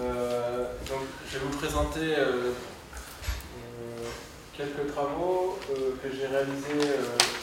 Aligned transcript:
Euh, 0.00 0.72
donc, 0.88 1.04
je 1.28 1.38
vais 1.38 1.44
vous 1.44 1.58
présenter 1.58 2.16
euh, 2.16 2.48
euh, 2.48 4.08
quelques 4.56 4.90
travaux 4.92 5.58
que 5.68 6.08
j'ai 6.08 6.26
réalisés 6.26 6.96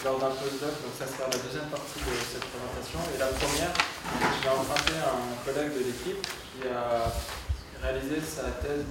lors 0.03 0.19
d'un 0.19 0.31
postdoc. 0.31 0.73
Donc, 0.81 0.93
ça 0.97 1.05
sera 1.05 1.29
la 1.29 1.37
deuxième 1.37 1.69
partie 1.69 1.99
de 1.99 2.15
cette 2.25 2.45
présentation. 2.49 2.99
Et 3.13 3.19
la 3.19 3.27
première, 3.27 3.73
je 4.17 4.43
vais 4.43 4.49
emprunter 4.49 4.97
un 4.97 5.37
collègue 5.45 5.73
de 5.77 5.83
l'équipe 5.85 6.21
qui 6.25 6.67
a 6.67 7.13
réalisé 7.81 8.19
sa 8.19 8.49
thèse 8.65 8.85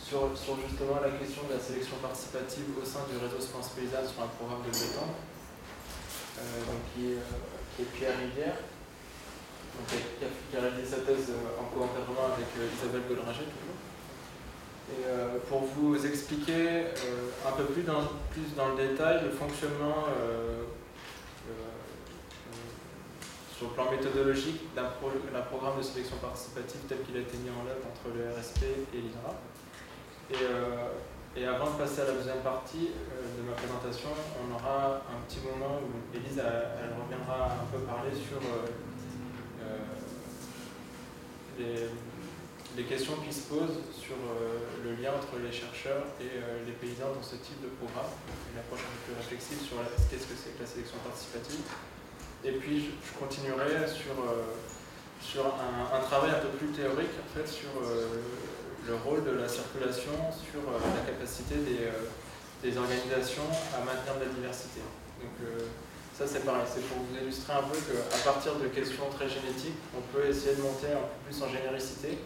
sur, 0.00 0.32
justement 0.66 0.98
la 1.00 1.10
question 1.10 1.42
de 1.48 1.54
la 1.54 1.60
sélection 1.60 1.96
participative 2.02 2.72
au 2.80 2.84
sein 2.84 3.04
du 3.06 3.16
réseau 3.20 3.38
Sciences 3.38 3.70
Paysannes 3.76 4.08
sur 4.08 4.24
un 4.24 4.32
programme 4.34 4.64
de 4.66 4.72
béton, 4.72 5.06
qui 6.94 7.14
est 7.14 7.84
Pierre 7.94 8.18
Rivière 8.18 8.56
qui 9.88 10.56
a 10.56 10.60
réalisé 10.60 10.96
sa 10.96 11.00
thèse 11.02 11.30
euh, 11.30 11.60
en 11.60 11.64
co-encadrement 11.72 12.34
avec 12.34 12.46
euh, 12.58 12.68
Isabelle 12.74 13.02
Godringer 13.08 13.46
toujours. 13.48 13.78
Et 14.90 15.06
euh, 15.06 15.38
pour 15.48 15.62
vous 15.62 15.94
expliquer 16.04 16.90
un 17.46 17.52
peu 17.52 17.64
plus 17.64 17.82
dans, 17.82 18.02
plus 18.30 18.54
dans 18.56 18.74
le 18.74 18.88
détail 18.88 19.22
le 19.22 19.30
fonctionnement 19.30 20.10
sur 23.56 23.68
le 23.68 23.74
plan 23.74 23.88
méthodologique 23.88 24.74
d'un 24.74 24.90
programme 25.42 25.78
de 25.78 25.82
sélection 25.82 26.16
participative 26.16 26.80
tel 26.88 27.02
qu'il 27.02 27.16
a 27.16 27.20
été 27.20 27.36
mis 27.38 27.50
en 27.50 27.62
œuvre 27.70 27.86
entre 27.86 28.10
le 28.16 28.34
RSP 28.34 28.64
et 28.92 28.98
l'INRA. 28.98 29.38
Et, 31.36 31.46
avant 31.46 31.70
de 31.70 31.78
passer 31.78 32.00
à 32.00 32.06
la 32.06 32.12
deuxième 32.18 32.42
partie 32.42 32.90
de 32.90 33.42
ma 33.46 33.52
présentation, 33.52 34.10
on 34.42 34.52
aura 34.52 35.06
un 35.06 35.22
petit 35.28 35.38
moment 35.46 35.78
où 35.78 36.16
Elise 36.16 36.42
elle, 36.42 36.98
reviendra 36.98 37.62
un 37.62 37.66
peu 37.70 37.78
parler 37.86 38.10
sur 38.10 38.42
les, 41.58 42.84
questions 42.84 43.14
qui 43.20 43.32
se 43.32 43.46
posent 43.46 43.84
sur 43.92 44.16
euh, 44.16 44.56
le 44.82 44.96
lien 44.96 45.12
entre 45.12 45.36
les 45.36 45.52
chercheurs 45.52 46.06
et 46.18 46.40
euh, 46.40 46.64
les 46.64 46.72
paysans 46.72 47.12
dans 47.12 47.22
ce 47.22 47.36
type 47.36 47.60
de 47.60 47.68
programme, 47.76 48.08
une 48.50 48.58
approche 48.58 48.80
un 48.80 48.90
peu 48.90 49.12
plus 49.12 49.16
réflexive 49.20 49.60
sur 49.60 49.76
qu'est-ce 50.08 50.26
que 50.26 50.34
c'est 50.34 50.56
que 50.56 50.62
la 50.64 50.66
sélection 50.66 50.96
participative. 51.04 51.60
Et 52.42 52.52
puis 52.56 52.88
je, 53.04 53.12
continuerai 53.20 53.86
sur, 53.86 54.16
euh, 54.16 54.56
sur 55.20 55.44
un, 55.44 56.00
travail 56.00 56.30
un 56.32 56.40
peu 56.40 56.56
plus 56.56 56.72
théorique 56.72 57.12
sur 57.44 57.68
le 57.84 58.94
rôle 59.04 59.22
de 59.24 59.36
la 59.36 59.46
circulation, 59.46 60.16
sur 60.32 60.64
la 60.72 61.02
capacité 61.04 61.56
des, 61.56 61.92
des, 62.64 62.78
organisations 62.78 63.44
à 63.76 63.84
maintenir 63.84 64.16
de 64.16 64.24
la 64.24 64.32
diversité. 64.32 64.80
Donc, 65.20 65.36
ça 66.16 66.26
c'est 66.26 66.44
pareil, 66.44 66.66
c'est 66.68 66.84
pour 66.88 66.98
vous 66.98 67.16
illustrer 67.16 67.52
un 67.54 67.62
peu 67.62 67.76
qu'à 67.76 68.18
partir 68.24 68.56
de 68.56 68.68
questions 68.68 69.08
très 69.10 69.28
génétiques, 69.28 69.80
on 69.96 70.02
peut 70.12 70.26
essayer 70.26 70.56
de 70.56 70.62
monter 70.62 70.92
un 70.92 71.04
peu 71.08 71.18
plus 71.24 71.42
en 71.42 71.48
généricité, 71.48 72.18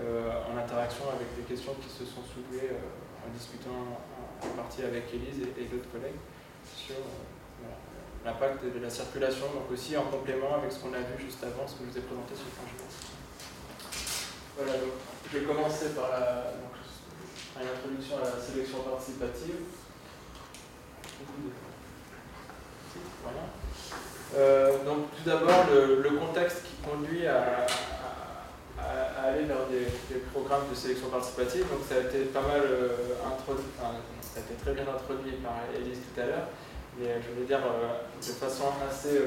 euh, 0.00 0.30
en 0.48 0.56
interaction 0.56 1.04
avec 1.08 1.36
des 1.36 1.42
questions 1.42 1.74
qui 1.80 1.88
se 1.88 2.04
sont 2.04 2.24
soulevées 2.24 2.72
euh, 2.72 3.26
en 3.26 3.32
discutant 3.32 4.00
en, 4.40 4.48
partie 4.56 4.82
avec 4.82 5.12
Élise 5.12 5.40
et, 5.56 5.64
d'autres 5.68 5.90
collègues 5.90 6.20
sur 6.64 6.96
euh, 6.96 7.68
l'impact 8.24 8.64
de, 8.64 8.78
la 8.78 8.90
circulation, 8.90 9.46
donc 9.52 9.70
aussi 9.72 9.96
en 9.96 10.04
complément 10.04 10.56
avec 10.56 10.72
ce 10.72 10.80
qu'on 10.80 10.92
a 10.92 11.00
vu 11.00 11.16
juste 11.24 11.42
avant, 11.44 11.66
ce 11.66 11.76
que 11.76 11.84
je 11.84 11.90
vous 11.92 11.98
ai 11.98 12.04
présenté 12.04 12.34
sur 12.36 12.44
le 12.44 12.56
plan 12.56 12.68
Voilà, 14.56 14.72
donc 14.80 14.96
je 15.32 15.38
vais 15.38 15.44
commencer 15.44 15.96
par, 15.96 16.08
la, 16.08 16.52
une 17.60 17.68
introduction 17.68 18.16
à 18.18 18.36
la 18.36 18.40
sélection 18.40 18.80
participative. 18.80 19.64
Euh, 24.34 24.84
donc 24.84 25.06
tout 25.16 25.28
d'abord 25.28 25.66
le, 25.70 26.10
contexte 26.10 26.62
qui 26.64 26.88
conduit 26.88 27.26
à, 27.26 27.66
aller 29.22 29.44
vers 29.44 29.66
des, 29.70 30.18
programmes 30.32 30.68
de 30.70 30.74
sélection 30.74 31.08
participative. 31.08 31.62
Donc 31.70 31.80
ça 31.88 31.96
a 31.96 32.00
été 32.00 32.26
pas 32.26 32.42
mal 32.42 32.60
euh, 32.64 32.88
introduit, 33.26 33.64
ça 33.78 34.40
a 34.40 34.40
été 34.40 34.54
très 34.62 34.72
bien 34.72 34.82
introduit 34.82 35.32
par 35.42 35.62
Elise 35.74 35.98
tout 36.14 36.20
à 36.20 36.26
l'heure, 36.26 36.48
mais 36.98 37.06
je 37.22 37.34
voulais 37.34 37.46
dire 37.46 37.60
euh, 37.64 38.02
de 38.20 38.32
façon 38.32 38.64
assez 38.88 39.22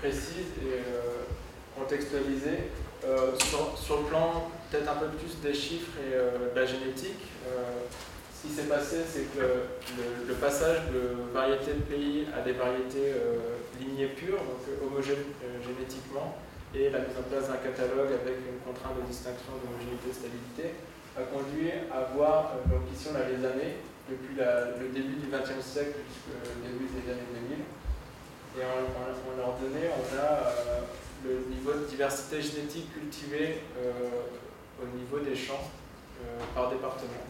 précise 0.00 0.50
et 0.62 1.78
contextualisée. 1.78 2.70
Sur, 3.38 3.78
sur, 3.78 3.96
le 4.02 4.04
plan 4.08 4.50
peut-être 4.70 4.90
un 4.90 4.96
peu 4.96 5.06
plus 5.06 5.40
des 5.40 5.54
chiffres 5.54 5.92
et 6.06 6.14
de 6.54 6.60
la 6.60 6.66
génétique, 6.66 7.22
ce 8.40 8.48
qui 8.48 8.54
s'est 8.54 8.68
passé, 8.68 9.04
c'est 9.04 9.28
que 9.36 9.68
le, 10.26 10.34
passage 10.34 10.88
de 10.88 11.28
variétés 11.34 11.74
de 11.74 11.84
pays 11.84 12.26
à 12.32 12.40
des 12.40 12.52
variétés 12.52 13.12
euh, 13.12 13.60
lignées 13.78 14.08
pures, 14.16 14.40
donc 14.40 14.64
euh, 14.64 14.86
homogènes 14.86 15.28
euh, 15.44 15.60
génétiquement, 15.60 16.38
et 16.74 16.88
la 16.88 17.00
mise 17.00 17.18
en 17.20 17.28
place 17.28 17.48
d'un 17.52 17.60
catalogue 17.60 18.08
avec 18.08 18.40
une 18.40 18.64
contrainte 18.64 18.96
de 18.96 19.04
distinction 19.04 19.60
d'homogénéité 19.60 20.08
et 20.08 20.16
stabilité, 20.16 20.66
a 21.18 21.28
conduit 21.28 21.68
à 21.92 22.16
voir, 22.16 22.56
donc 22.64 22.88
ici 22.94 23.12
on 23.12 23.16
a 23.20 23.28
les 23.28 23.44
années, 23.44 23.76
depuis 24.08 24.34
le 24.40 24.88
début 24.88 25.20
du 25.20 25.28
XXe 25.28 25.60
siècle 25.60 26.00
jusqu'au 26.08 26.40
début 26.64 26.88
des 26.88 27.12
années 27.12 27.30
2000. 27.44 27.60
Et 28.58 28.64
en, 28.64 28.88
leur 29.36 29.54
donné, 29.60 29.86
on 29.86 30.06
a 30.18 30.50
le 31.22 31.54
niveau 31.54 31.72
de 31.74 31.86
diversité 31.86 32.42
génétique 32.42 32.92
cultivée 32.92 33.62
au 34.82 34.86
niveau 34.96 35.20
des 35.20 35.36
champs 35.36 35.70
par 36.54 36.70
département. 36.70 37.22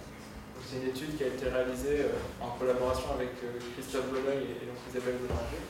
C'est 0.60 0.76
une 0.76 0.88
étude 0.88 1.16
qui 1.16 1.24
a 1.24 1.28
été 1.28 1.48
réalisée 1.48 2.06
euh, 2.06 2.44
en 2.44 2.50
collaboration 2.58 3.14
avec 3.14 3.32
euh, 3.42 3.58
Christophe 3.74 4.12
Bonneuil 4.12 4.54
et, 4.54 4.68
Isabelle 4.90 5.18
Boulanger. 5.24 5.62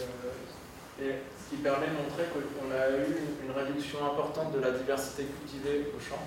Euh, 0.00 1.02
et 1.02 1.22
ce 1.36 1.44
qui 1.50 1.62
permet 1.62 1.88
de 1.88 1.98
montrer 2.00 2.30
qu'on 2.32 2.70
a 2.72 2.90
eu 2.96 3.12
une 3.44 3.52
réduction 3.52 4.04
importante 4.04 4.52
de 4.54 4.60
la 4.60 4.70
diversité 4.72 5.24
cultivée 5.24 5.92
au 5.92 6.00
champ, 6.00 6.22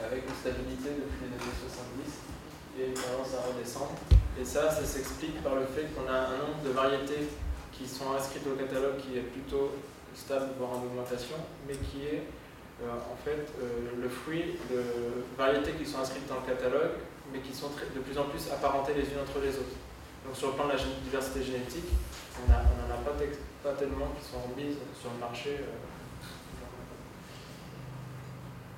avec 0.00 0.24
une 0.26 0.34
stabilité 0.34 0.96
depuis 0.96 1.28
les 1.28 1.36
années 1.36 1.60
70 1.60 2.80
et 2.80 2.86
une 2.88 2.98
tendance 2.98 3.32
à 3.36 3.46
redescendre. 3.48 3.96
Et 4.40 4.44
ça, 4.44 4.70
ça 4.70 4.84
s'explique 4.84 5.42
par 5.42 5.56
le 5.56 5.66
fait 5.66 5.92
qu'on 5.94 6.08
a 6.08 6.32
un 6.32 6.38
nombre 6.44 6.62
de 6.64 6.70
variétés 6.70 7.28
qui 7.72 7.86
sont 7.86 8.12
inscrites 8.12 8.46
au 8.46 8.56
catalogue 8.56 8.96
qui 8.98 9.18
est 9.18 9.28
plutôt 9.28 9.72
stable, 10.14 10.56
voire 10.58 10.80
en 10.80 10.84
augmentation, 10.84 11.36
mais 11.68 11.74
qui 11.74 12.06
est 12.08 12.24
en 12.84 13.16
fait 13.24 13.48
euh, 13.60 14.02
le 14.02 14.08
fruit 14.08 14.58
de 14.70 14.82
variétés 15.36 15.72
qui 15.72 15.86
sont 15.86 16.00
inscrites 16.00 16.28
dans 16.28 16.40
le 16.40 16.46
catalogue, 16.46 17.00
mais 17.32 17.40
qui 17.40 17.54
sont 17.54 17.70
de 17.70 18.00
plus 18.00 18.18
en 18.18 18.24
plus 18.24 18.50
apparentées 18.52 18.94
les 18.94 19.02
unes 19.02 19.20
entre 19.22 19.40
les 19.42 19.50
autres. 19.50 19.76
Donc 20.24 20.36
sur 20.36 20.48
le 20.48 20.54
plan 20.54 20.66
de 20.66 20.72
la 20.72 20.78
diversité 21.02 21.42
génétique, 21.42 21.88
on 22.44 22.50
n'en 22.50 22.58
a, 22.58 22.98
pas, 23.62 23.72
tellement 23.72 24.12
qui 24.18 24.24
sont 24.24 24.42
mises 24.56 24.76
sur 25.00 25.10
le 25.14 25.20
marché. 25.20 25.60
Euh. 25.60 25.64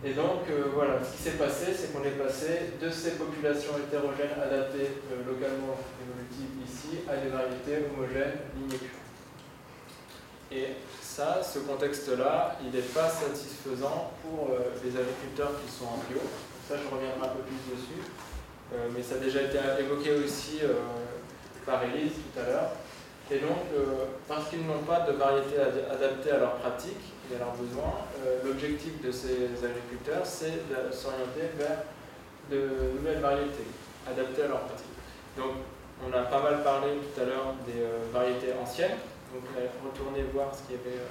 Et 0.04 0.15
donc 0.15 0.47
voilà, 0.75 1.03
ce 1.03 1.16
qui 1.16 1.22
s'est 1.25 1.38
passé, 1.38 1.75
c'est 1.75 1.92
qu'on 1.92 2.04
est 2.04 2.15
passé 2.15 2.78
de 2.80 2.88
ces 2.88 3.19
populations 3.19 3.72
hétérogènes 3.76 4.38
adaptées 4.41 5.03
localement 5.26 5.75
évolutives 5.98 6.54
ici 6.65 6.98
à 7.10 7.16
des 7.16 7.30
variétés 7.30 7.84
homogènes 7.91 8.38
lignées 8.54 8.78
Et 10.50 10.69
ça, 11.03 11.42
ce 11.42 11.59
contexte-là, 11.59 12.56
il 12.64 12.70
n'est 12.70 12.86
pas 12.86 13.09
satisfaisant 13.09 14.12
pour 14.22 14.48
euh, 14.48 14.72
les 14.82 14.91
agriculteurs 14.91 15.53
qui 15.62 15.70
sont 15.70 15.84
en 15.84 15.98
bio. 16.09 16.20
Ça, 16.66 16.76
je 16.76 16.88
reviendrai 16.88 17.20
un 17.20 17.34
peu 17.34 17.42
plus 17.42 17.75
dessus. 17.75 18.09
Euh, 18.72 18.88
mais 18.94 19.03
ça 19.03 19.16
a 19.16 19.19
déjà 19.19 19.42
été 19.42 19.59
évoqué 19.81 20.12
aussi 20.12 20.60
euh, 20.62 20.75
par 21.66 21.82
Elise 21.84 22.12
tout 22.12 22.41
à 22.41 22.44
l'heure. 22.44 22.70
Et 23.31 23.41
donc, 23.41 23.59
parce 24.26 24.48
qu'ils 24.48 24.66
n'ont 24.66 24.84
pas 24.88 25.00
de 25.00 25.12
variété 25.12 25.60
adaptée 25.60 26.31
à 26.31 26.38
leurs 26.38 26.54
pratiques 26.54 27.12
et 27.30 27.36
à 27.36 27.41
leurs 27.41 27.53
besoins, 27.56 27.92
l'objectif 28.42 29.03
de 29.03 29.12
ces 29.12 29.50
agriculteurs, 29.62 30.25
c'est 30.25 30.66
de 30.70 30.91
s'orienter 30.91 31.53
vers 31.59 31.84
de 32.50 32.97
nouvelles 32.97 33.20
variétés 33.20 33.69
adaptées 34.10 34.44
à 34.44 34.48
leurs 34.48 34.60
pratiques. 34.60 34.86
Donc, 35.36 35.56
on 36.03 36.10
a 36.16 36.22
pas 36.22 36.41
mal 36.41 36.62
parlé 36.62 36.88
tout 36.94 37.20
à 37.20 37.25
l'heure 37.26 37.53
des 37.66 37.84
variétés 38.15 38.54
anciennes, 38.59 38.97
donc 39.33 39.44
retourner 39.84 40.22
voir 40.33 40.55
ce 40.55 40.62
qui 40.62 40.75
avait, 40.75 40.97
euh, 40.97 41.09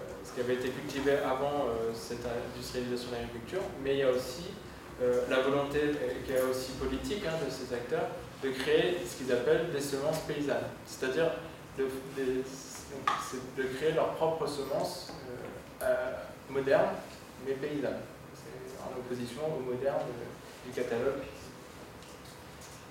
euh, 0.00 0.12
ce 0.24 0.32
qui 0.32 0.40
avait 0.40 0.54
été 0.54 0.68
cultivé 0.68 1.16
avant 1.18 1.66
euh, 1.66 1.92
cette 1.94 2.24
industrialisation 2.26 3.10
de 3.10 3.16
l'agriculture, 3.16 3.62
mais 3.82 3.94
il 3.94 3.98
y 3.98 4.02
a 4.02 4.10
aussi 4.10 4.50
la 5.28 5.40
volonté, 5.40 5.80
qui 6.24 6.32
est 6.32 6.42
aussi 6.42 6.72
politique 6.72 7.24
hein, 7.26 7.34
de 7.44 7.50
ces 7.50 7.74
acteurs, 7.74 8.06
de 8.40 8.50
créer 8.50 8.98
ce 9.04 9.16
qu'ils 9.16 9.32
appellent 9.32 9.72
des 9.72 9.80
semences 9.80 10.20
paysannes, 10.28 10.68
c'est-à-dire 10.86 11.32
de, 11.76 11.84
créer 13.76 13.90
leurs 13.94 14.12
propres 14.14 14.46
semences 14.46 15.12
modernes, 16.48 16.94
mais 17.44 17.54
paysannes. 17.54 17.98
En 18.80 18.96
opposition 18.96 19.40
au 19.58 19.72
moderne 19.72 20.02
du 20.64 20.70
catalogue. 20.70 21.22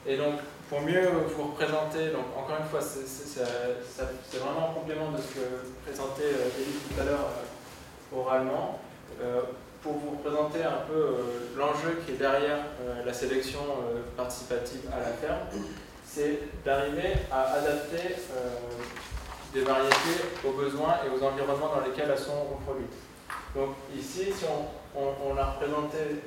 Et 0.05 0.17
donc, 0.17 0.35
pour 0.69 0.81
mieux 0.81 1.05
vous 1.35 1.51
représenter, 1.51 2.11
donc 2.11 2.25
encore 2.35 2.55
une 2.59 2.67
fois, 2.67 2.79
c'est 2.81 4.37
vraiment 4.37 4.69
en 4.69 4.73
complément 4.73 5.11
de 5.11 5.17
ce 5.17 5.35
que 5.35 5.45
présentait 5.85 6.31
David 6.31 6.75
euh, 6.75 6.95
tout 6.95 7.01
à 7.01 7.03
l'heure 7.03 7.27
euh, 7.27 8.17
oralement, 8.17 8.79
euh, 9.21 9.41
pour 9.83 9.93
vous 9.93 10.11
représenter 10.11 10.63
un 10.63 10.85
peu 10.87 11.17
l'enjeu 11.57 12.01
qui 12.05 12.13
est 12.13 12.17
derrière 12.17 12.59
la 13.03 13.11
sélection 13.11 13.59
participative 14.15 14.81
à 14.93 14.99
la 14.99 15.13
ferme, 15.13 15.39
c'est 16.05 16.39
d'arriver 16.63 17.13
à 17.31 17.53
adapter 17.53 18.15
des 19.51 19.61
variétés 19.61 20.21
aux 20.45 20.51
besoins 20.51 20.97
et 21.03 21.09
aux 21.09 21.25
environnements 21.25 21.73
dans 21.75 21.83
lesquels 21.83 22.11
elles 22.11 22.23
sont 22.23 22.43
reproduites. 22.43 22.93
Donc 23.55 23.69
ici, 23.97 24.25
si 24.31 24.45
on, 24.95 25.35
a 25.35 25.45
représenté 25.45 26.21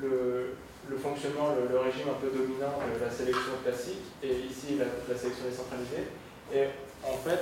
le, 0.00 0.56
fonctionnement, 0.96 1.54
le, 1.54 1.78
régime 1.78 2.08
un 2.10 2.20
peu 2.20 2.28
dominant 2.30 2.78
de 2.78 3.04
la 3.04 3.10
sélection 3.10 3.58
classique, 3.64 4.04
et 4.22 4.46
ici 4.46 4.78
la, 4.78 5.16
sélection 5.16 5.44
décentralisée, 5.48 6.08
et 6.52 6.66
en 7.04 7.16
fait, 7.18 7.40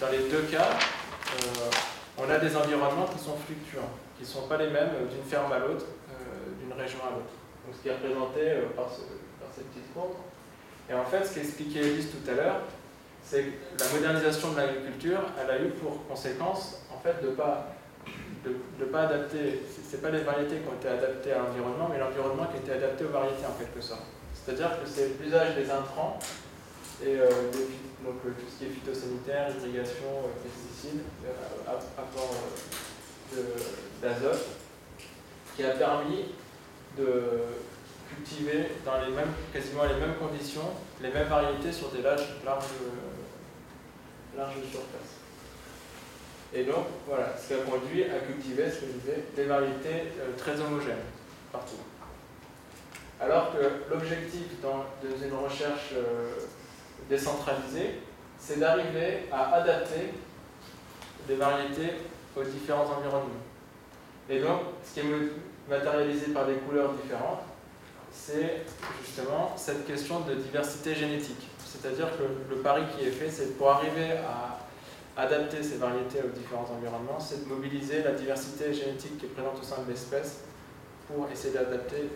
dans 0.00 0.10
les 0.10 0.28
deux 0.28 0.42
cas, 0.50 0.70
euh, 0.70 1.70
on 2.18 2.28
a 2.30 2.38
des 2.38 2.54
environnements 2.56 3.06
qui 3.06 3.18
sont 3.18 3.36
fluctuants, 3.36 3.90
qui 4.16 4.22
ne 4.22 4.28
sont 4.28 4.46
pas 4.48 4.58
les 4.58 4.70
mêmes 4.70 5.08
d'une 5.10 5.24
ferme 5.24 5.52
à 5.52 5.58
l'autre, 5.58 5.86
euh, 6.10 6.52
d'une 6.60 6.72
région 6.72 6.98
à 7.06 7.10
l'autre. 7.10 7.34
Donc 7.64 7.74
ce 7.76 7.82
qui 7.82 7.88
est 7.88 7.94
représenté 7.94 8.68
par, 8.76 8.86
par 8.86 9.48
cette 9.54 9.66
petite 9.70 9.92
courbe. 9.94 10.14
Et 10.90 10.94
en 10.94 11.04
fait, 11.04 11.24
ce 11.24 11.34
qu'expliquait 11.34 11.80
Elise 11.80 12.08
tout 12.10 12.30
à 12.30 12.34
l'heure, 12.34 12.60
c'est 13.24 13.42
que 13.42 13.82
la 13.82 13.88
modernisation 13.90 14.52
de 14.52 14.56
l'agriculture, 14.58 15.20
elle 15.40 15.50
a 15.50 15.58
eu 15.58 15.70
pour 15.70 16.06
conséquence 16.06 16.82
en 16.94 17.00
fait 17.00 17.24
de 17.24 17.30
pas 17.30 17.68
de, 18.44 18.84
pas 18.84 19.02
adapter, 19.02 19.62
c'est 19.88 20.02
pas 20.02 20.10
les 20.10 20.22
variétés 20.22 20.56
qui 20.58 20.68
ont 20.68 20.74
été 20.74 20.88
adaptées 20.88 21.32
à 21.32 21.38
l'environnement, 21.38 21.88
mais 21.90 21.98
l'environnement 21.98 22.46
qui 22.46 22.58
a 22.58 22.60
été 22.60 22.72
adapté 22.72 23.04
aux 23.04 23.08
variétés 23.08 23.46
en 23.46 23.58
quelque 23.58 23.80
sorte. 23.80 24.04
C'est-à-dire 24.34 24.70
que 24.80 24.88
c'est 24.88 25.12
l'usage 25.20 25.54
des 25.56 25.70
intrants 25.70 26.18
et 27.02 27.18
euh, 27.18 27.28
donc 28.04 28.16
euh, 28.24 28.30
tout 28.30 28.46
ce 28.48 28.58
qui 28.58 28.64
est 28.70 28.74
phytosanitaire, 28.74 29.48
irrigation, 29.58 30.04
euh, 30.04 30.42
pesticides, 30.42 31.00
apport 31.96 32.34
d'azote, 34.02 34.46
qui 35.56 35.64
a 35.64 35.70
permis 35.70 36.26
de 36.98 37.22
cultiver 38.08 38.66
dans 38.84 39.00
les 39.00 39.10
mêmes, 39.12 39.32
quasiment 39.52 39.84
les 39.84 39.94
mêmes 39.94 40.16
conditions, 40.16 40.70
les 41.00 41.10
mêmes 41.10 41.28
variétés 41.28 41.72
sur 41.72 41.88
des 41.90 42.02
larges, 42.02 42.36
larges, 42.44 42.64
larges 44.36 44.54
surfaces. 44.70 45.13
Et 46.54 46.62
donc, 46.62 46.86
voilà, 47.08 47.34
ce 47.36 47.48
qui 47.48 47.54
a 47.54 47.64
conduit 47.64 48.04
à 48.04 48.20
cultiver, 48.20 48.70
ce 48.70 48.80
que 48.80 48.86
je 48.86 48.98
disais, 48.98 49.24
des 49.34 49.44
variétés 49.44 50.12
euh, 50.20 50.36
très 50.36 50.60
homogènes 50.60 51.02
partout. 51.50 51.76
Alors 53.20 53.52
que 53.52 53.92
l'objectif 53.92 54.60
dans 54.62 54.84
une 55.02 55.34
recherche 55.34 55.90
euh, 55.94 56.30
décentralisée, 57.08 58.00
c'est 58.38 58.60
d'arriver 58.60 59.26
à 59.32 59.54
adapter 59.54 60.12
des 61.26 61.36
variétés 61.36 61.94
aux 62.36 62.44
différents 62.44 62.86
environnements. 62.98 63.44
Et 64.28 64.40
donc, 64.40 64.60
ce 64.84 64.94
qui 64.94 65.06
est 65.06 65.10
matérialisé 65.68 66.32
par 66.32 66.46
des 66.46 66.54
couleurs 66.54 66.92
différentes, 66.92 67.42
c'est 68.12 68.62
justement 69.04 69.54
cette 69.56 69.86
question 69.86 70.20
de 70.20 70.34
diversité 70.34 70.94
génétique. 70.94 71.48
C'est-à-dire 71.58 72.08
que 72.16 72.54
le 72.54 72.60
pari 72.60 72.82
qui 72.96 73.06
est 73.06 73.10
fait, 73.10 73.28
c'est 73.28 73.58
pour 73.58 73.70
arriver 73.70 74.12
à 74.12 74.63
adapter 75.16 75.62
ces 75.62 75.76
variétés 75.76 76.20
aux 76.24 76.36
différents 76.36 76.66
environnements, 76.76 77.20
c'est 77.20 77.44
de 77.44 77.48
mobiliser 77.48 78.02
la 78.02 78.12
diversité 78.12 78.72
génétique 78.72 79.18
qui 79.18 79.26
est 79.26 79.28
présente 79.28 79.58
au 79.60 79.62
sein 79.62 79.82
de 79.82 79.90
l'espèce 79.90 80.40
pour 81.06 81.28
essayer 81.30 81.54
d'adapter 81.54 82.10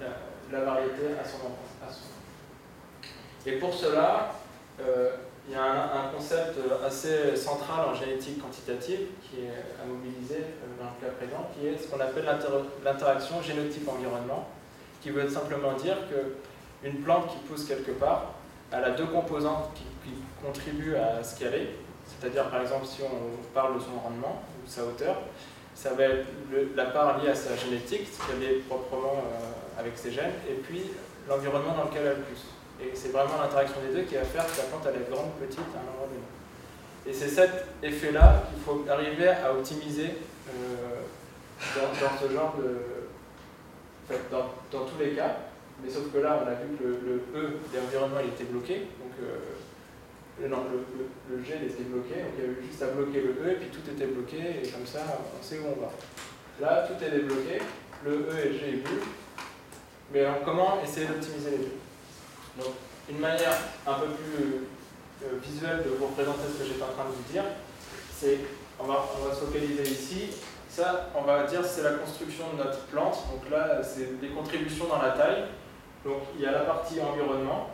la, 0.00 0.60
variété 0.60 1.06
à 1.20 1.24
son, 1.24 1.46
à 1.82 1.90
Et 3.46 3.58
pour 3.58 3.72
cela, 3.72 4.32
euh, 4.80 5.10
il 5.46 5.52
y 5.52 5.56
a 5.56 5.62
un, 5.62 6.08
concept 6.08 6.58
assez 6.84 7.36
central 7.36 7.88
en 7.88 7.94
génétique 7.94 8.40
quantitative 8.40 9.00
qui 9.22 9.42
est 9.42 9.82
à 9.82 9.86
mobiliser 9.86 10.40
euh, 10.40 10.82
dans 10.82 10.86
le 10.86 11.06
cas 11.06 11.14
présent, 11.16 11.50
qui 11.54 11.66
est 11.66 11.76
ce 11.76 11.88
qu'on 11.88 12.00
appelle 12.00 12.24
l'interaction 12.84 13.42
génotype-environnement, 13.42 14.48
qui 15.02 15.10
veut 15.10 15.28
simplement 15.28 15.74
dire 15.74 15.96
qu'une 16.08 17.00
plante 17.02 17.28
qui 17.28 17.38
pousse 17.46 17.66
quelque 17.66 17.92
part, 17.92 18.32
elle 18.72 18.84
a 18.84 18.90
deux 18.90 19.06
composantes 19.06 19.70
qui, 19.74 19.84
qui 20.02 20.16
contribuent 20.42 20.96
à 20.96 21.22
ce 21.22 21.38
qu'elle 21.38 21.54
est. 21.54 21.83
C'est-à-dire, 22.06 22.48
par 22.50 22.60
exemple, 22.60 22.86
si 22.86 23.02
on 23.02 23.52
parle 23.52 23.74
de 23.76 23.80
son 23.80 23.98
rendement 24.02 24.42
ou 24.42 24.68
sa 24.68 24.84
hauteur, 24.84 25.16
ça 25.74 25.94
va 25.94 26.04
être 26.04 26.26
la 26.76 26.86
part 26.86 27.18
liée 27.18 27.30
à 27.30 27.34
sa 27.34 27.56
génétique, 27.56 28.06
ce 28.10 28.26
qu'elle 28.26 28.42
est 28.42 28.60
proprement 28.60 29.16
euh, 29.18 29.80
avec 29.80 29.98
ses 29.98 30.12
gènes, 30.12 30.32
et 30.48 30.54
puis 30.54 30.82
l'environnement 31.28 31.74
dans 31.76 31.84
lequel 31.84 32.06
elle 32.06 32.22
pousse. 32.22 32.46
Et 32.80 32.90
c'est 32.94 33.08
vraiment 33.08 33.40
l'interaction 33.40 33.76
des 33.86 33.94
deux 33.94 34.02
qui 34.02 34.14
va 34.14 34.24
faire 34.24 34.46
que 34.46 34.56
la 34.56 34.64
plante 34.64 34.82
elle 34.86 35.02
est 35.02 35.10
grande, 35.10 35.30
petite 35.40 35.58
à 35.58 35.78
un 35.78 35.92
endroit 35.92 36.08
donné. 36.08 36.24
Et 37.06 37.12
c'est 37.12 37.28
cet 37.28 37.66
effet-là 37.82 38.44
qu'il 38.48 38.62
faut 38.62 38.84
arriver 38.90 39.28
à 39.28 39.52
optimiser 39.52 40.14
euh, 40.48 41.02
dans, 41.76 42.18
ce 42.18 42.32
genre 42.32 42.54
de. 42.56 44.14
dans, 44.30 44.46
dans, 44.70 44.84
tous 44.84 44.98
les 44.98 45.12
cas. 45.12 45.36
Mais 45.82 45.90
sauf 45.90 46.12
que 46.12 46.18
là, 46.18 46.40
on 46.42 46.46
a 46.46 46.54
vu 46.54 46.76
que 46.78 46.84
le, 46.84 47.22
E 47.34 47.58
de 47.72 47.78
l'environnement 47.78 48.20
il 48.22 48.28
était 48.28 48.50
bloqué. 48.50 48.86
Euh, 49.20 49.38
non, 50.40 50.64
le, 50.70 51.36
le, 51.36 51.44
G 51.44 51.54
était 51.54 51.84
bloqué, 51.84 52.20
donc 52.20 52.32
il 52.36 52.44
y 52.44 52.48
avait 52.48 52.62
juste 52.62 52.82
à 52.82 52.88
bloquer 52.88 53.20
le 53.20 53.30
E, 53.30 53.52
et 53.52 53.54
puis 53.54 53.68
tout 53.68 53.88
était 53.88 54.06
bloqué, 54.06 54.62
et 54.62 54.68
comme 54.68 54.86
ça, 54.86 55.00
on 55.38 55.42
sait 55.42 55.58
où 55.58 55.66
on 55.76 55.80
va. 55.80 55.92
Là, 56.60 56.86
tout 56.86 57.02
est 57.02 57.10
débloqué, 57.10 57.62
le 58.04 58.12
E 58.12 58.38
et 58.44 58.48
le 58.48 58.58
G 58.58 58.82
bougent, 58.84 59.08
mais 60.12 60.24
comment 60.44 60.82
essayer 60.82 61.06
d'optimiser 61.06 61.50
les 61.50 61.58
deux? 61.58 61.78
Donc, 62.58 62.74
une 63.08 63.18
manière 63.18 63.56
un 63.86 63.94
peu 63.94 64.06
plus 64.06 64.66
euh, 65.24 65.38
visuelle 65.42 65.82
de 65.84 65.90
vous 65.90 66.06
représenter 66.06 66.42
ce 66.52 66.62
que 66.62 66.68
j'étais 66.68 66.82
en 66.82 66.92
train 66.92 67.04
de 67.04 67.14
vous 67.14 67.32
dire, 67.32 67.44
c'est, 68.12 68.38
on 68.80 68.84
va, 68.84 69.04
on 69.16 69.28
va 69.28 69.34
se 69.34 69.40
focaliser 69.40 69.82
ici, 69.82 70.30
ça, 70.68 71.10
on 71.14 71.22
va 71.22 71.44
dire, 71.44 71.64
c'est 71.64 71.82
la 71.82 71.92
construction 71.92 72.44
de 72.54 72.64
notre 72.64 72.80
plante, 72.86 73.18
donc 73.30 73.48
là, 73.50 73.80
c'est 73.82 74.20
des 74.20 74.28
contributions 74.28 74.86
dans 74.88 75.00
la 75.00 75.10
taille, 75.10 75.44
donc 76.04 76.22
il 76.36 76.42
y 76.42 76.46
a 76.46 76.52
la 76.52 76.60
partie 76.60 77.00
environnement, 77.00 77.70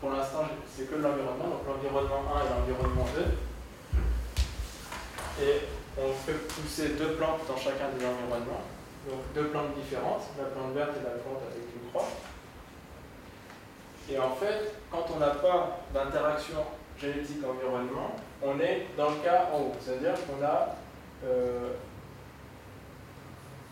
pour 0.00 0.10
l'instant, 0.12 0.44
c'est 0.66 0.90
que 0.90 0.94
l'environnement, 0.94 1.44
donc 1.44 1.66
l'environnement 1.68 2.34
1 2.34 2.40
et 2.40 2.48
l'environnement 2.48 3.06
2. 5.38 5.44
Et 5.44 5.60
on 5.98 6.12
fait 6.12 6.48
pousser 6.48 6.90
deux 6.90 7.12
plantes 7.14 7.40
dans 7.46 7.56
chacun 7.56 7.90
des 7.96 8.04
environnements. 8.04 8.64
Donc 9.08 9.20
deux 9.34 9.48
plantes 9.48 9.74
différentes, 9.74 10.22
la 10.38 10.44
plante 10.44 10.72
verte 10.74 10.96
et 11.00 11.04
la 11.04 11.20
plante 11.20 11.42
avec 11.50 11.64
une 11.74 11.90
croix. 11.90 12.08
Et 14.10 14.18
en 14.18 14.34
fait, 14.34 14.74
quand 14.90 15.06
on 15.14 15.18
n'a 15.18 15.30
pas 15.30 15.80
d'interaction 15.92 16.64
génétique 16.98 17.44
environnement, 17.44 18.16
on 18.42 18.58
est 18.58 18.86
dans 18.96 19.10
le 19.10 19.16
cas 19.16 19.48
en 19.52 19.58
haut. 19.60 19.72
C'est-à-dire 19.80 20.14
qu'on 20.26 20.44
a 20.44 20.76
euh, 21.24 21.72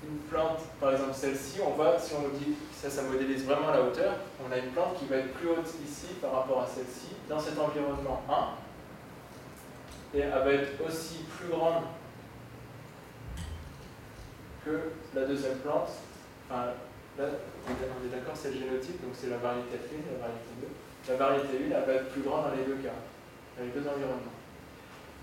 une 0.04 0.18
plante, 0.30 0.60
par 0.80 0.92
exemple 0.92 1.14
celle-ci, 1.14 1.60
on 1.66 1.74
va, 1.74 1.98
si 1.98 2.14
on 2.14 2.28
dit 2.36 2.54
ça, 2.80 2.88
ça 2.88 3.02
modélise 3.02 3.44
vraiment 3.44 3.70
la 3.70 3.82
hauteur, 3.82 4.14
on 4.46 4.52
a 4.52 4.58
une 4.58 4.70
plante 4.70 4.98
qui 4.98 5.06
va 5.06 5.16
être 5.16 5.32
plus 5.34 5.48
haute 5.48 5.68
ici 5.84 6.14
par 6.22 6.32
rapport 6.32 6.62
à 6.62 6.66
celle-ci, 6.66 7.08
dans 7.28 7.40
cet 7.40 7.58
environnement 7.58 8.22
1, 10.14 10.16
et 10.16 10.20
elle 10.20 10.30
va 10.30 10.52
être 10.52 10.86
aussi 10.86 11.24
plus 11.36 11.48
grande 11.48 11.82
que 14.64 14.92
la 15.14 15.26
deuxième 15.26 15.58
plante. 15.58 15.90
Enfin, 16.48 16.66
là, 17.18 17.24
on 17.68 18.06
est 18.06 18.10
d'accord, 18.16 18.34
c'est 18.34 18.52
le 18.52 18.60
génotype, 18.60 19.02
donc 19.02 19.12
c'est 19.14 19.28
la 19.28 19.38
variété 19.38 19.74
1, 19.74 20.12
la 20.12 20.18
variété 20.28 20.50
2. 20.60 20.68
La 21.12 21.16
variété 21.16 21.74
1, 21.74 21.76
elle 21.76 21.84
va 21.84 21.92
être 21.94 22.10
plus 22.10 22.22
grande 22.22 22.44
dans 22.44 22.56
les 22.56 22.64
deux 22.64 22.76
cas, 22.76 22.94
dans 23.58 23.64
les 23.64 23.70
deux 23.70 23.86
environnements. 23.86 24.37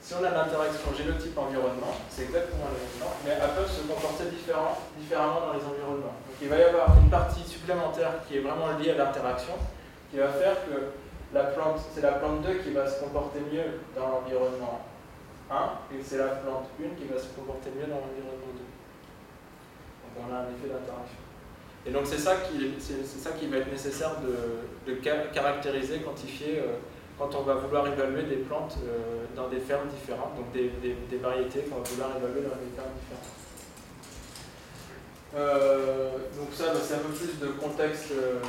Si 0.06 0.14
on 0.14 0.24
a 0.24 0.30
l'interaction 0.30 0.94
génotype-environnement, 0.94 1.98
c'est 2.14 2.30
exactement 2.30 2.70
le 2.70 2.78
même 2.78 3.10
mais 3.26 3.42
elles 3.42 3.56
peuvent 3.58 3.74
se 3.74 3.82
comporter 3.90 4.30
différemment 4.30 5.42
dans 5.50 5.54
les 5.58 5.66
environnements. 5.66 6.14
Donc 6.30 6.38
il 6.40 6.48
va 6.48 6.60
y 6.60 6.62
avoir 6.62 6.94
une 7.02 7.10
partie 7.10 7.42
supplémentaire 7.42 8.22
qui 8.28 8.38
est 8.38 8.42
vraiment 8.42 8.78
liée 8.78 8.92
à 8.92 9.02
l'interaction, 9.02 9.58
qui 10.12 10.18
va 10.18 10.28
faire 10.28 10.62
que 10.70 10.94
c'est 11.34 12.02
la 12.02 12.22
plante 12.22 12.44
2 12.46 12.54
qui 12.62 12.70
va 12.70 12.86
se 12.86 13.02
comporter 13.02 13.40
mieux 13.52 13.82
dans 13.98 14.22
l'environnement 14.22 14.86
1, 15.50 15.98
et 15.98 16.04
c'est 16.04 16.20
la 16.20 16.38
plante 16.38 16.70
1 16.78 16.94
qui 17.02 17.10
va 17.10 17.18
se 17.18 17.34
comporter 17.34 17.74
mieux 17.74 17.90
dans 17.90 17.98
l'environnement 18.06 18.54
2. 18.54 18.62
Donc 18.62 20.14
on 20.22 20.30
a 20.30 20.38
un 20.46 20.54
effet 20.54 20.70
d'interaction. 20.70 21.18
Et 21.82 21.90
donc 21.90 22.06
c'est 22.06 22.22
ça, 22.22 22.36
qui, 22.46 23.48
va 23.48 23.58
être 23.58 23.72
nécessaire 23.72 24.22
de, 24.22 24.70
de 24.86 25.00
caractériser, 25.34 26.02
quantifier. 26.02 26.60
Euh, 26.60 26.78
quand 27.18 27.34
on 27.36 27.44
va 27.44 27.56
vouloir 27.56 27.88
évaluer 27.88 28.24
des 28.24 28.44
plantes 28.44 28.76
euh, 28.84 29.26
dans 29.36 29.48
des 29.48 29.60
fermes 29.60 29.88
différentes, 29.88 30.36
donc 30.36 30.52
des, 30.52 31.18
variétés 31.18 31.62
qu'on 31.62 31.80
va 31.80 31.84
vouloir 31.84 32.10
évaluer 32.18 32.42
dans 32.44 32.60
des 32.60 32.72
fermes 32.76 32.96
différentes. 33.00 33.32
Euh, 35.36 36.12
donc 36.38 36.50
ça, 36.54 36.74
bah, 36.74 36.80
c'est 36.84 36.96
un 36.96 37.04
peu 37.04 37.14
plus 37.14 37.40
de 37.40 37.48
contexte 37.54 38.12
euh, 38.12 38.40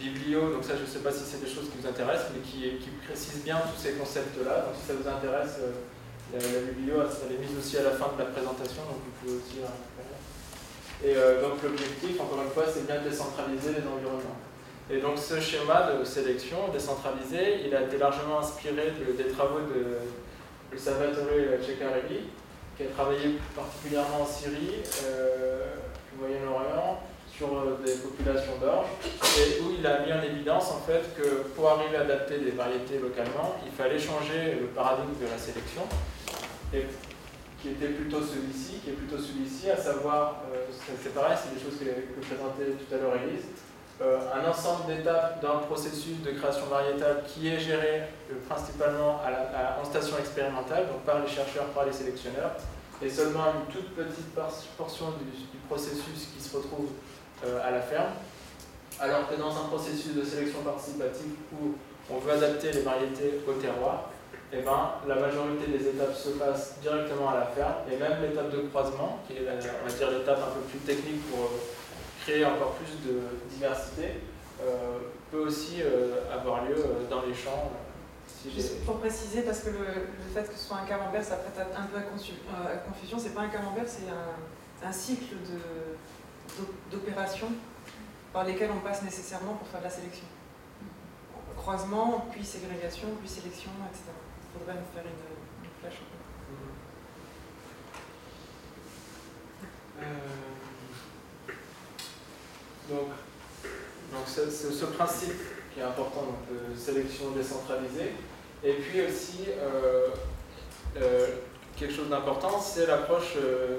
biblio, 0.00 0.52
donc 0.52 0.64
ça 0.64 0.76
je 0.76 0.82
ne 0.82 0.86
sais 0.86 1.00
pas 1.00 1.12
si 1.12 1.24
c'est 1.24 1.40
des 1.40 1.48
choses 1.48 1.68
qui 1.70 1.78
vous 1.80 1.88
intéressent, 1.88 2.32
mais 2.34 2.40
qui, 2.40 2.88
précisent 3.06 3.44
bien 3.44 3.60
tous 3.60 3.80
ces 3.80 3.92
concepts-là. 3.92 4.66
Donc 4.66 4.74
si 4.80 4.86
ça 4.88 4.94
vous 4.96 5.08
intéresse, 5.08 5.60
la, 6.32 6.38
biblio, 6.40 6.96
elle 7.00 7.36
est 7.36 7.38
mise 7.38 7.56
aussi 7.58 7.78
à 7.78 7.84
la 7.84 7.92
fin 7.92 8.08
de 8.12 8.18
la 8.18 8.28
présentation, 8.28 8.82
donc 8.88 9.00
vous 9.04 9.14
pouvez 9.20 9.36
aussi 9.36 9.60
Et 11.04 11.14
donc 11.40 11.62
l'objectif, 11.62 12.20
encore 12.20 12.42
une 12.42 12.50
fois, 12.50 12.64
c'est 12.72 12.86
bien 12.86 13.00
de 13.00 13.08
décentraliser 13.08 13.80
les 13.80 13.86
environnements. 13.86 14.40
Et 14.88 14.98
donc 14.98 15.18
ce 15.18 15.40
schéma 15.40 15.90
de 15.92 16.04
sélection 16.04 16.68
décentralisé, 16.72 17.66
il 17.66 17.74
a 17.74 17.82
été 17.82 17.98
largement 17.98 18.38
inspiré 18.38 18.92
des 19.18 19.28
travaux 19.32 19.58
de, 19.60 19.98
de 20.72 20.78
Salvatore 20.78 21.26
Ceccarelli, 21.60 22.30
qui 22.76 22.84
a 22.84 22.86
travaillé 22.94 23.38
particulièrement 23.56 24.22
en 24.22 24.26
Syrie, 24.26 24.84
euh, 25.06 25.74
au 26.14 26.20
Moyen-Orient, 26.20 27.00
sur 27.36 27.48
des 27.84 27.94
populations 27.94 28.56
d'orge, 28.60 28.86
et 29.38 29.60
où 29.60 29.74
il 29.76 29.84
a 29.84 30.06
mis 30.06 30.12
en 30.12 30.22
évidence 30.22 30.70
en 30.70 30.80
fait 30.80 31.02
que 31.16 31.48
pour 31.56 31.68
arriver 31.68 31.96
à 31.96 32.02
adapter 32.02 32.38
des 32.38 32.52
variétés 32.52 32.98
localement, 33.02 33.56
il 33.66 33.72
fallait 33.72 33.98
changer 33.98 34.56
le 34.60 34.68
paradigme 34.68 35.18
de 35.20 35.26
la 35.26 35.36
sélection, 35.36 35.82
et 36.72 36.86
qui 37.60 37.70
était 37.70 37.88
plutôt 37.88 38.20
celui-ci, 38.20 38.78
qui 38.84 38.90
est 38.90 38.92
plutôt 38.92 39.18
celui-ci, 39.18 39.68
à 39.68 39.76
savoir, 39.76 40.44
c'est 41.02 41.12
pareil, 41.12 41.36
c'est 41.36 41.58
des 41.58 41.60
choses 41.60 41.78
que, 41.80 41.84
que 41.84 42.24
présentait 42.24 42.70
tout 42.78 42.94
à 42.94 42.98
l'heure 42.98 43.16
Elise, 43.16 43.46
euh, 44.02 44.18
un 44.34 44.46
ensemble 44.46 44.94
d'étapes 44.94 45.42
le 45.42 45.66
processus 45.66 46.20
de 46.22 46.32
création 46.32 46.66
variétale 46.66 47.22
qui 47.26 47.48
est 47.48 47.58
géré 47.58 48.02
euh, 48.30 48.34
principalement 48.46 49.22
en 49.80 49.84
station 49.86 50.18
expérimentale, 50.18 50.88
donc 50.88 51.00
par 51.06 51.20
les 51.20 51.26
chercheurs, 51.26 51.64
par 51.66 51.86
les 51.86 51.92
sélectionneurs, 51.92 52.52
et 53.00 53.08
seulement 53.08 53.44
une 53.54 53.72
toute 53.72 53.94
petite 53.94 54.34
portion 54.76 55.06
du, 55.18 55.58
processus 55.66 56.28
qui 56.34 56.42
se 56.42 56.56
retrouve 56.56 56.90
euh, 57.44 57.66
à 57.66 57.70
la 57.70 57.80
ferme. 57.80 58.12
Alors 59.00 59.28
que 59.28 59.34
dans 59.34 59.50
un 59.50 59.64
processus 59.68 60.14
de 60.14 60.22
sélection 60.22 60.60
participative 60.60 61.32
où 61.52 61.74
on 62.10 62.18
veut 62.18 62.32
adapter 62.32 62.72
les 62.72 62.82
variétés 62.82 63.40
au 63.48 63.52
terroir, 63.54 64.10
eh 64.52 64.58
ben, 64.58 64.90
la 65.08 65.16
majorité 65.16 65.66
des 65.66 65.88
étapes 65.88 66.14
se 66.14 66.30
passent 66.30 66.76
directement 66.82 67.30
à 67.30 67.34
la 67.34 67.46
ferme, 67.46 67.74
et 67.90 67.96
même 67.96 68.22
l'étape 68.22 68.50
de 68.50 68.68
croisement, 68.68 69.20
qui 69.26 69.38
est 69.38 69.48
on 69.48 69.88
va 69.88 69.92
dire 69.92 70.10
l'étape 70.10 70.38
un 70.38 70.54
peu 70.54 70.60
plus 70.70 70.78
technique 70.80 71.28
pour 71.30 71.50
créer 72.26 72.44
encore 72.44 72.72
plus 72.72 73.08
de 73.08 73.20
diversité 73.48 74.20
euh, 74.60 74.98
peut 75.30 75.46
aussi 75.46 75.80
euh, 75.80 76.34
avoir 76.34 76.64
lieu 76.64 76.74
euh, 76.76 77.08
dans 77.08 77.22
les 77.22 77.34
champs. 77.34 77.70
Juste 78.52 78.84
pour 78.84 78.98
préciser, 78.98 79.42
parce 79.42 79.60
que 79.60 79.70
le, 79.70 80.08
fait 80.34 80.48
que 80.48 80.54
ce 80.54 80.66
soit 80.66 80.78
un 80.78 80.86
camembert, 80.86 81.22
ça 81.22 81.36
prête 81.36 81.66
un 81.76 81.82
peu 81.84 81.98
à, 81.98 82.02
confusion, 82.78 83.18
c'est 83.18 83.34
pas 83.34 83.42
un 83.42 83.48
camembert, 83.48 83.84
c'est 83.86 84.08
un, 84.08 84.88
un, 84.88 84.92
cycle 84.92 85.36
d'opérations 86.90 87.50
par 88.32 88.44
lesquelles 88.44 88.70
on 88.70 88.80
passe 88.80 89.02
nécessairement 89.02 89.54
pour 89.54 89.66
faire 89.68 89.80
de 89.80 89.84
la 89.84 89.90
sélection. 89.90 90.26
Croisement, 91.56 92.26
puis 92.30 92.44
ségrégation, 92.44 93.08
puis 93.20 93.28
sélection, 93.28 93.70
etc. 93.90 94.04
Il 94.42 94.58
faudrait 94.58 94.74
nous 94.74 94.94
faire 94.94 95.04
une, 95.04 95.64
une 95.64 95.70
flèche. 95.80 96.02
Donc, 102.88 103.08
donc 104.12 104.22
c'est 104.26 104.50
ce 104.50 104.84
principe 104.84 105.40
qui 105.74 105.80
est 105.80 105.84
important, 105.84 106.24
de 106.50 106.78
sélection 106.78 107.30
décentralisée. 107.36 108.12
Et 108.64 108.72
puis 108.72 109.02
aussi, 109.02 109.44
euh, 109.60 110.08
euh, 110.96 111.26
quelque 111.76 111.94
chose 111.94 112.08
d'important, 112.08 112.58
c'est 112.60 112.86
l'approche 112.86 113.34
euh, 113.36 113.78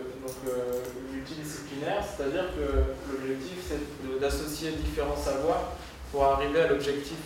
multidisciplinaire, 1.11 2.03
c'est-à-dire 2.05 2.45
que 2.55 3.11
l'objectif, 3.11 3.57
c'est 3.67 4.19
d'associer 4.19 4.71
différents 4.71 5.17
savoirs 5.17 5.71
pour 6.11 6.23
arriver 6.23 6.61
à 6.61 6.67
l'objectif 6.67 7.17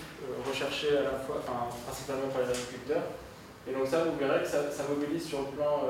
recherché 0.47 0.97
à 0.97 1.03
la 1.03 1.19
fois, 1.19 1.43
enfin, 1.43 1.67
principalement 1.85 2.29
par 2.29 2.41
les 2.43 2.49
agriculteurs. 2.49 3.03
Et 3.67 3.73
donc 3.73 3.87
ça, 3.87 4.05
vous 4.05 4.17
verrez 4.17 4.41
que 4.41 4.49
ça, 4.49 4.83
mobilise 4.89 5.27
sur 5.27 5.39
le 5.41 5.47
plan 5.47 5.83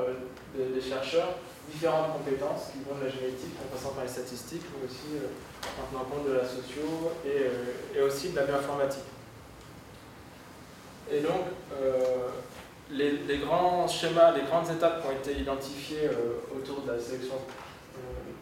des, 0.54 0.80
chercheurs 0.80 1.38
différentes 1.70 2.12
compétences 2.12 2.72
qui 2.72 2.78
vont 2.88 2.98
de 2.98 3.04
la 3.04 3.10
génétique 3.10 3.54
en 3.62 3.74
passant 3.74 3.90
par 3.90 4.04
les 4.04 4.10
statistiques, 4.10 4.64
mais 4.74 4.86
aussi 4.86 5.22
en 5.62 5.90
tenant 5.90 6.04
compte 6.04 6.28
de 6.28 6.34
la 6.34 6.44
socio 6.44 7.12
et, 7.24 7.46
euh, 7.46 7.98
et 7.98 8.02
aussi 8.02 8.30
de 8.30 8.36
la 8.36 8.44
bioinformatique. 8.44 9.08
Et 11.10 11.20
donc, 11.20 11.52
euh, 11.72 12.28
les, 12.90 13.18
les, 13.28 13.38
grands 13.38 13.86
schémas, 13.86 14.32
les 14.32 14.42
grandes 14.42 14.70
étapes 14.70 15.02
qui 15.02 15.08
ont 15.08 15.12
été 15.12 15.40
identifiées 15.40 16.08
euh, 16.08 16.56
autour 16.56 16.82
de 16.82 16.92
la 16.92 16.98
sélection, 16.98 17.34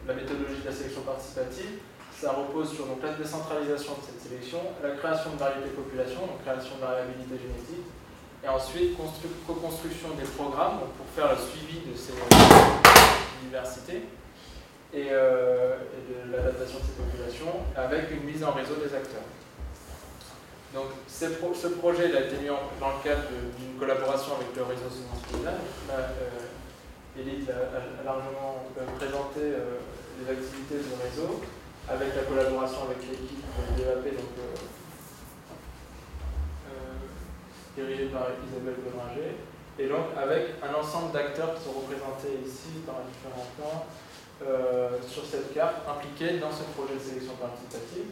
la 0.07 0.13
méthodologie 0.13 0.61
de 0.61 0.65
la 0.65 0.75
sélection 0.75 1.01
participative, 1.01 1.79
ça 2.11 2.31
repose 2.33 2.73
sur 2.73 2.85
donc, 2.85 3.01
la 3.03 3.13
décentralisation 3.13 3.93
de 3.93 4.05
cette 4.05 4.21
sélection, 4.21 4.59
la 4.83 4.91
création 4.91 5.31
de 5.33 5.37
variétés 5.37 5.69
population, 5.69 6.21
donc 6.21 6.41
création 6.43 6.75
de 6.75 6.81
variabilité 6.81 7.35
génétique, 7.37 7.85
et 8.43 8.47
ensuite 8.47 8.97
co-construction 9.45 10.09
des 10.17 10.25
programmes 10.25 10.79
pour 10.97 11.05
faire 11.15 11.31
le 11.31 11.37
suivi 11.37 11.79
de 11.85 11.95
ces 11.95 12.13
diversités 13.43 14.03
euh, 14.95 15.75
et, 15.93 16.27
de 16.27 16.31
l'adaptation 16.31 16.79
de 16.79 16.85
ces 16.85 16.97
populations 17.03 17.53
avec 17.75 18.11
une 18.11 18.23
mise 18.23 18.43
en 18.43 18.51
réseau 18.51 18.75
des 18.75 18.93
acteurs. 18.93 19.27
Donc 20.73 20.87
ce 21.07 21.67
projet 21.67 22.15
a 22.15 22.21
été 22.21 22.37
mis 22.37 22.47
dans 22.47 22.89
le 22.97 23.03
cadre 23.03 23.27
d'une 23.59 23.77
collaboration 23.77 24.35
avec 24.35 24.55
le 24.55 24.63
réseau 24.63 24.89
Semence 24.89 25.21
Paysanne. 25.31 25.61
Euh, 25.91 27.19
Élite 27.19 27.49
a, 27.49 28.05
largement 28.05 28.63
euh, 28.79 28.85
présenté 28.97 29.41
les 29.41 30.31
activités 30.31 30.79
du 30.79 30.95
réseau 30.95 31.41
avec 31.89 32.15
la 32.15 32.23
collaboration 32.23 32.87
avec 32.87 33.03
l'équipe 33.03 33.43
de 33.77 33.83
donc, 33.83 34.70
dirigée 37.75 38.07
par 38.11 38.27
Isabelle 38.45 38.79
Godringer, 38.83 39.35
et 39.79 39.87
donc 39.87 40.11
avec 40.17 40.59
un 40.61 40.73
ensemble 40.75 41.11
d'acteurs 41.11 41.55
qui 41.55 41.63
sont 41.63 41.75
représentés 41.79 42.39
ici 42.45 42.83
par 42.85 43.01
différents 43.07 43.47
points, 43.57 43.83
euh, 44.41 44.97
sur 45.07 45.23
cette 45.23 45.53
carte 45.53 45.87
impliquée 45.87 46.39
dans 46.39 46.51
ce 46.51 46.63
projet 46.73 46.95
de 46.95 46.99
sélection 46.99 47.33
participative. 47.35 48.09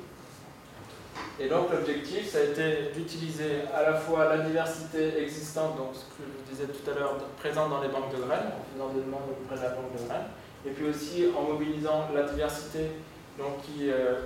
Et 1.39 1.47
donc 1.49 1.71
l'objectif, 1.71 2.29
ça 2.29 2.39
a 2.39 2.43
été 2.43 2.91
d'utiliser 2.93 3.63
à 3.73 3.81
la 3.83 3.93
fois 3.95 4.35
la 4.35 4.39
diversité 4.39 5.17
existante, 5.21 5.77
donc 5.77 5.89
ce 5.93 6.05
que 6.05 6.21
je 6.21 6.31
vous 6.31 6.49
disais 6.51 6.67
tout 6.67 6.91
à 6.91 6.93
l'heure, 6.93 7.17
présente 7.39 7.69
dans 7.69 7.81
les 7.81 7.87
banques 7.87 8.11
de 8.11 8.21
graines, 8.21 8.51
en 8.53 8.63
faisant 8.71 8.93
des 8.93 9.01
demandes 9.01 9.29
auprès 9.31 9.57
de 9.57 9.63
la 9.63 9.69
banque 9.69 9.91
de 9.93 10.07
graines, 10.07 10.29
et 10.67 10.69
puis 10.69 10.85
aussi 10.85 11.27
en 11.35 11.43
mobilisant 11.43 12.09
la 12.13 12.23
diversité 12.23 12.91
donc, 13.39 13.61
qui 13.63 13.89
euh, 13.89 14.19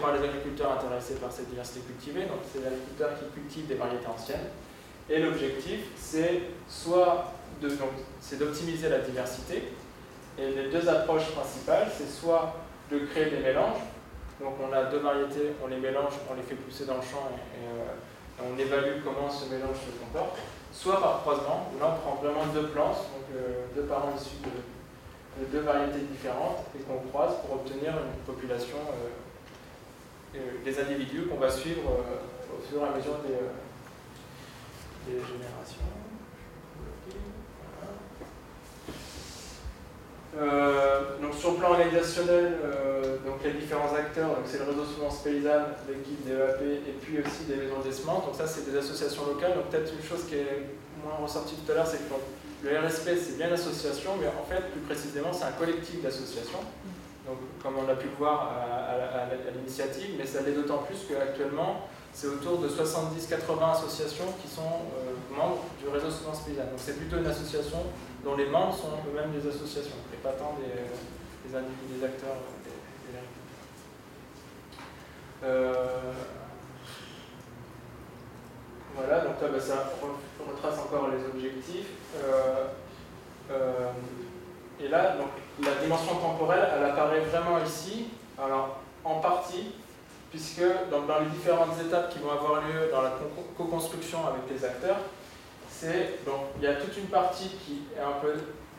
par 0.00 0.14
les 0.14 0.24
agriculteurs 0.24 0.72
intéressés 0.72 1.14
par 1.16 1.30
cette 1.30 1.50
diversité 1.50 1.80
cultivée, 1.80 2.22
donc 2.22 2.40
c'est 2.50 2.60
les 2.60 2.66
agriculteurs 2.66 3.10
qui 3.18 3.26
cultivent 3.38 3.66
des 3.66 3.74
variétés 3.74 4.06
anciennes. 4.06 4.48
Et 5.08 5.18
l'objectif, 5.18 5.80
c'est 5.96 6.40
soit 6.66 7.32
d'optimiser 7.60 8.88
la 8.88 9.00
diversité, 9.00 9.62
et 10.38 10.50
les 10.50 10.70
deux 10.70 10.88
approches 10.88 11.30
principales, 11.32 11.88
c'est 11.94 12.08
soit 12.08 12.54
de 12.90 13.00
créer 13.00 13.28
des 13.28 13.40
mélanges, 13.40 13.82
donc 14.40 14.54
on 14.58 14.72
a 14.72 14.84
deux 14.84 14.98
variétés, 15.00 15.52
on 15.62 15.66
les 15.66 15.76
mélange, 15.76 16.14
on 16.30 16.34
les 16.34 16.42
fait 16.42 16.54
pousser 16.54 16.86
dans 16.86 16.96
le 16.96 17.02
champ 17.02 17.28
et, 17.28 17.60
euh, 17.60 17.92
on 18.40 18.58
évalue 18.58 19.04
comment 19.04 19.28
ce 19.28 19.52
mélange 19.52 19.76
se 19.76 19.92
comporte, 20.00 20.38
soit 20.72 20.98
par 20.98 21.20
croisement, 21.20 21.68
où 21.74 21.78
là 21.78 21.94
on 21.94 22.00
prend 22.00 22.22
vraiment 22.22 22.46
deux 22.54 22.68
plantes, 22.68 22.96
donc 23.12 23.36
euh, 23.36 23.66
deux 23.74 23.82
parents 23.82 24.14
issus 24.16 24.40
de, 24.42 24.48
deux 25.52 25.60
variétés 25.60 26.00
différentes, 26.10 26.66
et 26.78 26.82
qu'on 26.82 27.08
croise 27.08 27.34
pour 27.46 27.56
obtenir 27.56 27.92
une 27.92 28.22
population, 28.26 28.78
euh, 30.34 30.38
des 30.64 30.80
individus 30.80 31.26
qu'on 31.26 31.38
va 31.38 31.50
suivre 31.50 31.82
au 31.90 32.62
fur 32.62 32.80
et 32.80 32.88
à 32.88 32.96
mesure 32.96 33.18
des, 33.26 33.40
des 35.12 35.18
générations. 35.18 35.90
Euh, 40.38 41.18
donc 41.20 41.34
sur 41.34 41.52
le 41.52 41.56
plan 41.56 41.70
organisationnel, 41.70 42.54
euh, 42.64 43.18
donc 43.26 43.42
les 43.42 43.52
différents 43.52 43.92
acteurs, 43.92 44.38
c'est 44.46 44.58
le 44.58 44.64
réseau 44.64 44.84
Semence 44.84 45.22
Paysanne, 45.22 45.74
l'équipe 45.88 46.24
des 46.24 46.32
EAP 46.32 46.62
et 46.86 46.92
puis 47.02 47.18
aussi 47.18 47.44
des 47.48 47.56
maisons 47.56 47.82
semences. 47.90 48.26
Donc 48.26 48.34
ça 48.36 48.46
c'est 48.46 48.70
des 48.70 48.78
associations 48.78 49.26
locales. 49.26 49.54
Donc 49.54 49.70
peut-être 49.70 49.92
une 49.92 50.06
chose 50.06 50.24
qui 50.28 50.36
est 50.36 50.66
moins 51.02 51.16
ressortie 51.20 51.56
tout 51.56 51.72
à 51.72 51.74
l'heure, 51.74 51.86
c'est 51.86 51.98
que 51.98 52.14
le 52.62 52.78
RSP 52.78 53.10
c'est 53.16 53.36
bien 53.36 53.48
l'association, 53.48 54.12
mais 54.20 54.28
en 54.28 54.44
fait 54.44 54.70
plus 54.72 54.80
précisément 54.80 55.32
c'est 55.32 55.44
un 55.44 55.52
collectif 55.52 56.02
d'associations. 56.02 56.60
Donc 57.26 57.38
comme 57.62 57.74
on 57.78 57.88
a 57.88 57.94
pu 57.94 58.08
le 58.08 58.16
voir 58.16 58.50
à, 58.50 59.52
l'initiative, 59.54 60.16
mais 60.18 60.26
ça 60.26 60.42
l'est 60.42 60.52
d'autant 60.52 60.78
plus 60.78 60.98
qu'actuellement 61.08 61.88
c'est 62.12 62.26
autour 62.26 62.58
de 62.58 62.68
70-80 62.68 63.70
associations 63.70 64.34
qui 64.42 64.48
sont 64.48 64.82
euh, 64.98 65.36
membres 65.36 65.64
du 65.80 65.88
réseau 65.88 66.10
Semence 66.10 66.40
Paysanne. 66.40 66.70
Donc 66.70 66.78
c'est 66.78 66.96
plutôt 66.98 67.18
une 67.18 67.26
association 67.26 67.78
dont 68.24 68.36
les 68.36 68.46
membres 68.46 68.74
sont 68.74 68.90
eux-mêmes 69.08 69.30
des 69.30 69.48
associations, 69.48 69.96
et 70.12 70.16
pas 70.16 70.32
tant 70.32 70.58
des, 70.58 71.48
des 71.48 71.56
individus, 71.56 72.00
des 72.00 72.04
acteurs 72.04 72.34
des, 72.64 72.70
euh, 75.42 76.12
voilà, 79.04 79.24
donc 79.24 79.40
là 79.40 79.48
bah, 79.48 79.60
ça 79.60 79.92
retrace 80.48 80.78
encore 80.78 81.08
les 81.08 81.24
objectifs. 81.24 81.88
Euh, 82.16 82.66
euh, 83.50 83.90
et 84.82 84.88
là, 84.88 85.16
donc, 85.16 85.28
la 85.62 85.82
dimension 85.82 86.14
temporelle, 86.16 86.68
elle 86.74 86.84
apparaît 86.84 87.20
vraiment 87.20 87.62
ici, 87.64 88.06
alors 88.38 88.78
en 89.04 89.20
partie, 89.20 89.72
puisque 90.30 90.62
dans 90.90 91.18
les 91.18 91.26
différentes 91.26 91.78
étapes 91.84 92.10
qui 92.10 92.20
vont 92.20 92.30
avoir 92.30 92.62
lieu 92.62 92.90
dans 92.90 93.02
la 93.02 93.12
co-construction 93.56 94.20
avec 94.26 94.42
les 94.50 94.64
acteurs, 94.64 94.96
donc 96.26 96.40
il 96.58 96.64
y 96.64 96.66
a 96.66 96.74
toute 96.74 96.96
une 96.96 97.06
partie 97.06 97.48
qui 97.64 97.82
est 97.96 98.00
un 98.00 98.20
peu 98.20 98.34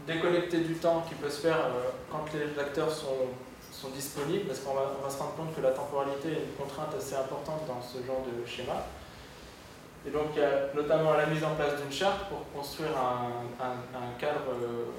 déconnectée 0.05 0.59
du 0.59 0.75
temps 0.75 1.03
qui 1.07 1.15
peut 1.15 1.29
se 1.29 1.41
faire 1.41 1.57
euh, 1.57 1.89
quand 2.11 2.25
les 2.33 2.59
acteurs 2.59 2.91
sont, 2.91 3.29
sont 3.71 3.89
disponibles, 3.89 4.45
parce 4.45 4.59
qu'on 4.59 4.73
va, 4.73 5.09
se 5.09 5.17
rendre 5.17 5.35
compte 5.35 5.55
que 5.55 5.61
la 5.61 5.71
temporalité 5.71 6.29
est 6.29 6.43
une 6.43 6.55
contrainte 6.57 6.93
assez 6.97 7.15
importante 7.15 7.61
dans 7.67 7.81
ce 7.81 8.05
genre 8.05 8.23
de 8.25 8.47
schéma. 8.47 8.85
Et 10.05 10.09
donc 10.09 10.37
a 10.37 10.75
notamment 10.75 11.13
la 11.13 11.27
mise 11.27 11.43
en 11.43 11.53
place 11.53 11.79
d'une 11.79 11.91
charte 11.91 12.27
pour 12.29 12.49
construire 12.55 12.97
un, 12.97 14.19
cadre, 14.19 14.49
euh, 14.49 14.89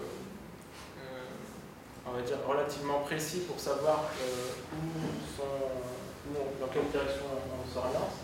euh, 0.99 2.07
on 2.07 2.13
va 2.13 2.23
dire, 2.23 2.37
relativement 2.47 3.01
précis 3.01 3.41
pour 3.49 3.59
savoir 3.59 4.05
où 4.73 5.37
sont, 5.37 6.39
dans 6.61 6.69
quelle 6.69 6.87
direction 6.87 7.27
on 7.35 7.67
s'oriente, 7.67 8.15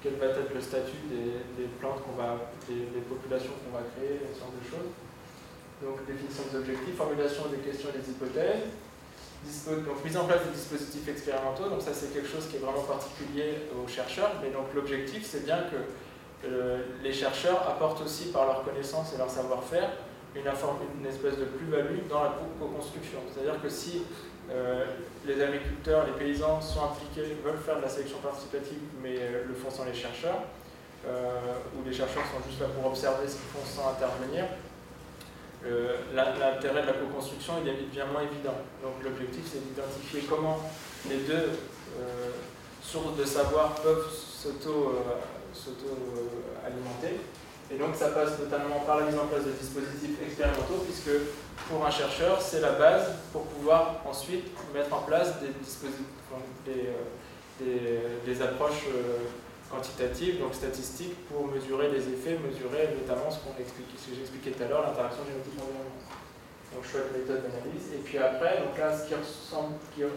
quel 0.00 0.14
va 0.14 0.26
être 0.26 0.54
le 0.54 0.60
statut 0.60 1.10
des, 1.10 1.66
plantes 1.80 2.02
qu'on 2.04 2.14
va, 2.14 2.38
des, 2.68 3.02
populations 3.02 3.52
qu'on 3.58 3.76
va 3.76 3.82
créer, 3.96 4.22
ce 4.32 4.38
genre 4.38 4.54
de 4.54 4.62
choses. 4.62 4.94
Donc 5.82 6.06
définition 6.06 6.44
des 6.52 6.58
objectifs, 6.58 6.94
formulation 6.96 7.46
des 7.50 7.58
questions 7.58 7.90
et 7.94 7.98
des 7.98 8.10
hypothèses, 8.10 8.70
donc 9.66 10.04
mise 10.04 10.16
en 10.16 10.24
place 10.24 10.44
des 10.44 10.54
dispositifs 10.54 11.08
expérimentaux, 11.08 11.68
donc 11.68 11.82
ça 11.82 11.90
c'est 11.94 12.12
quelque 12.12 12.28
chose 12.28 12.46
qui 12.50 12.56
est 12.56 12.58
vraiment 12.58 12.82
particulier 12.82 13.66
aux 13.74 13.86
chercheurs, 13.88 14.34
mais 14.42 14.50
donc 14.50 14.74
l'objectif 14.74 15.24
c'est 15.24 15.44
bien 15.44 15.58
que 15.70 15.78
euh, 16.44 16.78
les 17.02 17.12
chercheurs 17.12 17.68
apportent 17.68 18.00
aussi 18.02 18.26
par 18.26 18.46
leur 18.46 18.62
connaissance 18.62 19.12
et 19.14 19.18
leur 19.18 19.28
savoir-faire 19.28 19.90
une, 20.36 21.06
espèce 21.06 21.36
de 21.36 21.44
plus-value 21.44 22.06
dans 22.08 22.22
la 22.22 22.34
co-construction. 22.60 23.18
C'est-à-dire 23.32 23.60
que 23.60 23.68
si 23.68 24.04
euh, 24.50 24.84
les 25.26 25.42
agriculteurs, 25.42 26.06
les 26.06 26.12
paysans 26.12 26.60
sont 26.60 26.84
impliqués, 26.84 27.36
veulent 27.44 27.58
faire 27.58 27.78
de 27.78 27.82
la 27.82 27.88
sélection 27.88 28.18
participative, 28.18 28.78
mais 29.02 29.16
euh, 29.18 29.44
le 29.48 29.54
font 29.54 29.70
sans 29.70 29.84
les 29.84 29.94
chercheurs, 29.94 30.42
ou 31.06 31.88
les 31.88 31.94
chercheurs 31.94 32.24
sont 32.24 32.46
juste 32.46 32.60
là 32.60 32.66
pour 32.66 32.90
observer 32.90 33.26
ce 33.26 33.36
qu'ils 33.36 33.48
font 33.48 33.64
sans 33.64 33.88
intervenir, 33.92 34.44
l'intérêt 36.12 36.82
de 36.82 36.86
la 36.86 36.92
co-construction 36.92 37.54
devient 37.62 38.04
moins 38.12 38.22
évident. 38.22 38.58
Donc 38.82 39.02
l'objectif 39.02 39.44
c'est 39.46 39.64
d'identifier 39.64 40.28
comment 40.28 40.58
les 41.08 41.18
deux 41.18 41.50
sources 42.82 43.16
de 43.16 43.24
savoir 43.24 43.76
peuvent 43.76 44.10
s'auto-alimenter. 45.54 47.20
Et 47.70 47.76
donc 47.76 47.94
ça 47.94 48.08
passe 48.08 48.38
notamment 48.38 48.80
par 48.86 49.00
la 49.00 49.06
mise 49.06 49.18
en 49.18 49.26
place 49.26 49.44
de 49.44 49.50
dispositifs 49.52 50.16
expérimentaux, 50.24 50.84
puisque 50.84 51.10
pour 51.68 51.84
un 51.84 51.90
chercheur, 51.90 52.40
c'est 52.40 52.60
la 52.60 52.72
base 52.72 53.12
pour 53.32 53.42
pouvoir 53.42 54.02
ensuite 54.08 54.46
mettre 54.72 54.94
en 54.94 55.02
place 55.02 55.34
des, 55.40 55.52
des, 58.24 58.42
approches 58.42 58.86
quantitatives, 59.70 60.40
donc 60.40 60.54
statistiques, 60.54 61.14
pour 61.28 61.46
mesurer 61.46 61.90
les 61.90 62.08
effets, 62.08 62.38
mesurer 62.38 62.88
notamment 62.96 63.30
ce, 63.30 63.38
qu'on 63.40 63.52
ce 63.52 64.10
que 64.10 64.16
j'expliquais 64.16 64.52
tout 64.52 64.62
à 64.62 64.68
l'heure, 64.68 64.82
l'interaction 64.82 65.24
génétique-environnement. 65.24 66.08
Donc 66.74 66.84
chouette 66.84 67.12
méthode 67.12 67.42
d'analyse. 67.42 67.92
Et 67.94 67.98
puis 67.98 68.18
après, 68.18 68.58
donc 68.58 68.78
là, 68.78 68.96
ce 68.96 69.08
qui 69.08 69.14
ressemble, 69.14 69.74
qui 69.94 70.02
est 70.02 70.08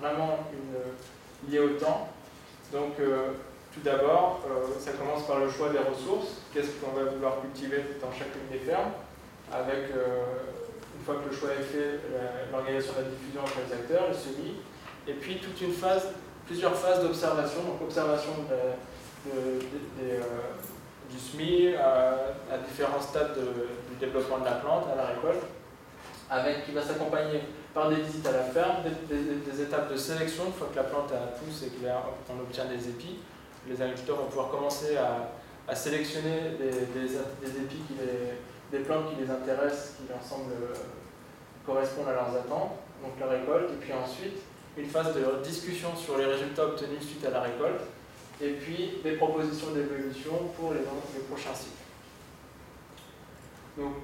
vraiment 0.00 0.38
une, 0.52 1.50
lié 1.50 1.58
au 1.58 1.70
temps. 1.70 2.08
Donc 2.72 2.98
euh, 3.00 3.32
tout 3.74 3.80
d'abord, 3.80 4.40
euh, 4.46 4.78
ça 4.78 4.92
commence 4.92 5.26
par 5.26 5.40
le 5.40 5.50
choix 5.50 5.70
des 5.70 5.78
ressources. 5.78 6.38
Qu'est-ce 6.52 6.78
qu'on 6.78 6.92
va 6.92 7.10
vouloir 7.10 7.40
cultiver 7.40 7.82
dans 8.00 8.12
chacune 8.12 8.46
des 8.50 8.58
fermes 8.58 8.92
avec, 9.52 9.90
euh, 9.90 10.46
une 10.96 11.04
fois 11.04 11.16
que 11.16 11.28
le 11.28 11.34
choix 11.34 11.50
est 11.50 11.62
fait, 11.62 12.00
l'organisation 12.50 12.94
de 12.94 13.02
la 13.02 13.10
diffusion 13.10 13.40
entre 13.42 13.58
les 13.66 13.74
acteurs, 13.74 14.08
les 14.08 14.16
semis, 14.16 14.54
et 15.06 15.12
puis 15.14 15.36
toute 15.36 15.60
une 15.60 15.72
phase, 15.72 16.08
plusieurs 16.46 16.74
phases 16.74 17.02
d'observation, 17.02 17.62
donc 17.62 17.82
observation 17.82 18.32
euh, 18.50 19.58
du 21.10 21.18
SMI 21.18 21.74
à, 21.76 22.58
différents 22.66 23.00
stades 23.00 23.36
du 23.36 23.96
développement 24.00 24.38
de 24.38 24.44
la 24.44 24.52
plante, 24.52 24.84
à 24.92 24.96
la 24.96 25.06
récolte, 25.08 25.44
avec, 26.30 26.64
qui 26.64 26.72
va 26.72 26.80
s'accompagner 26.80 27.40
par 27.74 27.90
des 27.90 27.96
visites 27.96 28.26
à 28.26 28.32
la 28.32 28.44
ferme, 28.44 28.76
des, 29.08 29.62
étapes 29.62 29.92
de 29.92 29.96
sélection, 29.96 30.46
une 30.46 30.52
fois 30.52 30.68
que 30.72 30.76
la 30.76 30.84
plante 30.84 31.12
a 31.12 31.36
pousse 31.38 31.64
et 31.64 31.70
qu'on 31.70 32.40
obtient 32.40 32.64
des 32.64 32.88
épis, 32.88 33.18
les 33.68 33.80
agriculteurs 33.80 34.16
vont 34.16 34.26
pouvoir 34.26 34.50
commencer 34.50 34.96
à, 34.96 35.74
sélectionner 35.74 36.56
des, 36.58 37.16
épis, 37.56 37.82
des 38.70 38.78
plantes 38.80 39.10
qui 39.10 39.22
les 39.22 39.30
intéressent, 39.30 39.94
qui 39.96 40.08
leur 40.08 40.22
semblent 40.22 40.52
euh, 40.52 40.74
correspondre 41.64 42.08
à 42.08 42.12
leurs 42.12 42.36
attentes, 42.36 42.72
donc 43.02 43.12
la 43.18 43.26
récolte, 43.26 43.70
et 43.72 43.76
puis 43.76 43.92
ensuite 43.92 44.42
une 44.76 44.86
phase 44.86 45.14
de 45.14 45.42
discussion 45.42 45.96
sur 45.96 46.18
les 46.18 46.26
résultats 46.26 46.66
obtenus 46.66 47.00
suite 47.00 47.24
à 47.24 47.30
la 47.30 47.40
récolte, 47.40 47.80
et 48.40 48.50
puis 48.50 48.98
des 49.02 49.12
propositions 49.12 49.70
d'évolution 49.70 50.32
pour 50.58 50.72
les, 50.74 50.80
prochains 50.80 51.54
cycles. 51.54 51.70
Donc, 53.78 53.94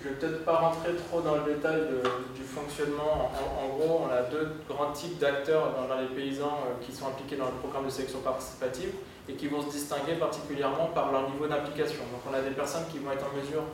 je 0.00 0.08
ne 0.08 0.14
vais 0.14 0.20
peut-être 0.20 0.44
pas 0.44 0.56
rentrer 0.56 0.94
trop 0.94 1.20
dans 1.20 1.36
le 1.36 1.54
détail 1.54 1.80
du 2.34 2.42
fonctionnement. 2.42 3.32
En, 3.34 3.76
gros, 3.76 4.06
on 4.06 4.12
a 4.12 4.22
deux 4.22 4.48
grands 4.68 4.92
types 4.92 5.18
d'acteurs 5.18 5.74
dans, 5.74 6.00
les 6.00 6.06
paysans 6.06 6.60
euh, 6.66 6.84
qui 6.84 6.92
sont 6.92 7.08
impliqués 7.08 7.36
dans 7.36 7.46
le 7.46 7.58
programme 7.60 7.86
de 7.86 7.90
sélection 7.90 8.20
participative 8.20 8.92
et 9.28 9.34
qui 9.34 9.48
vont 9.48 9.60
se 9.60 9.70
distinguer 9.70 10.14
particulièrement 10.14 10.86
par 10.94 11.12
leur 11.12 11.30
niveau 11.30 11.46
d'implication. 11.46 12.02
Donc 12.12 12.22
on 12.30 12.34
a 12.34 12.40
des 12.40 12.54
personnes 12.54 12.86
qui 12.90 12.98
vont 12.98 13.12
être 13.12 13.26
en 13.26 13.36
mesure 13.36 13.64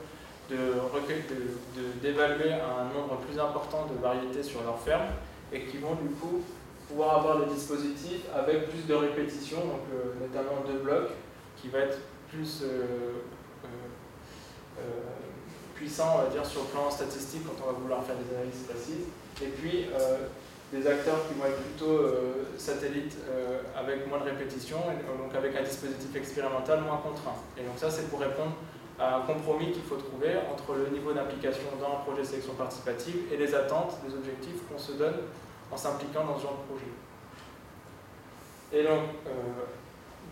d'évaluer 0.49 2.49
de, 2.49 2.53
un 2.53 2.93
nombre 2.93 3.17
plus 3.27 3.39
important 3.39 3.87
de 3.87 4.01
variétés 4.01 4.43
sur 4.43 4.61
leur 4.63 4.79
ferme 4.79 5.07
et 5.51 5.61
qui 5.61 5.77
vont 5.77 5.95
du 5.95 6.09
coup 6.09 6.41
pouvoir 6.87 7.17
avoir 7.17 7.39
des 7.39 7.53
dispositifs 7.53 8.21
avec 8.35 8.69
plus 8.69 8.85
de 8.85 8.93
répétitions, 8.93 9.57
donc 9.57 9.81
euh, 9.93 10.13
notamment 10.21 10.63
deux 10.67 10.79
blocs, 10.79 11.09
qui 11.57 11.69
va 11.69 11.79
être 11.79 11.97
plus 12.29 12.61
euh, 12.63 13.21
puissant, 15.85 16.17
on 16.17 16.23
va 16.23 16.29
dire, 16.29 16.43
sur 16.43 16.61
le 16.61 16.67
plan 16.69 16.89
statistique 16.89 17.43
quand 17.45 17.53
on 17.63 17.71
va 17.71 17.77
vouloir 17.77 18.03
faire 18.03 18.15
des 18.17 18.35
analyses 18.35 18.65
précises. 18.67 19.05
Et 19.43 19.51
puis 19.53 19.85
des 20.73 20.87
acteurs 20.87 21.27
qui 21.27 21.37
vont 21.37 21.45
être 21.45 21.61
plutôt 21.61 22.01
satellites 22.57 23.17
avec 23.77 24.07
moins 24.09 24.17
de 24.17 24.23
répétitions, 24.23 24.81
donc 25.21 25.35
avec 25.35 25.55
un 25.55 25.61
dispositif 25.61 26.15
expérimental 26.15 26.81
moins 26.81 26.97
contraint. 26.97 27.37
Et 27.57 27.61
donc 27.61 27.77
ça, 27.77 27.91
c'est 27.91 28.09
pour 28.09 28.19
répondre 28.19 28.53
à 28.99 29.17
un 29.17 29.21
compromis 29.21 29.71
qu'il 29.73 29.83
faut 29.83 29.97
trouver 29.97 30.33
entre 30.51 30.73
le 30.73 30.87
niveau 30.89 31.13
d'implication 31.13 31.69
dans 31.79 31.99
un 31.99 32.01
projet 32.01 32.21
de 32.21 32.27
sélection 32.27 32.53
participative 32.53 33.31
et 33.31 33.37
les 33.37 33.53
attentes, 33.53 33.93
les 34.07 34.13
objectifs 34.15 34.65
qu'on 34.67 34.79
se 34.79 34.93
donne 34.93 35.19
en 35.71 35.77
s'impliquant 35.77 36.25
dans 36.25 36.37
ce 36.37 36.43
genre 36.43 36.57
de 36.63 36.73
projet. 36.73 36.91
Et 38.73 38.83
donc, 38.83 39.21
euh, 39.27 39.31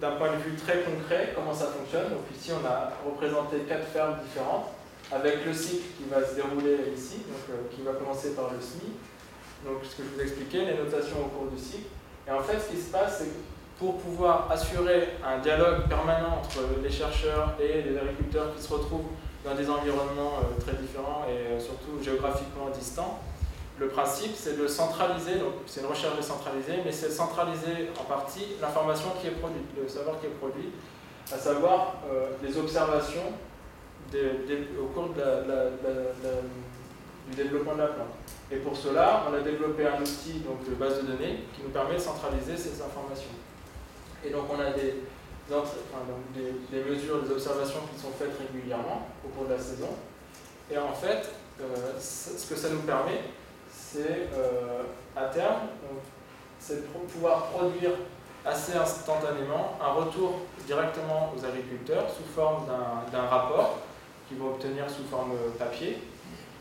d'un 0.02 0.16
point 0.16 0.32
de 0.32 0.38
vue 0.38 0.56
très 0.56 0.82
concret, 0.82 1.34
comment 1.36 1.54
ça 1.54 1.68
fonctionne? 1.68 2.10
Donc 2.10 2.26
ici, 2.36 2.52
on 2.52 2.66
a 2.66 2.92
représenté 3.06 3.60
quatre 3.68 3.86
fermes 3.88 4.16
différentes, 4.24 4.72
avec 5.14 5.46
le 5.46 5.54
cycle 5.54 5.86
qui 5.98 6.10
va 6.10 6.26
se 6.26 6.36
dérouler 6.36 6.92
ici, 6.96 7.18
donc, 7.28 7.46
euh, 7.50 7.74
qui 7.74 7.82
va 7.82 7.94
commencer 7.94 8.32
par 8.32 8.52
le 8.52 8.60
SMI, 8.60 8.94
donc 9.66 9.78
ce 9.84 9.96
que 9.96 10.04
je 10.04 10.16
vous 10.16 10.22
expliquais, 10.22 10.66
les 10.66 10.78
notations 10.78 11.18
au 11.22 11.30
cours 11.30 11.52
du 11.52 11.62
cycle. 11.62 11.88
Et 12.28 12.32
en 12.32 12.42
fait, 12.42 12.60
ce 12.60 12.76
qui 12.76 12.82
se 12.82 12.92
passe, 12.92 13.20
c'est 13.20 13.26
que 13.26 13.40
pour 13.78 13.98
pouvoir 13.98 14.50
assurer 14.52 15.10
un 15.24 15.40
dialogue 15.40 15.88
permanent 15.88 16.40
entre 16.42 16.60
les 16.82 16.90
chercheurs 16.90 17.54
et 17.60 17.82
les 17.82 17.98
agriculteurs 17.98 18.56
qui 18.56 18.64
se 18.64 18.74
retrouvent 18.74 19.12
dans 19.44 19.56
des 19.56 19.70
environnements 19.70 20.40
euh, 20.42 20.62
très 20.62 20.74
différents 20.82 21.26
et 21.30 21.60
surtout 21.60 22.02
géographiquement 22.02 22.70
distants, 22.70 23.20
le 23.80 23.88
principe, 23.88 24.34
c'est 24.36 24.58
de 24.58 24.68
centraliser, 24.68 25.36
donc 25.36 25.54
c'est 25.66 25.82
une 25.82 25.88
recherche 25.88 26.16
décentralisée, 26.16 26.82
mais 26.86 26.92
c'est 26.92 27.10
centraliser 27.10 27.90
en 28.00 28.04
partie 28.04 28.46
l'information 28.62 29.10
qui 29.20 29.28
est 29.28 29.32
produite, 29.32 29.66
le 29.82 29.88
savoir 29.90 30.20
qui 30.20 30.28
est 30.28 30.30
produit, 30.30 30.70
à 31.34 31.38
savoir 31.38 31.96
euh, 32.10 32.28
les 32.44 32.56
observations 32.58 33.34
au 34.82 34.86
cours 34.88 35.10
du 35.10 35.20
développement 37.36 37.74
de 37.74 37.80
la 37.80 37.88
plante. 37.88 38.16
Et 38.52 38.58
pour 38.58 38.76
cela, 38.76 39.24
on 39.30 39.34
a 39.34 39.40
développé 39.40 39.88
un 39.88 40.02
outil 40.02 40.42
donc, 40.46 40.70
de 40.70 40.76
base 40.76 41.02
de 41.02 41.08
données 41.08 41.46
qui 41.56 41.64
nous 41.64 41.70
permet 41.70 41.96
de 41.96 42.00
centraliser 42.00 42.58
ces 42.58 42.82
informations. 42.82 43.32
Et 44.24 44.30
donc 44.30 44.44
on 44.52 44.60
a 44.60 44.70
des, 44.72 44.96
mesures, 46.90 47.24
des 47.24 47.32
observations 47.32 47.80
qui 47.94 48.00
sont 48.00 48.12
faites 48.12 48.38
régulièrement 48.38 49.08
au 49.26 49.30
cours 49.30 49.46
de 49.48 49.54
la 49.54 49.60
saison. 49.60 49.90
Et 50.72 50.78
en 50.78 50.94
fait, 50.94 51.32
euh, 51.62 52.00
ce 52.00 52.48
que 52.48 52.56
ça 52.56 52.70
nous 52.70 52.82
permet, 52.82 53.22
c'est 53.72 54.30
euh, 54.34 54.84
à 55.16 55.26
terme, 55.26 55.68
c'est 56.60 56.84
de 56.84 56.88
pouvoir 57.12 57.48
produire 57.48 57.92
assez 58.46 58.76
instantanément 58.76 59.80
un 59.82 59.94
retour 59.94 60.42
directement 60.66 61.34
aux 61.36 61.46
agriculteurs 61.46 62.10
sous 62.10 62.26
forme 62.36 62.66
d'un 63.12 63.22
rapport 63.22 63.80
qu'ils 64.34 64.42
vont 64.42 64.50
obtenir 64.50 64.90
sous 64.90 65.04
forme 65.04 65.34
papier, 65.60 65.98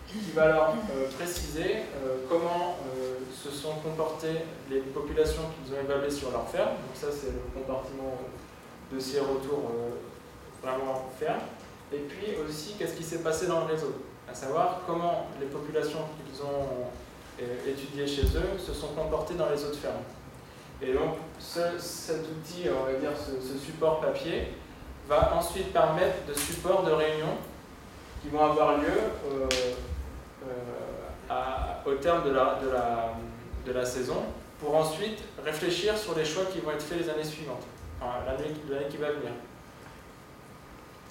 qui 0.06 0.30
va 0.35 0.48
leur 0.48 0.70
euh, 0.70 1.08
préciser 1.18 1.76
euh, 2.04 2.18
comment 2.28 2.76
se 3.32 3.50
sont 3.50 3.74
comportées 3.82 4.44
les 4.70 4.80
populations 4.80 5.42
qu'ils 5.54 5.74
ont 5.74 5.80
évaluées 5.80 6.11
sur 6.11 6.30
leur 6.30 6.46
ferme. 6.48 6.68
Donc 6.68 6.94
ça 6.94 7.06
c'est 7.11 7.32
le 7.32 7.42
compartiment 7.54 8.18
de 8.92 9.00
ces 9.00 9.20
retours 9.20 9.72
vraiment 10.62 11.11
ferme. 11.18 11.40
Et 11.92 11.98
puis 11.98 12.37
aussi 12.46 12.74
qu'est-ce 12.78 12.94
qui 12.94 13.02
s'est 13.02 13.22
passé 13.22 13.46
dans 13.46 13.61
le 13.61 13.72
réseau, 13.72 13.94
à 14.30 14.35
savoir 14.35 14.82
comment 14.87 15.26
les 15.40 15.46
populations 15.46 16.00
qu'ils 16.24 16.42
ont 16.42 16.87
étudiés 17.66 18.06
chez 18.06 18.26
eux 18.37 18.58
se 18.58 18.72
sont 18.72 18.88
comportés 18.88 19.35
dans 19.35 19.48
les 19.48 19.64
autres 19.64 19.78
fermes. 19.78 20.04
Et 20.82 20.92
donc 20.92 21.16
cet 21.38 22.20
outil, 22.28 22.68
on 22.68 22.85
va 22.85 22.98
dire 22.98 23.12
ce, 23.16 23.58
support 23.58 24.00
papier, 24.00 24.48
va 25.08 25.35
ensuite 25.37 25.72
permettre 25.72 26.26
de 26.28 26.35
supports 26.35 26.85
de 26.85 26.92
réunions 26.92 27.38
qui 28.22 28.28
vont 28.28 28.44
avoir 28.44 28.78
lieu 28.78 28.87
euh, 29.26 29.48
euh, 30.48 31.90
au 31.90 31.94
terme 31.94 32.22
de 32.24 33.72
la, 33.72 33.85
saison 33.85 34.22
pour 34.61 34.76
ensuite 34.76 35.18
réfléchir 35.44 35.98
sur 35.98 36.14
les 36.14 36.24
choix 36.24 36.44
qui 36.44 36.61
vont 36.61 36.70
être 36.70 36.82
faits 36.82 37.00
les 37.00 37.11
années 37.11 37.24
suivantes, 37.24 37.64
enfin, 38.00 38.18
l'année 38.24 38.54
qui 38.88 38.96
va 38.96 39.11
venir. 39.11 39.32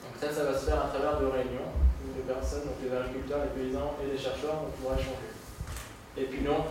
Donc 0.02 0.13
ça, 0.19 0.32
ça 0.32 0.45
va 0.45 0.58
se 0.58 0.65
faire 0.65 0.86
à 0.86 0.88
travers 0.88 1.19
de 1.19 1.26
réunions 1.26 1.67
où 2.02 2.15
les 2.15 2.34
personnes, 2.34 2.63
donc 2.63 2.76
les 2.82 2.95
agriculteurs, 2.95 3.39
les 3.43 3.62
paysans 3.62 3.93
et 4.02 4.12
les 4.12 4.17
chercheurs 4.17 4.56
vont 4.56 4.71
pouvoir 4.71 4.97
échanger. 4.97 5.36
Et 6.17 6.24
puis 6.24 6.41
donc, 6.41 6.65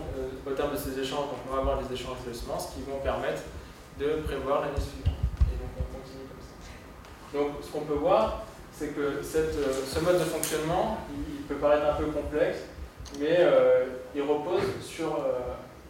au 0.46 0.50
terme 0.52 0.72
de 0.72 0.76
ces 0.76 0.98
échanges, 0.98 1.26
on 1.48 1.54
va 1.54 1.60
avoir 1.60 1.80
les 1.80 1.94
échanges 1.94 2.18
de 2.26 2.32
semences 2.32 2.72
qui 2.74 2.82
vont 2.82 2.98
permettre 2.98 3.42
de 3.98 4.22
prévoir 4.22 4.62
l'année 4.62 4.80
suivante. 4.80 5.20
Et 5.52 5.56
donc 5.60 5.70
on 5.76 5.98
continue 5.98 6.24
comme 6.28 6.40
ça. 6.40 7.38
Donc 7.38 7.62
ce 7.62 7.70
qu'on 7.70 7.84
peut 7.84 8.00
voir, 8.00 8.44
c'est 8.80 8.96
que 8.96 9.22
cette, 9.22 9.54
ce 9.54 10.00
mode 10.00 10.18
de 10.18 10.24
fonctionnement, 10.24 10.96
il, 11.10 11.42
peut 11.44 11.56
paraître 11.56 11.84
un 11.84 12.02
peu 12.02 12.06
complexe, 12.06 12.60
mais 13.20 13.38
il 14.14 14.22
repose 14.22 14.62
sur 14.82 15.18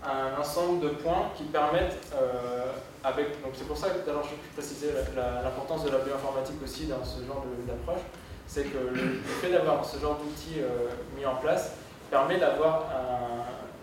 un 0.05 0.41
ensemble 0.41 0.81
de 0.81 0.89
points 0.89 1.31
qui 1.37 1.45
permettent, 1.45 1.99
euh, 2.15 2.65
avec, 3.05 3.43
donc 3.43 3.53
c'est 3.55 3.67
pour 3.67 3.77
ça 3.77 3.91
que 3.91 3.99
tout 3.99 4.11
à 4.11 4.13
l'heure 4.15 4.25
je 4.25 4.61
précisais 4.61 4.95
l'importance 5.15 5.85
de 5.85 5.91
la 5.91 5.99
bioinformatique 5.99 6.63
aussi 6.63 6.87
dans 6.87 7.05
ce 7.05 7.25
genre 7.27 7.45
d'approche, 7.67 8.03
c'est 8.47 8.65
que 8.65 8.79
le, 8.79 9.21
fait 9.41 9.51
d'avoir 9.51 9.85
ce 9.85 9.99
genre 9.99 10.19
d'outils 10.19 10.61
euh, 10.61 10.89
mis 11.17 11.27
en 11.27 11.37
place 11.37 11.73
permet 12.11 12.39
d'avoir 12.39 12.87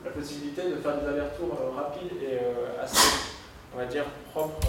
la 0.04 0.12
possibilité 0.12 0.64
de 0.64 0.76
faire 0.76 0.98
des 0.98 1.08
allers-retours 1.08 1.58
euh, 1.62 1.76
rapides 1.76 2.12
et 2.22 2.40
assez, 2.82 3.37
on 3.78 3.82
va 3.82 3.86
dire, 3.86 4.06
propres 4.32 4.68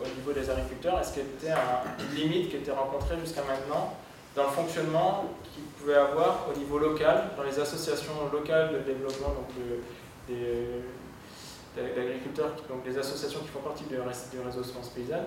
au 0.00 0.06
niveau 0.06 0.32
des 0.32 0.48
agriculteurs, 0.48 1.00
et 1.00 1.04
ce 1.04 1.14
qui 1.14 1.20
était 1.20 1.52
une 1.98 2.16
limite 2.16 2.50
qui 2.50 2.56
était 2.56 2.70
rencontrée 2.70 3.16
jusqu'à 3.18 3.42
maintenant 3.42 3.96
dans 4.36 4.44
le 4.44 4.50
fonctionnement 4.50 5.24
qu'ils 5.52 5.64
pouvaient 5.64 5.96
avoir 5.96 6.46
au 6.48 6.56
niveau 6.56 6.78
local, 6.78 7.30
dans 7.36 7.42
les 7.42 7.58
associations 7.58 8.12
locales 8.32 8.72
de 8.72 8.78
développement, 8.78 9.28
donc 9.28 9.48
d'agriculteurs, 11.76 12.52
donc 12.68 12.84
des 12.84 12.96
associations 12.96 13.40
qui 13.40 13.48
font 13.48 13.58
partie 13.58 13.84
du, 13.84 13.96
réseau 13.98 14.62
Semence 14.62 14.90
Paysanne, 14.90 15.26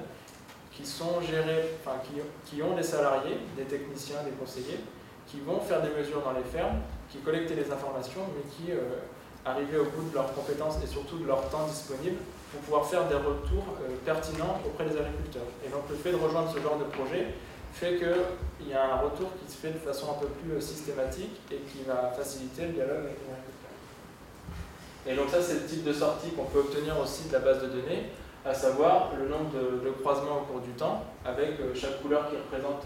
qui 0.71 0.85
sont 0.85 1.19
gérés, 1.21 1.75
enfin, 1.83 1.97
qui, 2.45 2.61
ont 2.61 2.75
des 2.75 2.83
salariés, 2.83 3.37
des 3.57 3.63
techniciens, 3.63 4.23
des 4.23 4.31
conseillers, 4.31 4.79
qui 5.25 5.41
vont 5.41 5.59
faire 5.59 5.81
des 5.81 5.89
mesures 5.89 6.21
dans 6.21 6.31
les 6.31 6.43
fermes, 6.43 6.79
qui 7.09 7.17
collectent 7.17 7.51
les 7.51 7.69
informations, 7.71 8.21
mais 8.35 8.43
qui, 8.55 8.71
euh, 8.71 8.99
arrivés 9.43 9.77
au 9.77 9.85
bout 9.85 10.09
de 10.09 10.15
leurs 10.15 10.33
compétences 10.33 10.75
et 10.83 10.87
surtout 10.87 11.17
de 11.17 11.25
leur 11.25 11.49
temps 11.49 11.65
disponible, 11.67 12.17
pouvoir 12.57 12.85
faire 12.85 13.07
des 13.07 13.15
retours 13.15 13.77
euh, 13.81 13.95
pertinents 14.05 14.59
auprès 14.65 14.85
des 14.85 14.97
agriculteurs. 14.97 15.49
Et 15.65 15.69
donc 15.69 15.83
le 15.89 15.95
fait 15.95 16.11
de 16.11 16.17
rejoindre 16.17 16.51
ce 16.53 16.59
genre 16.61 16.77
de 16.77 16.85
projet 16.85 17.27
fait 17.73 17.97
qu'il 17.97 18.67
y 18.67 18.73
a 18.73 18.95
un 18.95 18.97
retour 18.97 19.29
qui 19.39 19.51
se 19.51 19.57
fait 19.57 19.71
de 19.71 19.79
façon 19.79 20.11
un 20.11 20.19
peu 20.19 20.27
plus 20.27 20.53
euh, 20.53 20.61
systématique 20.61 21.41
et 21.51 21.57
qui 21.57 21.83
va 21.85 22.11
faciliter 22.15 22.67
le 22.67 22.73
dialogue 22.73 23.05
avec 23.05 23.17
les 23.21 23.33
agriculteurs. 23.33 23.75
Et 25.05 25.15
donc 25.15 25.29
ça, 25.29 25.41
c'est 25.41 25.61
le 25.61 25.65
type 25.65 25.83
de 25.83 25.93
sortie 25.93 26.31
qu'on 26.31 26.45
peut 26.45 26.59
obtenir 26.59 26.99
aussi 26.99 27.27
de 27.27 27.33
la 27.33 27.39
base 27.39 27.61
de 27.61 27.67
données, 27.67 28.11
à 28.45 28.53
savoir 28.53 29.11
le 29.17 29.27
nombre 29.27 29.51
de, 29.53 29.89
croisements 30.01 30.41
au 30.41 30.51
cours 30.51 30.61
du 30.61 30.71
temps, 30.71 31.05
avec 31.25 31.59
euh, 31.59 31.73
chaque 31.75 32.01
couleur 32.01 32.29
qui 32.29 32.35
représente 32.35 32.85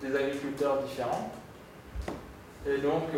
des 0.00 0.14
agriculteurs 0.16 0.78
différents. 0.82 1.30
Et 2.66 2.78
donc, 2.78 3.12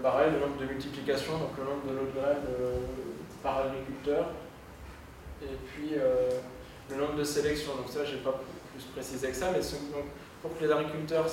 pareil, 0.00 0.30
le 0.30 0.38
nombre 0.38 0.60
de 0.60 0.64
multiplications, 0.64 1.32
donc 1.32 1.50
le 1.58 1.64
nombre 1.64 1.82
de 1.88 1.92
lots 1.92 2.12
de 2.14 3.42
par 3.42 3.66
agriculteur. 3.66 4.26
Et 5.42 5.56
puis, 5.66 5.96
le 6.90 6.96
nombre 6.96 7.16
de 7.16 7.24
sélections. 7.24 7.74
Donc 7.76 7.88
ça, 7.88 8.04
je 8.04 8.16
n'ai 8.16 8.22
pas 8.22 8.32
plus 8.32 8.84
précisé 8.94 9.28
que 9.28 9.36
ça, 9.36 9.50
mais 9.52 9.60
donc, 9.60 10.06
pour 10.40 10.56
que 10.58 10.64
les 10.64 10.72
agriculteurs 10.72 11.26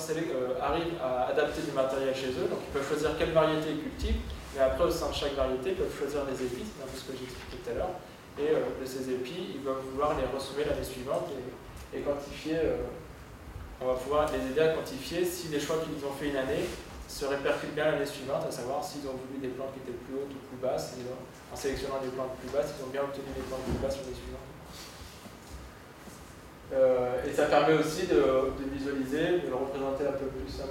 arrivent 0.62 1.00
à 1.02 1.28
adapter 1.28 1.62
du 1.62 1.72
matériel 1.72 2.14
chez 2.16 2.30
eux, 2.30 2.48
donc 2.50 2.60
ils 2.68 2.74
peuvent 2.74 2.88
choisir 2.88 3.18
quelle 3.18 3.32
variété 3.32 3.70
ils 3.72 3.82
cultivent, 3.82 4.22
mais 4.56 4.62
après, 4.62 4.84
au 4.84 4.92
sein 4.92 5.10
de 5.10 5.14
chaque 5.14 5.36
variété, 5.36 5.72
ils 5.72 5.76
peuvent 5.76 5.98
choisir 5.98 6.26
des 6.26 6.38
épis, 6.44 6.66
c'est 6.66 6.84
un 6.84 6.88
peu 6.88 6.98
ce 6.98 7.06
que 7.06 7.18
j'ai 7.18 7.26
expliqué 7.26 7.58
tout 7.64 7.70
à 7.72 7.74
l'heure. 7.74 7.96
Et 8.38 8.56
euh, 8.56 8.82
de 8.82 8.86
ces 8.86 9.10
épis, 9.12 9.56
ils 9.56 9.62
vont 9.62 9.76
vouloir 9.92 10.16
les 10.18 10.26
ressemer 10.26 10.64
l'année 10.66 10.86
suivante 10.86 11.28
et, 11.94 12.00
quantifier. 12.02 12.56
Euh, 12.56 12.78
on 13.82 13.88
va 13.88 13.94
pouvoir 13.94 14.30
les 14.32 14.52
aider 14.52 14.60
à 14.60 14.76
quantifier 14.76 15.24
si 15.24 15.48
les 15.48 15.60
choix 15.60 15.78
qu'ils 15.78 16.04
ont 16.06 16.12
fait 16.12 16.30
une 16.30 16.36
année 16.36 16.68
se 17.08 17.26
répercutent 17.26 17.74
bien 17.74 17.92
l'année 17.92 18.06
suivante, 18.06 18.44
à 18.48 18.52
savoir 18.52 18.84
s'ils 18.84 19.08
ont 19.08 19.16
voulu 19.16 19.40
des 19.42 19.48
plantes 19.50 19.74
qui 19.74 19.80
étaient 19.80 19.98
plus 20.06 20.16
hautes 20.16 20.36
ou 20.36 20.42
plus 20.48 20.60
basses, 20.62 20.96
en 21.52 21.56
sélectionnant 21.56 22.00
des 22.02 22.10
plantes 22.10 22.36
plus 22.40 22.50
basses, 22.50 22.74
ils 22.78 22.84
ont 22.84 22.92
bien 22.94 23.02
obtenu 23.02 23.26
des 23.36 23.46
plantes 23.48 23.64
plus 23.66 23.80
basses 23.82 23.98
l'année 23.98 24.16
suivante. 24.16 24.50
Euh, 26.72 27.26
et 27.26 27.34
ça 27.34 27.46
permet 27.46 27.74
aussi 27.74 28.06
de, 28.06 28.54
visualiser, 28.70 29.42
de 29.42 29.50
le 29.50 29.56
représenter 29.56 30.06
un 30.06 30.14
peu 30.14 30.28
plus 30.28 30.62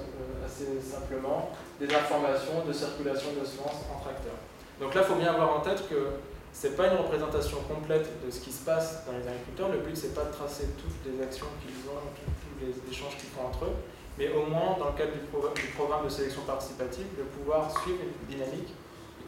assez 0.45 0.79
simplement, 0.79 1.51
des 1.79 1.93
informations 1.93 2.63
de 2.65 2.71
circulation 2.71 3.35
de 3.35 3.45
semences 3.45 3.83
entre 3.91 4.09
acteurs. 4.09 4.39
Donc 4.79 4.95
là, 4.95 5.01
il 5.03 5.07
faut 5.07 5.19
bien 5.19 5.33
avoir 5.33 5.57
en 5.57 5.59
tête 5.59 5.83
que 5.89 6.15
ce 6.53 6.67
n'est 6.67 6.73
pas 6.73 6.87
une 6.87 6.97
représentation 6.97 7.57
complète 7.67 8.07
de 8.25 8.31
ce 8.31 8.39
qui 8.39 8.51
se 8.51 8.63
passe 8.63 9.03
dans 9.05 9.11
les 9.11 9.27
agriculteurs. 9.27 9.69
Le 9.69 9.79
but, 9.79 9.95
c'est 9.95 10.15
pas 10.15 10.23
de 10.23 10.31
tracer 10.31 10.67
toutes 10.79 11.03
les 11.05 11.21
actions 11.21 11.47
qu'ils 11.61 11.83
ont, 11.91 11.99
tous 11.99 12.65
les 12.65 12.73
échanges 12.91 13.17
qu'ils 13.17 13.29
font 13.29 13.47
entre 13.47 13.65
eux, 13.65 13.75
mais 14.17 14.31
au 14.31 14.45
moins, 14.45 14.77
dans 14.79 14.91
le 14.91 14.97
cadre 14.97 15.11
du, 15.11 15.67
programme 15.75 16.05
de 16.05 16.09
sélection 16.09 16.41
participative, 16.41 17.05
de 17.17 17.23
pouvoir 17.23 17.71
suivre 17.83 17.99
une 18.03 18.35
dynamique, 18.35 18.73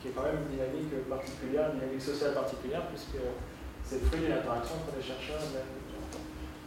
qui 0.02 0.10
est 0.10 0.12
quand 0.12 0.26
même 0.26 0.42
une 0.50 0.58
dynamique 0.58 1.06
particulière, 1.06 1.70
une 1.72 1.80
dynamique 1.80 2.02
sociale 2.02 2.34
particulière, 2.34 2.82
puisque 2.90 3.22
c'est 3.86 4.02
le 4.02 4.06
fruit 4.10 4.26
d'une 4.26 4.34
interaction 4.34 4.82
entre 4.82 4.98
les 4.98 5.04
chercheurs 5.06 5.38
et 5.38 5.62
les. 5.62 5.82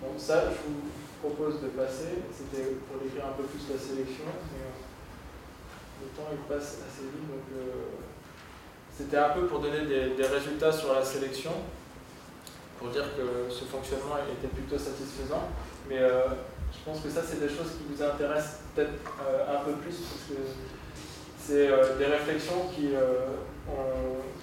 Donc 0.03 0.19
ça, 0.19 0.53
je 0.53 0.61
vous 0.69 0.87
propose 1.19 1.61
de 1.63 1.69
passer. 1.69 2.23
C'était 2.31 2.77
pour 2.87 3.01
décrire 3.01 3.27
un 3.27 3.33
peu 3.33 3.45
plus 3.45 3.65
la 3.73 3.79
sélection. 3.79 4.29
Mais, 4.53 4.63
euh, 4.63 4.85
le 6.03 6.09
temps 6.13 6.29
il 6.31 6.39
passe 6.45 6.85
assez 6.85 7.07
vite, 7.09 7.27
donc 7.31 7.49
euh, 7.57 7.97
c'était 8.93 9.17
un 9.17 9.31
peu 9.31 9.47
pour 9.47 9.61
donner 9.61 9.87
des, 9.87 10.27
résultats 10.27 10.71
sur 10.71 10.93
la 10.93 11.03
sélection, 11.03 11.53
pour 12.79 12.89
dire 12.89 13.05
que 13.17 13.51
ce 13.51 13.65
fonctionnement 13.65 14.17
était 14.31 14.53
plutôt 14.53 14.77
satisfaisant. 14.77 15.49
Mais 15.89 15.99
euh, 15.99 16.27
je 16.73 16.79
pense 16.85 17.01
que 17.01 17.09
ça, 17.09 17.23
c'est 17.27 17.41
des 17.41 17.49
choses 17.49 17.79
qui 17.79 17.85
vous 17.89 18.03
intéressent 18.03 18.61
peut-être 18.75 18.93
un 19.49 19.65
peu 19.65 19.73
plus, 19.73 19.95
parce 19.97 20.29
que 20.29 20.35
c'est 21.47 21.69
des 21.99 22.07
réflexions 22.07 22.69
qui, 22.75 22.89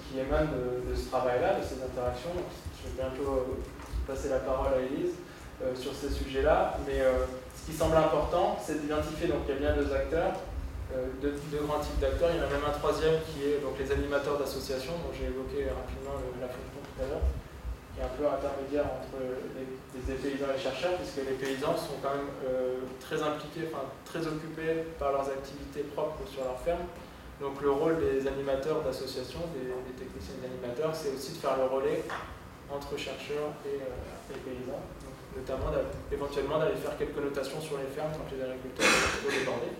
qui 0.08 0.18
émanent 0.18 0.50
de, 0.88 0.94
ce 0.94 1.08
travail-là, 1.08 1.58
de 1.58 1.64
ces 1.64 1.82
interactions. 1.82 2.30
je 2.36 2.88
vais 2.88 3.02
bientôt 3.02 3.58
passer 4.06 4.28
la 4.28 4.38
parole 4.38 4.74
à 4.74 4.78
Elise 4.78 5.14
sur 5.74 5.92
ces 5.94 6.10
sujets-là. 6.10 6.78
Mais 6.86 7.00
ce 7.62 7.70
qui 7.70 7.76
semble 7.76 7.96
important, 7.96 8.58
c'est 8.60 8.80
d'identifier, 8.82 9.28
donc 9.28 9.46
il 9.46 9.54
y 9.54 9.56
a 9.56 9.60
bien 9.60 9.74
deux 9.76 9.92
acteurs, 9.92 10.34
euh, 10.94 11.06
deux, 11.22 11.62
grands 11.64 11.78
types 11.78 12.00
d'acteurs. 12.00 12.30
Il 12.34 12.36
y 12.36 12.40
en 12.40 12.46
a 12.46 12.50
même 12.50 12.66
un 12.66 12.76
troisième 12.76 13.22
qui 13.24 13.46
est 13.46 13.62
donc 13.62 13.78
les 13.78 13.90
animateurs 13.90 14.38
d'associations, 14.38 14.92
dont 14.98 15.14
j'ai 15.14 15.30
évoqué 15.30 15.70
rapidement 15.70 16.18
la 16.40 16.48
fonction 16.48 16.82
tout 16.82 16.98
à 17.02 17.06
l'heure, 17.06 17.24
qui 17.92 18.00
est 18.00 18.04
un 18.04 18.14
peu 18.16 18.24
intermédiaire 18.26 18.86
entre 18.86 19.20
les, 19.20 20.14
paysans 20.16 20.48
et 20.48 20.56
les 20.56 20.62
chercheurs, 20.62 20.96
puisque 20.96 21.20
les 21.28 21.36
paysans 21.36 21.76
sont 21.76 22.00
quand 22.02 22.16
même 22.16 22.32
euh, 22.48 22.80
très 23.00 23.20
impliqués, 23.22 23.68
enfin 23.68 23.84
très 24.04 24.26
occupés 24.26 24.88
par 24.98 25.12
leurs 25.12 25.28
activités 25.28 25.84
propres 25.92 26.24
sur 26.26 26.44
leur 26.44 26.58
ferme. 26.60 26.88
Donc 27.40 27.60
le 27.60 27.70
rôle 27.70 27.98
des 28.00 28.26
animateurs 28.26 28.82
d'associations, 28.82 29.44
des, 29.52 29.92
techniciens 29.98 30.40
d'animateurs, 30.40 30.94
c'est 30.94 31.12
aussi 31.12 31.32
de 31.32 31.38
faire 31.38 31.56
le 31.56 31.64
relais 31.64 32.04
entre 32.70 32.96
chercheurs 32.96 33.52
et, 33.66 33.82
euh, 33.82 34.36
paysans, 34.44 34.80
notamment 35.36 35.68
éventuellement 36.10 36.58
d'aller 36.58 36.76
faire 36.76 36.96
quelques 36.96 37.18
notations 37.18 37.60
sur 37.60 37.76
les 37.76 37.90
fermes 37.92 38.12
quand 38.16 38.28
les 38.32 38.40
agriculteurs 38.40 38.86
sont 38.86 39.28
débordés. 39.28 39.76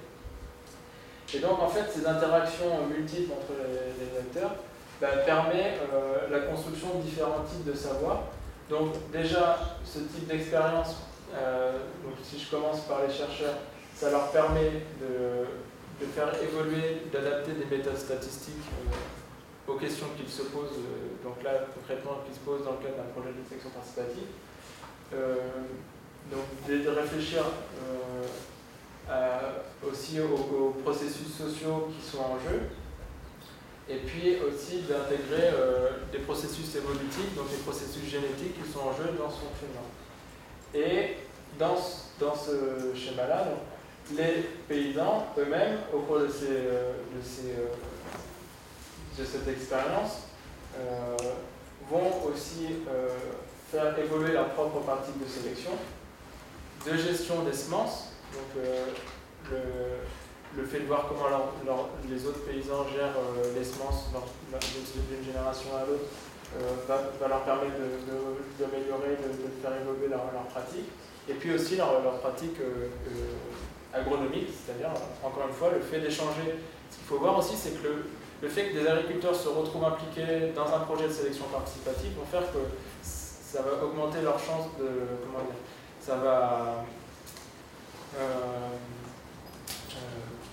Et 1.34 1.38
donc 1.38 1.62
en 1.62 1.68
fait, 1.68 1.88
ces 1.90 2.06
interactions 2.06 2.86
multiples 2.86 3.32
entre 3.32 3.54
les, 3.56 4.18
acteurs 4.18 4.56
bah, 5.02 5.16
permet 5.26 5.78
euh, 5.92 6.30
la 6.30 6.46
construction 6.46 6.98
de 6.98 7.02
différents 7.02 7.42
types 7.42 7.64
de 7.64 7.74
savoirs. 7.74 8.22
Donc 8.70 8.94
déjà, 9.10 9.58
ce 9.84 9.98
type 9.98 10.28
d'expérience, 10.28 10.98
euh, 11.34 11.72
si 12.22 12.38
je 12.38 12.48
commence 12.48 12.82
par 12.82 13.02
les 13.04 13.12
chercheurs, 13.12 13.56
ça 13.96 14.12
leur 14.12 14.30
permet 14.30 14.84
de, 15.00 16.06
faire 16.14 16.32
évoluer, 16.40 17.02
d'adapter 17.12 17.50
des 17.50 17.64
méthodes 17.76 17.98
statistiques 17.98 18.54
euh, 18.86 19.72
aux 19.72 19.76
questions 19.76 20.06
qu'ils 20.16 20.30
se 20.30 20.42
posent, 20.42 20.78
donc 21.24 21.42
là 21.42 21.50
concrètement 21.74 22.18
qu'ils 22.24 22.34
se 22.34 22.40
posent 22.40 22.64
dans 22.64 22.72
le 22.72 22.78
cadre 22.78 22.98
d'un 22.98 23.10
projet 23.14 23.30
de 23.30 23.42
sélection 23.48 23.70
participative. 23.70 24.26
donc 26.30 26.46
de, 26.68 26.88
réfléchir 26.88 27.44
euh, 29.10 29.52
aussi 29.88 30.20
aux, 30.20 30.70
processus 30.84 31.34
sociaux 31.36 31.88
qui 31.92 32.08
sont 32.08 32.20
en 32.22 32.38
jeu, 32.38 32.60
et 33.88 33.96
puis 33.96 34.36
aussi 34.40 34.82
d'intégrer 34.82 35.50
euh, 35.52 35.90
des 36.12 36.18
processus 36.18 36.74
évolutifs, 36.76 37.34
donc 37.36 37.50
des 37.50 37.56
processus 37.58 38.08
génétiques 38.08 38.62
qui 38.62 38.70
sont 38.70 38.80
en 38.80 38.92
jeu 38.92 39.10
dans 39.18 39.30
son 39.30 39.46
fonctionnement. 39.50 39.88
Et 40.74 41.16
dans, 41.58 41.76
dans 42.20 42.34
ce 42.34 42.96
schéma-là, 42.96 43.44
les 44.16 44.48
paysans 44.68 45.26
eux-mêmes, 45.38 45.78
au 45.92 46.00
cours 46.00 46.20
de, 46.20 46.28
ces, 46.28 46.46
euh, 46.48 46.92
de, 47.14 47.22
ces, 47.22 47.54
de 49.20 49.26
cette 49.26 49.48
expérience, 49.48 50.28
vont 51.90 52.24
aussi 52.32 52.68
faire 53.70 53.98
évoluer 53.98 54.32
leur 54.32 54.48
propre 54.50 54.80
pratique 54.80 55.22
de 55.22 55.28
sélection, 55.28 55.72
de 56.86 56.96
gestion 56.96 57.42
des 57.42 57.52
semences, 57.52 58.12
euh, 58.56 58.86
de 60.80 60.86
voir 60.86 61.06
comment 61.08 61.28
les 62.08 62.26
autres 62.26 62.44
paysans 62.44 62.86
gèrent 62.94 63.16
euh, 63.16 63.54
les 63.56 63.64
semences 63.64 64.10
d'une 64.12 65.24
génération 65.24 65.70
à 65.76 65.86
l'autre 65.86 66.08
euh, 66.56 66.86
va, 66.88 67.28
leur 67.28 67.40
permettre 67.42 67.76
d'améliorer, 68.58 69.16
de, 69.16 69.62
faire 69.62 69.72
évoluer 69.80 70.08
leur, 70.08 70.24
pratique. 70.50 70.88
Et 71.28 71.34
puis 71.34 71.54
aussi 71.54 71.76
leur, 71.76 72.00
pratique 72.20 72.56
agronomique, 73.92 74.48
c'est-à-dire, 74.48 74.90
encore 75.22 75.46
une 75.48 75.54
fois, 75.54 75.70
le 75.70 75.80
fait 75.80 76.00
d'échanger 76.00 76.58
ce 76.92 76.96
qu'il 76.98 77.06
faut 77.06 77.18
voir 77.18 77.38
aussi, 77.38 77.56
c'est 77.56 77.82
que 77.82 77.88
le, 78.42 78.48
fait 78.48 78.68
que 78.68 78.78
des 78.78 78.86
agriculteurs 78.86 79.34
se 79.34 79.48
retrouvent 79.48 79.84
impliqués 79.84 80.52
dans 80.54 80.66
un 80.74 80.80
projet 80.80 81.08
de 81.08 81.12
sélection 81.12 81.46
participative 81.46 82.12
vont 82.18 82.26
faire 82.26 82.52
que 82.52 82.58
ça 83.02 83.62
va 83.62 83.84
augmenter 83.84 84.20
leur 84.22 84.38
chance 84.38 84.66
de. 84.78 84.88
Comment 85.24 85.44
dire 85.44 85.56
Ça 86.00 86.16
va 86.16 86.84
euh, 88.18 88.20
euh, 88.20 88.68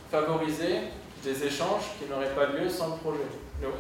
favoriser 0.10 0.92
des 1.24 1.44
échanges 1.44 1.96
qui 2.00 2.10
n'auraient 2.10 2.34
pas 2.34 2.48
lieu 2.48 2.70
sans 2.70 2.96
le 2.96 2.98
projet. 2.98 3.30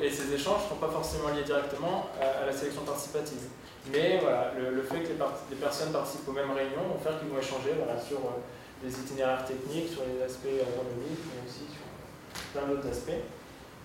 Et 0.03 0.11
ces 0.11 0.33
échanges 0.33 0.63
ne 0.65 0.69
sont 0.75 0.81
pas 0.81 0.91
forcément 0.91 1.29
liés 1.29 1.43
directement 1.43 2.09
à, 2.19 2.45
la 2.45 2.51
sélection 2.51 2.81
participative. 2.81 3.47
Mais 3.93 4.19
voilà, 4.21 4.51
le, 4.59 4.83
fait 4.83 4.99
que 4.99 5.09
les, 5.15 5.55
personnes 5.55 5.91
participent 5.91 6.27
aux 6.27 6.33
mêmes 6.33 6.51
réunions 6.51 6.83
vont 6.93 6.99
faire 6.99 7.17
qu'ils 7.17 7.29
vont 7.29 7.39
échanger 7.39 7.71
sur 8.05 8.17
euh, 8.17 8.43
des 8.83 8.91
itinéraires 8.91 9.45
techniques, 9.45 9.89
sur 9.89 10.03
les 10.03 10.21
aspects 10.21 10.51
agronomiques, 10.51 11.23
mais 11.31 11.47
aussi 11.47 11.63
sur 11.71 11.87
plein 12.51 12.67
d'autres 12.67 12.89
aspects. 12.91 13.23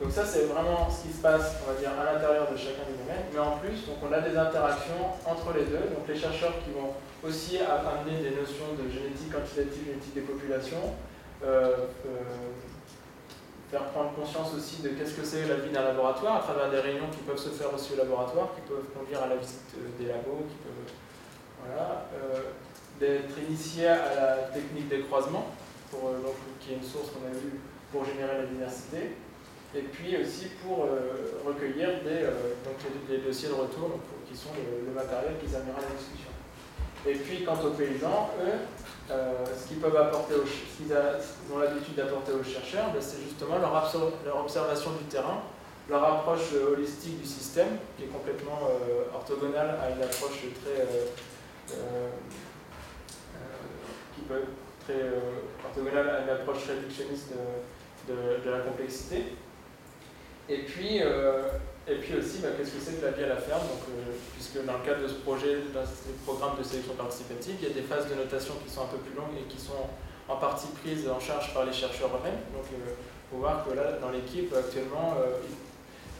Donc 0.02 0.10
ça, 0.10 0.26
c'est 0.26 0.50
vraiment 0.50 0.90
ce 0.90 1.06
qui 1.06 1.14
se 1.14 1.22
passe, 1.22 1.62
on 1.62 1.72
va 1.72 1.78
dire, 1.78 1.94
à 1.94 2.12
l'intérieur 2.12 2.50
de 2.50 2.56
chacun 2.58 2.82
des 2.90 2.98
domaines. 2.98 3.30
Mais 3.32 3.38
en 3.38 3.62
plus, 3.62 3.86
donc 3.86 4.02
on 4.02 4.10
a 4.10 4.18
des 4.18 4.36
interactions 4.36 5.14
entre 5.24 5.54
les 5.54 5.70
deux. 5.70 5.94
Donc 5.94 6.10
les 6.10 6.18
chercheurs 6.18 6.58
qui 6.66 6.74
vont 6.74 6.90
aussi 7.22 7.62
amener 7.62 8.18
des 8.18 8.34
notions 8.34 8.74
de 8.74 8.90
génétique 8.90 9.30
quantitative, 9.30 9.94
génétique 9.94 10.14
des 10.18 10.26
populations, 10.26 10.82
euh, 10.82 10.90
euh, 10.90 11.13
faire 13.70 13.84
prendre 13.92 14.12
conscience 14.14 14.54
aussi 14.54 14.82
de 14.82 14.90
qu'est-ce 14.90 15.14
que 15.14 15.24
c'est 15.24 15.46
la 15.46 15.56
vie 15.56 15.70
d'un 15.70 15.82
laboratoire 15.82 16.36
à 16.36 16.40
travers 16.40 16.70
des 16.70 16.80
réunions 16.80 17.08
qui 17.10 17.18
peuvent 17.18 17.38
se 17.38 17.50
faire 17.50 17.72
aussi 17.74 17.94
au 17.94 17.96
laboratoire, 17.96 18.54
qui 18.54 18.60
peuvent 18.62 18.86
conduire 18.96 19.22
à 19.22 19.28
la 19.28 19.36
visite 19.36 19.74
des 19.98 20.06
labos, 20.06 20.46
qui 20.48 20.56
peuvent 20.62 20.94
voilà, 21.66 22.06
euh, 22.14 22.40
d'être 23.00 23.38
initié 23.48 23.88
à 23.88 24.14
la 24.14 24.36
technique 24.54 24.88
des 24.88 25.00
croisements, 25.00 25.48
pour, 25.90 26.10
donc, 26.10 26.36
qui 26.60 26.72
est 26.72 26.76
une 26.76 26.84
source 26.84 27.10
qu'on 27.10 27.26
a 27.26 27.32
vue 27.32 27.58
pour 27.90 28.04
générer 28.04 28.38
la 28.38 28.46
diversité 28.46 29.16
et 29.76 29.82
puis 29.82 30.16
aussi 30.16 30.46
pour 30.62 30.84
euh, 30.84 31.42
recueillir 31.44 31.88
des, 32.04 32.22
euh, 32.22 32.54
donc 32.64 32.78
les, 33.10 33.18
dossiers 33.18 33.48
de 33.48 33.54
retour 33.54 33.98
qui 34.30 34.36
sont 34.36 34.50
le, 34.54 34.92
matériel 34.92 35.34
qu'ils 35.40 35.54
amèneront 35.54 35.78
à 35.78 35.90
la 35.90 35.98
discussion. 35.98 36.30
Et 37.06 37.14
puis 37.14 37.44
quant 37.44 37.58
aux 37.60 37.70
paysans, 37.70 38.30
eux, 38.40 38.58
euh, 39.10 39.44
ce 39.56 39.68
qu'ils 39.68 39.78
peuvent 39.78 39.96
apporter, 39.96 40.34
qu'ils 40.76 40.92
ont 41.54 41.58
l'habitude 41.58 41.94
d'apporter 41.94 42.32
aux 42.32 42.42
chercheurs, 42.42 42.90
ben, 42.92 43.00
c'est 43.00 43.22
justement 43.22 43.58
leur, 43.58 44.40
observation 44.40 44.92
du 44.92 45.04
terrain, 45.04 45.42
leur 45.88 46.02
approche 46.02 46.52
holistique 46.54 47.20
du 47.20 47.26
système, 47.26 47.76
qui 47.96 48.04
est 48.04 48.08
complètement 48.08 48.60
orthogonale 49.14 49.78
à 49.82 49.90
une 49.90 50.02
approche 50.02 50.40
très 50.62 50.86
qui 54.14 54.20
peut 54.22 54.42
très 54.84 55.10
orthogonale 55.64 56.08
à 56.08 56.22
une 56.22 56.30
approche 56.30 56.66
réductionniste 56.66 57.32
de 58.08 58.50
la 58.50 58.60
complexité. 58.60 59.24
Et 60.48 60.58
puis, 60.58 61.00
euh, 61.00 61.42
et 61.86 61.96
puis 61.96 62.16
aussi, 62.16 62.38
bah, 62.38 62.48
qu'est-ce 62.56 62.70
que 62.70 62.80
c'est 62.80 63.00
que 63.00 63.04
la 63.04 63.12
vie 63.12 63.24
à 63.24 63.28
la 63.28 63.36
ferme? 63.36 63.60
Donc, 63.68 63.84
euh, 63.92 64.12
Puisque 64.34 64.64
dans 64.64 64.78
le 64.80 64.84
cadre 64.84 65.02
de 65.02 65.08
ce 65.08 65.20
projet, 65.20 65.68
dans 65.72 65.84
ce 65.84 66.12
programme 66.24 66.56
de 66.58 66.62
sélection 66.62 66.94
participative, 66.94 67.56
il 67.60 67.68
y 67.68 67.70
a 67.70 67.74
des 67.74 67.82
phases 67.82 68.08
de 68.08 68.14
notation 68.14 68.54
qui 68.64 68.72
sont 68.72 68.82
un 68.82 68.92
peu 68.92 68.98
plus 68.98 69.14
longues 69.16 69.36
et 69.36 69.44
qui 69.48 69.60
sont 69.60 69.88
en 70.28 70.36
partie 70.36 70.68
prises 70.80 71.08
en 71.08 71.20
charge 71.20 71.52
par 71.52 71.64
les 71.64 71.72
chercheurs 71.72 72.08
eux-mêmes. 72.08 72.40
Donc, 72.56 72.64
il 72.72 72.80
euh, 72.80 72.94
faut 73.30 73.38
voir 73.38 73.64
que 73.64 73.74
là, 73.74 73.98
dans 74.00 74.10
l'équipe, 74.10 74.54
actuellement, 74.54 75.16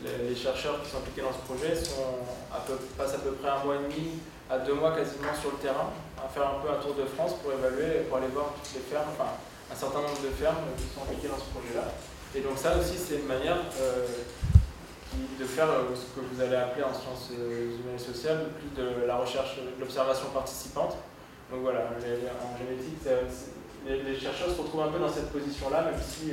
les, 0.03 0.35
chercheurs 0.37 0.83
qui 0.83 0.91
sont 0.91 0.99
impliqués 0.99 1.23
dans 1.23 1.33
ce 1.33 1.45
projet 1.49 1.75
sont 1.75 2.21
à 2.53 2.61
peu, 2.61 2.75
passent 2.99 3.15
à 3.15 3.25
peu 3.25 3.33
près 3.33 3.49
un 3.49 3.65
mois 3.65 3.77
et 3.77 3.85
demi 3.89 4.21
à 4.51 4.59
deux 4.59 4.75
mois 4.75 4.93
quasiment 4.93 5.33
sur 5.41 5.53
le 5.53 5.59
terrain, 5.59 5.89
à 6.21 6.29
faire 6.29 6.45
un 6.45 6.61
peu 6.61 6.69
un 6.69 6.81
tour 6.81 6.95
de 6.95 7.05
France 7.07 7.33
pour 7.43 7.53
évaluer, 7.53 8.05
pour 8.09 8.19
aller 8.19 8.29
voir 8.29 8.53
toutes 8.53 8.75
les 8.75 8.85
fermes, 8.85 9.09
enfin 9.17 9.33
un 9.73 9.75
certain 9.75 10.01
nombre 10.05 10.21
de 10.21 10.29
fermes 10.29 10.69
qui 10.77 10.85
sont 10.93 11.03
impliquées 11.03 11.29
dans 11.29 11.41
ce 11.41 11.49
projet-là. 11.49 11.89
Et 12.35 12.41
donc 12.41 12.59
ça 12.59 12.77
aussi, 12.77 12.99
c'est 12.99 13.25
une 13.25 13.27
manière 13.27 13.57
euh, 13.81 14.05
de 15.39 15.45
faire 15.45 15.69
euh, 15.69 15.95
ce 15.95 16.07
que 16.15 16.25
vous 16.25 16.41
allez 16.41 16.57
appeler 16.57 16.85
en 16.85 16.93
sciences 16.93 17.31
euh, 17.33 17.77
humaines 17.79 17.97
et 17.97 17.99
sociales, 17.99 18.47
plus 18.59 18.71
de 18.81 19.07
la 19.07 19.17
recherche, 19.17 19.57
de 19.57 19.81
l'observation 19.81 20.29
participante. 20.33 20.97
Donc 21.51 21.61
voilà, 21.63 21.91
en 21.91 22.01
génétique, 22.59 22.99
les, 23.87 24.17
chercheurs 24.19 24.51
se 24.51 24.61
retrouvent 24.61 24.83
un 24.83 24.89
peu 24.89 24.99
dans 24.99 25.13
cette 25.13 25.31
position-là, 25.31 25.83
même 25.83 26.01
si 26.01 26.33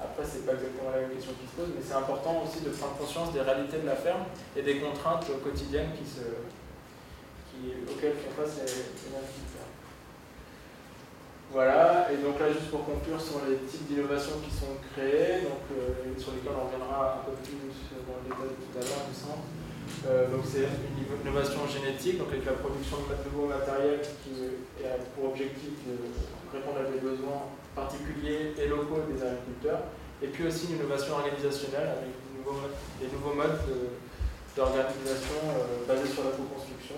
après, 0.00 0.24
c'est 0.24 0.46
pas 0.46 0.54
exactement 0.54 0.90
la 0.90 1.02
même 1.04 1.10
question 1.10 1.32
qui 1.36 1.46
se 1.46 1.52
pose, 1.60 1.68
mais 1.76 1.84
c'est 1.84 1.94
important 1.94 2.42
aussi 2.42 2.64
de 2.64 2.70
prendre 2.70 2.96
conscience 2.96 3.32
des 3.32 3.42
réalités 3.42 3.78
de 3.78 3.86
la 3.86 3.96
ferme 3.96 4.24
et 4.56 4.62
des 4.62 4.80
contraintes 4.80 5.28
quotidiennes 5.44 5.92
auxquelles 7.84 8.16
font 8.16 8.32
face 8.42 8.56
les, 8.64 8.64
les 8.64 9.20
voilà, 11.52 12.06
et 12.12 12.22
donc 12.22 12.38
là, 12.38 12.46
juste 12.52 12.70
pour 12.70 12.86
conclure 12.86 13.20
sur 13.20 13.42
les 13.42 13.58
types 13.66 13.90
d'innovations 13.90 14.38
qui 14.38 14.54
sont 14.54 14.78
créées, 14.94 15.42
donc, 15.42 15.66
euh, 15.74 16.14
sur 16.14 16.30
lesquelles 16.30 16.54
on 16.54 16.70
reviendra 16.70 17.18
un 17.18 17.22
peu 17.26 17.34
plus 17.42 17.58
dans 18.06 18.22
le 18.22 18.30
détail 18.30 18.54
tout 18.54 18.74
à 18.78 18.82
l'heure, 18.86 19.04
du 19.10 19.16
centre. 19.18 19.50
Euh, 20.06 20.30
donc 20.30 20.46
c'est 20.46 20.70
une 20.70 21.02
innovation 21.02 21.66
génétique, 21.66 22.22
donc 22.22 22.30
avec 22.30 22.46
la 22.46 22.54
production 22.54 23.02
de 23.02 23.18
nouveaux 23.26 23.50
matériels 23.50 23.98
qui 24.22 24.46
a 24.86 24.94
pour 25.18 25.34
objectif 25.34 25.74
de 25.82 25.98
répondre 26.54 26.80
à 26.80 26.86
des 26.86 27.02
besoins 27.02 27.50
particuliers 27.74 28.54
et 28.54 28.70
locaux 28.70 29.02
des 29.10 29.18
agriculteurs, 29.18 29.90
et 30.22 30.28
puis 30.30 30.46
aussi 30.46 30.70
une 30.70 30.78
innovation 30.78 31.18
organisationnelle 31.18 31.98
avec 31.98 32.14
des 32.14 33.10
nouveaux, 33.10 33.34
modes 33.34 33.58
d'organisation 34.54 35.42
euh, 35.50 35.82
basés 35.86 36.14
sur 36.14 36.22
la 36.24 36.30
co-construction 36.30 36.96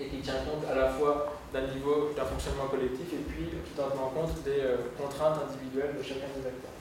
et 0.00 0.06
qui 0.06 0.18
tient 0.20 0.44
compte 0.46 0.64
à 0.70 0.74
la 0.74 0.90
fois 0.90 1.38
d'un 1.52 1.66
niveau 1.74 2.10
d'un 2.14 2.24
fonctionnement 2.24 2.66
collectif 2.66 3.12
et 3.12 3.24
puis 3.28 3.48
en 3.78 3.90
tenant 3.90 4.10
compte 4.10 4.42
des 4.44 4.60
euh, 4.60 4.76
contraintes 4.96 5.40
individuelles 5.48 5.96
de 5.98 6.02
chacun 6.02 6.28
des 6.36 6.46
acteurs. 6.46 6.76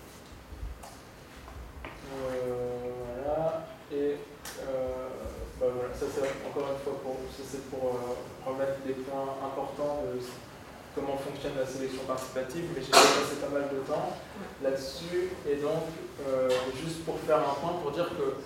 Euh, 2.14 2.92
voilà, 3.24 3.68
et 3.92 4.16
euh, 4.62 5.08
bah 5.60 5.68
voilà, 5.74 5.94
ça 5.94 6.06
c'est 6.14 6.22
encore 6.48 6.70
une 6.72 6.80
fois 6.84 7.00
pour, 7.02 7.18
pour 7.72 8.00
remettre 8.46 8.80
des 8.86 8.94
points 8.94 9.36
importants 9.44 10.04
de 10.06 10.20
comment 10.96 11.18
fonctionne 11.18 11.54
la 11.58 11.66
sélection 11.66 12.04
participative, 12.08 12.66
mais 12.76 12.82
j'ai 12.82 12.92
passé 12.92 13.38
pas 13.42 13.50
mal 13.50 13.70
de 13.70 13.80
temps 13.86 14.18
là-dessus, 14.64 15.30
et 15.48 15.56
donc 15.58 15.94
juste 16.82 17.06
pour 17.06 17.20
faire 17.20 17.38
un 17.38 17.54
point, 17.62 17.74
pour 17.82 17.92
dire 17.92 18.10
que 18.18 18.42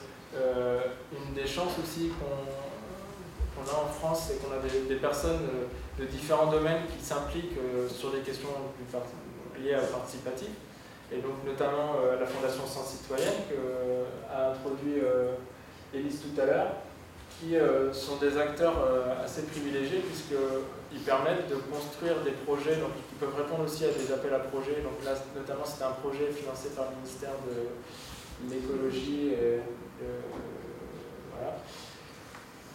une 1.13 1.33
des 1.33 1.47
chances 1.47 1.79
aussi 1.81 2.09
qu'on 2.19 2.70
a 3.59 3.83
en 3.83 3.87
France, 3.87 4.27
c'est 4.27 4.41
qu'on 4.41 4.53
a 4.53 4.59
des 4.59 4.95
personnes 4.95 5.47
de 5.99 6.05
différents 6.05 6.47
domaines 6.47 6.83
qui 6.87 7.03
s'impliquent 7.03 7.57
euh, 7.57 7.87
sur 7.87 8.11
des 8.11 8.19
questions 8.19 8.49
liées 9.59 9.73
à 9.73 9.81
participatif. 9.81 10.49
Et 11.11 11.17
donc 11.17 11.43
notamment 11.45 11.95
euh, 12.01 12.19
la 12.19 12.25
Fondation 12.25 12.65
Sens 12.65 12.97
Citoyenne 12.97 13.45
qu'a 13.49 13.55
euh, 13.55 14.51
introduit 14.51 15.01
Élise 15.93 16.21
tout 16.21 16.41
à 16.41 16.45
l'heure, 16.45 16.71
qui 17.37 17.55
sont 17.91 18.15
des 18.17 18.37
acteurs 18.37 18.75
assez 19.21 19.41
privilégiés 19.41 19.99
puisqu'ils 19.99 20.99
permettent 20.99 21.49
de 21.49 21.55
construire 21.55 22.21
des 22.23 22.31
projets 22.31 22.75
donc, 22.77 22.95
qui 23.09 23.15
peuvent 23.19 23.35
répondre 23.35 23.65
aussi 23.65 23.83
à 23.83 23.89
des 23.89 24.13
appels 24.13 24.33
à 24.33 24.39
projets. 24.39 24.79
Donc 24.81 25.03
là, 25.03 25.11
notamment, 25.35 25.65
c'était 25.65 25.83
un 25.83 25.97
projet 25.99 26.31
financé 26.31 26.69
par 26.69 26.85
le 26.91 26.95
ministère 26.97 27.35
de 27.43 28.53
l'écologie 28.53 29.33
voilà 31.33 31.57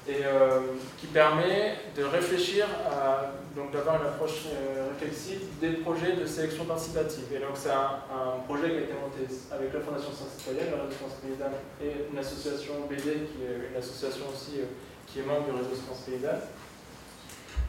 et 0.08 0.24
euh, 0.24 0.60
qui 0.98 1.06
permet 1.08 1.74
de 1.96 2.04
réfléchir 2.04 2.66
à, 2.86 3.32
donc 3.56 3.72
d'avoir 3.72 4.00
une 4.00 4.06
approche 4.06 4.46
euh, 4.46 4.88
réflexive 4.90 5.40
des 5.60 5.82
projets 5.82 6.12
de 6.12 6.24
sélection 6.26 6.64
participative. 6.64 7.24
Et 7.34 7.38
donc 7.38 7.54
c'est 7.54 7.70
un, 7.70 8.38
projet 8.46 8.70
qui 8.70 8.76
a 8.76 8.80
été 8.86 8.94
monté 8.94 9.26
avec 9.50 9.74
la 9.74 9.80
Fondation 9.80 10.12
Sciences 10.12 10.38
Citoyennes, 10.38 10.70
la 10.70 10.84
Réseau 10.84 10.94
France 11.02 11.18
Paysanne 11.18 11.58
et 11.82 12.06
une 12.12 12.18
association 12.18 12.86
BD 12.88 13.26
qui 13.26 13.42
est 13.42 13.70
une 13.72 13.76
association 13.76 14.26
aussi 14.30 14.60
euh, 14.60 14.70
qui 15.06 15.18
est 15.18 15.26
membre 15.26 15.50
du 15.50 15.58
Réseau 15.58 15.74
France 15.86 16.06
Paysanne 16.06 16.42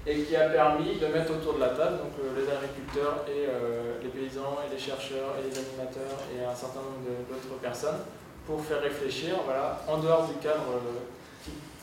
et 0.05 0.21
qui 0.21 0.35
a 0.35 0.49
permis 0.49 0.99
de 0.99 1.07
mettre 1.07 1.31
autour 1.33 1.55
de 1.55 1.59
la 1.59 1.69
table 1.69 1.97
donc, 1.97 2.13
les 2.37 2.47
agriculteurs 2.47 3.25
et 3.27 3.47
les 4.01 4.09
paysans 4.09 4.55
et 4.63 4.71
les 4.71 4.79
chercheurs 4.79 5.35
et 5.35 5.43
les 5.43 5.51
animateurs 5.51 6.23
et 6.31 6.45
un 6.45 6.55
certain 6.55 6.79
nombre 6.79 7.03
d'autres 7.27 7.59
personnes 7.59 7.99
pour 8.45 8.63
faire 8.63 8.79
réfléchir 8.81 9.35
voilà, 9.43 9.81
en 9.87 9.97
dehors 9.97 10.27
du 10.27 10.35
cadre 10.35 10.79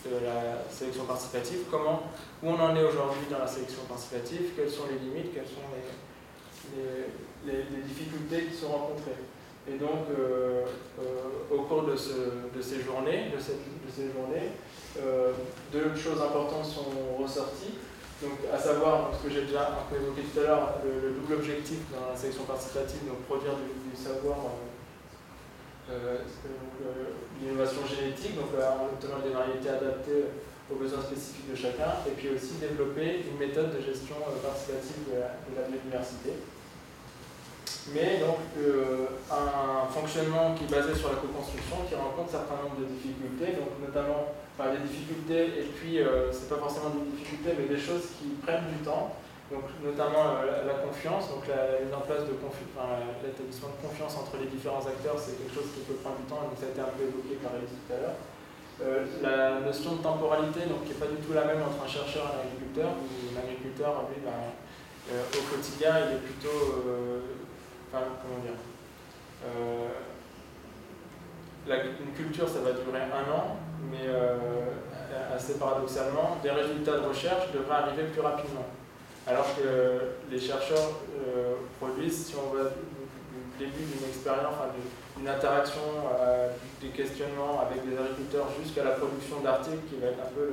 de 0.07 0.25
la 0.25 0.71
sélection 0.71 1.05
participative, 1.05 1.65
comment, 1.71 2.03
où 2.43 2.51
on 2.51 2.61
en 2.61 2.77
est 2.77 2.85
aujourd'hui 2.85 3.27
dans 3.31 3.39
la 3.39 3.47
sélection 3.47 3.83
participative, 3.89 4.53
quelles 4.57 4.71
sont 4.71 4.85
les 4.91 4.99
limites, 4.99 5.33
quelles 5.35 5.47
sont 5.47 5.65
les, 5.73 7.53
les, 7.53 7.83
difficultés 7.83 8.45
qui 8.45 8.57
sont 8.57 8.69
rencontrées. 8.69 9.21
Et 9.69 9.79
donc, 9.79 10.11
euh, 10.11 10.65
euh, 11.01 11.55
au 11.55 11.63
cours 11.63 11.85
de, 11.85 11.97
ce, 11.97 12.13
de, 12.55 12.61
ces 12.61 12.83
journées, 12.83 13.31
de, 13.35 13.41
cette, 13.41 13.65
de 13.65 13.91
ces 13.91 14.13
journées 14.13 14.53
euh, 15.01 15.33
deux 15.73 15.95
choses 15.97 16.21
importantes 16.21 16.67
sont 16.67 17.23
ressorties. 17.23 17.75
Donc, 18.23 18.39
à 18.53 18.59
savoir, 18.59 19.11
ce 19.13 19.27
que 19.27 19.35
j'ai 19.35 19.43
déjà 19.43 19.69
un 19.69 19.91
peu 19.91 19.97
évoqué 19.97 20.23
tout 20.23 20.41
à 20.41 20.43
l'heure, 20.45 20.75
le, 20.85 21.11
double 21.11 21.35
objectif 21.35 21.79
dans 21.91 22.11
la 22.11 22.17
sélection 22.17 22.45
participative, 22.45 23.09
donc 23.09 23.23
produire 23.23 23.55
du, 23.55 23.97
savoir 23.97 24.37
l'innovation 27.41 27.83
génétique, 27.87 28.37
donc 28.37 28.55
euh, 28.55 28.63
en 28.63 28.93
obtenant 28.93 29.21
des 29.25 29.35
variétés 29.35 29.69
adaptées 29.69 30.31
aux 30.71 30.77
besoins 30.77 31.03
spécifiques 31.03 31.51
de 31.51 31.57
chacun, 31.57 32.01
et 32.09 32.13
puis 32.17 32.31
aussi 32.31 32.57
développer 32.57 33.27
une 33.29 33.37
méthode 33.37 33.77
de 33.77 33.81
gestion 33.85 34.17
participative 34.41 35.13
de 35.13 35.21
la, 35.21 35.69
biodiversité. 35.69 36.41
mais 37.93 38.17
donc 38.17 38.41
un 39.29 39.85
fonctionnement 39.93 40.57
qui 40.57 40.65
est 40.65 40.73
basé 40.73 40.97
sur 40.97 41.13
la 41.13 41.21
co-construction, 41.21 41.85
qui 41.85 41.95
rencontre 41.95 42.33
un 42.33 42.39
certain 42.41 42.57
nombre 42.65 42.81
de 42.81 42.89
difficultés, 42.89 43.61
donc 43.61 43.77
notamment 43.77 44.33
des 44.57 44.89
difficultés, 44.89 45.61
et 45.61 45.69
puis 45.69 46.01
c'est 46.33 46.49
pas 46.49 46.57
forcément 46.57 46.97
des 46.97 47.13
difficultés, 47.13 47.53
mais 47.61 47.69
des 47.69 47.77
choses 47.77 48.17
qui 48.17 48.33
prennent 48.41 48.73
du 48.73 48.81
temps, 48.81 49.13
donc 49.53 49.65
notamment 49.85 50.41
la, 50.45 50.75
confiance, 50.81 51.29
donc 51.29 51.45
la, 51.49 51.85
mise 51.85 51.93
en 51.93 52.01
place 52.01 52.25
de 52.25 52.33
l'établissement 52.33 53.69
de 53.77 53.81
confiance 53.85 54.17
entre 54.17 54.41
les 54.41 54.49
différents 54.49 54.85
acteurs, 54.85 55.21
c'est 55.21 55.37
quelque 55.37 55.55
chose 55.55 55.69
qui 55.77 55.85
peut 55.85 56.01
prendre 56.01 56.17
du 56.17 56.25
temps, 56.25 56.49
donc 56.49 56.57
ça 56.57 56.67
a 56.67 56.73
été 56.73 56.81
un 56.81 56.93
peu 56.97 57.05
évoqué 57.05 57.37
par 57.45 57.53
Elise 57.57 57.77
tout 57.77 57.93
à 57.93 58.01
l'heure. 58.01 58.19
Euh, 58.83 59.05
la 59.23 59.61
notion 59.61 59.97
de 59.97 60.03
temporalité, 60.03 60.67
donc, 60.67 60.83
qui 60.83 60.91
n'est 60.91 60.99
pas 60.99 61.07
du 61.07 61.17
tout 61.23 61.33
la 61.33 61.45
même 61.45 61.63
entre 61.63 61.85
un 61.85 61.87
chercheur 61.87 62.25
et 62.27 62.35
un 62.35 62.41
agriculteur, 62.49 62.91
où 62.91 63.35
l'agriculteur, 63.35 64.03
ben, 64.11 64.33
euh, 65.13 65.23
au 65.31 65.55
quotidien, 65.55 65.95
il 66.09 66.17
est 66.17 66.21
plutôt. 66.21 66.83
Euh, 66.89 67.21
comment 67.93 68.43
dire 68.43 68.59
Une 71.69 72.13
culture, 72.15 72.49
ça 72.49 72.61
va 72.61 72.73
durer 72.73 73.03
un 73.03 73.31
an, 73.31 73.57
mais 73.91 74.09
assez 75.33 75.55
paradoxalement, 75.59 76.39
des 76.43 76.51
résultats 76.51 76.99
de 76.99 77.07
recherche 77.07 77.53
devraient 77.53 77.77
arriver 77.77 78.05
plus 78.05 78.21
rapidement. 78.21 78.67
Alors 79.27 79.47
que 79.57 80.31
les 80.31 80.39
chercheurs 80.39 81.01
produisent, 81.81 82.27
si 82.27 82.35
on 82.37 82.55
va 82.55 82.65
du 82.65 83.65
début 83.65 83.85
d'une 83.85 84.09
expérience, 84.09 84.55
enfin, 84.55 84.71
une 85.19 85.29
interaction, 85.29 85.81
euh, 86.19 86.49
des 86.81 86.89
questionnements 86.89 87.61
avec 87.61 87.89
des 87.89 87.97
agriculteurs 87.97 88.49
jusqu'à 88.63 88.85
la 88.85 88.93
production 88.93 89.41
d'articles 89.41 89.87
qui 89.89 89.97
va 89.97 90.09
être 90.09 90.21
un 90.21 90.33
peu 90.35 90.51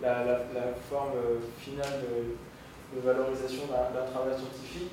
la, 0.00 0.72
forme 0.88 1.12
euh, 1.16 1.38
finale 1.58 2.00
de, 2.02 3.00
valorisation 3.04 3.64
d'un 3.68 4.10
travail 4.10 4.32
scientifique, 4.38 4.92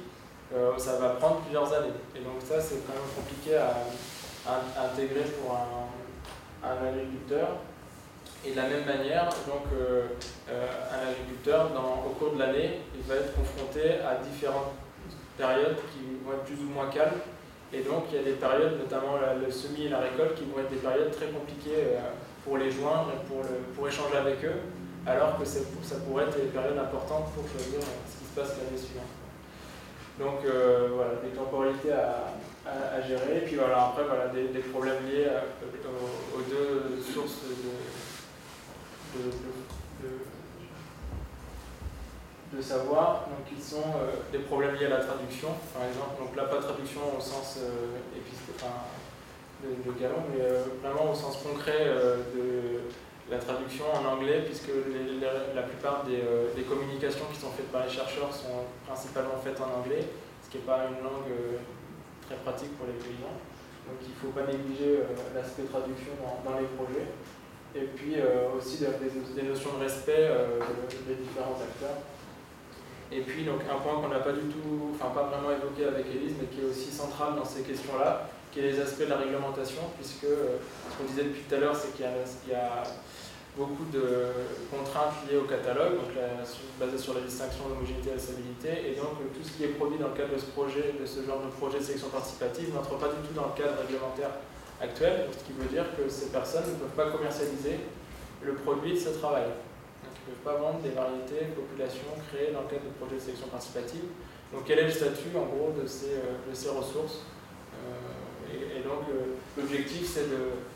euh, 0.53 0.77
ça 0.77 0.97
va 0.97 1.09
prendre 1.09 1.41
plusieurs 1.41 1.71
années. 1.73 1.95
Et 2.15 2.19
donc 2.19 2.41
ça, 2.43 2.59
c'est 2.59 2.85
quand 2.85 2.93
même 2.93 3.09
compliqué 3.15 3.55
à, 3.55 3.87
intégrer 4.83 5.25
pour 5.41 5.55
un, 5.55 6.87
agriculteur. 6.87 7.47
Et 8.45 8.51
de 8.51 8.55
la 8.55 8.67
même 8.67 8.85
manière, 8.85 9.25
donc, 9.47 9.65
un 10.47 11.09
agriculteur, 11.09 11.71
au 12.05 12.09
cours 12.09 12.33
de 12.33 12.39
l'année, 12.39 12.79
il 12.95 13.01
va 13.03 13.15
être 13.15 13.33
confronté 13.35 13.99
à 14.01 14.21
différentes 14.23 14.73
périodes 15.37 15.77
qui 15.93 16.23
vont 16.23 16.33
être 16.33 16.43
plus 16.43 16.63
ou 16.63 16.69
moins 16.69 16.87
calmes 16.89 17.19
et 17.75 17.81
donc 17.81 18.05
il 18.11 18.17
y 18.17 18.19
a 18.19 18.23
des 18.23 18.37
périodes, 18.39 18.79
notamment 18.79 19.17
le 19.19 19.51
semis 19.51 19.85
et 19.85 19.89
la 19.89 19.99
récolte, 19.99 20.35
qui 20.35 20.45
vont 20.45 20.59
être 20.59 20.69
des 20.69 20.77
périodes 20.77 21.11
très 21.11 21.27
compliquées 21.27 21.97
euh, 21.97 22.13
pour 22.43 22.57
les 22.57 22.71
joindre 22.71 23.11
et 23.11 23.19
pour, 23.27 23.87
échanger 23.87 24.17
avec 24.17 24.43
eux, 24.45 24.63
alors 25.05 25.37
que 25.37 25.45
ça 25.45 25.59
pourrait 26.07 26.25
être 26.25 26.37
des 26.37 26.53
périodes 26.55 26.77
importantes 26.77 27.33
pour 27.33 27.43
choisir 27.49 27.79
euh, 27.79 27.99
ce 28.07 28.15
qui 28.15 28.25
se 28.31 28.35
passe 28.39 28.55
l'année 28.57 28.79
suivante. 28.79 29.11
Donc 30.19 30.45
euh, 30.45 30.89
voilà, 30.95 31.19
des 31.19 31.35
temporalités 31.35 31.91
à, 31.91 32.31
à, 32.65 33.01
gérer, 33.01 33.43
et 33.43 33.45
puis 33.45 33.57
voilà, 33.57 33.91
après 33.91 34.05
voilà, 34.05 34.27
des, 34.27 34.59
problèmes 34.71 35.03
liés 35.05 35.27
aux, 35.67 36.41
deux 36.49 37.01
sources 37.03 37.43
de, 37.43 37.75
de 42.55 42.61
savoir, 42.61 43.27
donc 43.27 43.45
ils 43.51 43.63
sont 43.63 43.89
euh, 43.99 44.31
des 44.31 44.39
problèmes 44.39 44.75
liés 44.75 44.85
à 44.85 44.89
la 44.89 45.03
traduction, 45.03 45.49
par 45.73 45.83
exemple, 45.87 46.19
donc 46.19 46.35
là 46.35 46.43
pas 46.45 46.61
traduction 46.61 47.01
au 47.17 47.21
sens 47.21 47.59
euh, 47.59 47.97
de, 49.63 49.69
de 49.83 49.99
galon, 49.99 50.23
mais 50.31 50.43
euh, 50.43 50.63
vraiment 50.81 51.11
au 51.11 51.15
sens 51.15 51.37
concret 51.41 51.85
de 52.35 52.81
la 53.29 53.37
traduction 53.39 53.85
en 53.91 54.05
anglais, 54.05 54.43
puisque 54.45 54.69
la 55.19 55.63
plupart 55.63 56.05
des, 56.05 56.63
communications 56.63 57.25
qui 57.33 57.39
sont 57.39 57.51
faites 57.51 57.71
par 57.71 57.85
les 57.85 57.91
chercheurs 57.91 58.33
sont 58.33 58.69
principalement 58.85 59.37
faites 59.43 59.59
en 59.59 59.81
anglais, 59.81 60.05
ce 60.43 60.51
qui 60.51 60.57
n'est 60.57 60.63
pas 60.63 60.85
une 60.85 61.03
langue 61.03 61.33
très 62.27 62.35
pratique 62.35 62.77
pour 62.77 62.85
les 62.85 62.93
paysans. 62.93 63.35
Donc 63.89 63.97
il 64.01 64.13
ne 64.13 64.19
faut 64.21 64.33
pas 64.33 64.45
négliger 64.45 65.01
l'aspect 65.33 65.63
traduction 65.63 66.13
dans, 66.21 66.57
les 66.59 66.69
projets. 66.77 67.09
Et 67.75 67.87
puis 67.95 68.15
aussi 68.57 68.77
des, 68.79 69.43
notions 69.43 69.71
de 69.77 69.83
respect 69.83 70.29
des 71.07 71.15
différents 71.15 71.59
acteurs. 71.61 71.99
Et 73.11 73.21
puis 73.21 73.43
donc 73.43 73.61
un 73.69 73.79
point 73.79 74.01
qu'on 74.01 74.09
n'a 74.09 74.19
pas 74.19 74.31
du 74.31 74.47
tout, 74.49 74.91
enfin 74.93 75.13
pas 75.13 75.27
vraiment 75.27 75.51
évoqué 75.51 75.85
avec 75.85 76.07
Elise, 76.07 76.33
mais 76.39 76.47
qui 76.47 76.61
est 76.61 76.69
aussi 76.69 76.91
central 76.91 77.35
dans 77.35 77.45
ces 77.45 77.61
questions-là, 77.61 78.29
qui 78.51 78.59
est 78.59 78.71
les 78.71 78.79
aspects 78.79 79.03
de 79.03 79.09
la 79.09 79.17
réglementation, 79.17 79.83
puisque 79.99 80.25
euh, 80.25 80.57
ce 80.89 80.97
qu'on 80.97 81.07
disait 81.07 81.23
depuis 81.23 81.43
tout 81.43 81.55
à 81.55 81.59
l'heure, 81.59 81.75
c'est 81.75 81.93
qu'il 81.93 82.05
y, 82.05 82.55
a 82.55 82.83
beaucoup 83.55 83.85
de 83.93 84.03
contraintes 84.67 85.15
liées 85.29 85.37
au 85.37 85.47
catalogue, 85.47 85.95
donc 85.95 86.11
basées 86.77 86.97
sur 86.97 87.13
la 87.13 87.21
distinction 87.21 87.69
d'homogénéité 87.69 88.11
et 88.11 88.15
de 88.15 88.19
stabilité, 88.19 88.69
et 88.91 88.95
donc 88.99 89.15
tout 89.31 89.43
ce 89.47 89.55
qui 89.55 89.63
est 89.63 89.79
produit 89.79 89.97
dans 89.97 90.09
le 90.09 90.13
cadre 90.13 90.33
de 90.33 90.39
ce 90.39 90.51
projet, 90.51 90.91
de 90.99 91.05
ce 91.05 91.23
genre 91.23 91.39
de 91.39 91.47
projet 91.55 91.79
de 91.79 91.83
sélection 91.83 92.09
participative, 92.09 92.73
n'entre 92.73 92.99
pas 92.99 93.07
du 93.07 93.23
tout 93.23 93.31
dans 93.31 93.47
le 93.47 93.55
cadre 93.55 93.79
réglementaire 93.79 94.43
actuel, 94.81 95.27
ce 95.31 95.43
qui 95.43 95.53
veut 95.53 95.69
dire 95.69 95.85
que 95.97 96.09
ces 96.09 96.27
personnes 96.27 96.65
ne 96.67 96.75
peuvent 96.75 96.95
pas 96.95 97.11
commercialiser 97.11 97.79
le 98.43 98.53
produit 98.53 98.93
de 98.93 98.99
ce 98.99 99.09
travail 99.09 99.45
ne 100.27 100.33
peuvent 100.33 100.53
pas 100.53 100.59
vendre 100.59 100.79
des 100.79 100.89
variétés, 100.89 101.53
populations 101.55 102.13
créées 102.29 102.51
dans 102.51 102.61
le 102.61 102.67
cadre 102.67 102.85
de 102.85 102.93
projets 102.99 103.15
de 103.15 103.21
sélection 103.21 103.47
participative. 103.47 104.03
Donc 104.51 104.63
quel 104.65 104.79
est 104.79 104.85
le 104.85 104.91
statut 104.91 105.35
en 105.35 105.45
gros 105.45 105.73
de 105.79 105.87
ces, 105.87 106.13
euh, 106.13 106.49
de 106.49 106.55
ces 106.55 106.69
ressources 106.69 107.23
euh, 107.73 108.77
et, 108.77 108.83
donc 108.83 109.09
euh, 109.09 109.35
l'objectif 109.57 110.07
c'est 110.07 110.27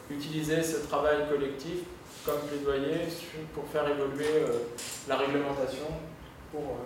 d'utiliser 0.09 0.61
ce 0.63 0.87
travail 0.87 1.29
collectif 1.29 1.83
comme 2.25 2.39
plaidoyer 2.41 3.07
pour 3.53 3.65
faire 3.67 3.87
évoluer 3.87 4.43
la 5.07 5.15
réglementation 5.17 5.87
pour 6.51 6.77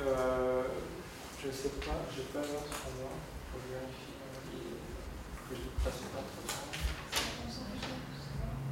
retrouver. 0.00 0.87
Je 1.38 1.50
sais 1.50 1.72
pas, 1.80 2.02
je 2.10 2.20
n'ai 2.20 2.28
pas 2.34 2.42
l'heure 2.42 2.66
sur 2.66 2.90
moi, 2.98 3.14
il 3.14 3.46
faut 3.50 3.62
vérifier 3.70 4.18
que 5.48 5.54
je 5.54 5.62
ne 5.62 5.84
passe 5.84 6.02
pas 6.10 6.22
trop 6.26 6.42
de 6.42 6.68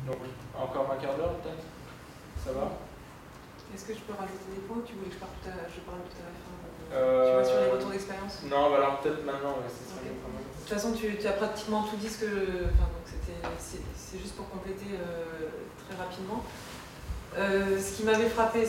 donc, 0.07 0.23
encore 0.55 0.93
un 0.93 1.03
quart 1.03 1.17
d'heure 1.17 1.35
peut-être? 1.43 1.67
Ça 2.39 2.53
va? 2.53 2.79
Est-ce 3.75 3.85
que 3.85 3.95
je 3.95 4.01
peux 4.07 4.15
rajouter 4.15 4.55
des 4.55 4.63
points 4.63 4.79
ou 4.79 4.87
tu 4.87 4.95
voulais 4.95 5.11
que 5.11 5.15
je 5.15 5.19
parle 5.19 5.35
tout 5.43 5.51
à, 5.51 5.67
je 5.67 5.81
parle 5.83 5.99
tout 6.07 6.23
à 6.23 6.31
la 6.31 6.39
fin 6.39 6.55
euh, 6.95 7.27
Tu 7.27 7.33
vois, 7.35 7.45
sur 7.45 7.59
les 7.59 7.71
retours 7.75 7.91
d'expérience? 7.91 8.35
Non, 8.47 8.71
bah 8.71 8.79
alors 8.79 9.01
peut-être 9.01 9.27
maintenant, 9.27 9.59
ouais, 9.59 9.67
c'est 9.67 9.99
okay. 9.99 10.15
De 10.15 10.63
toute 10.63 10.71
façon, 10.71 10.93
tu, 10.95 11.19
tu, 11.19 11.27
as 11.27 11.35
pratiquement 11.35 11.83
tout 11.83 11.97
dit 11.97 12.09
ce 12.09 12.23
que. 12.23 12.71
Enfin, 12.71 12.87
donc 12.87 13.59
c'est 13.59 14.19
juste 14.19 14.37
pour 14.37 14.49
compléter 14.49 14.95
euh, 14.95 15.51
très 15.83 15.99
rapidement. 15.99 16.45
Euh, 17.37 17.79
ce 17.83 17.97
qui 17.97 18.05
m'avait 18.05 18.31
frappé, 18.31 18.63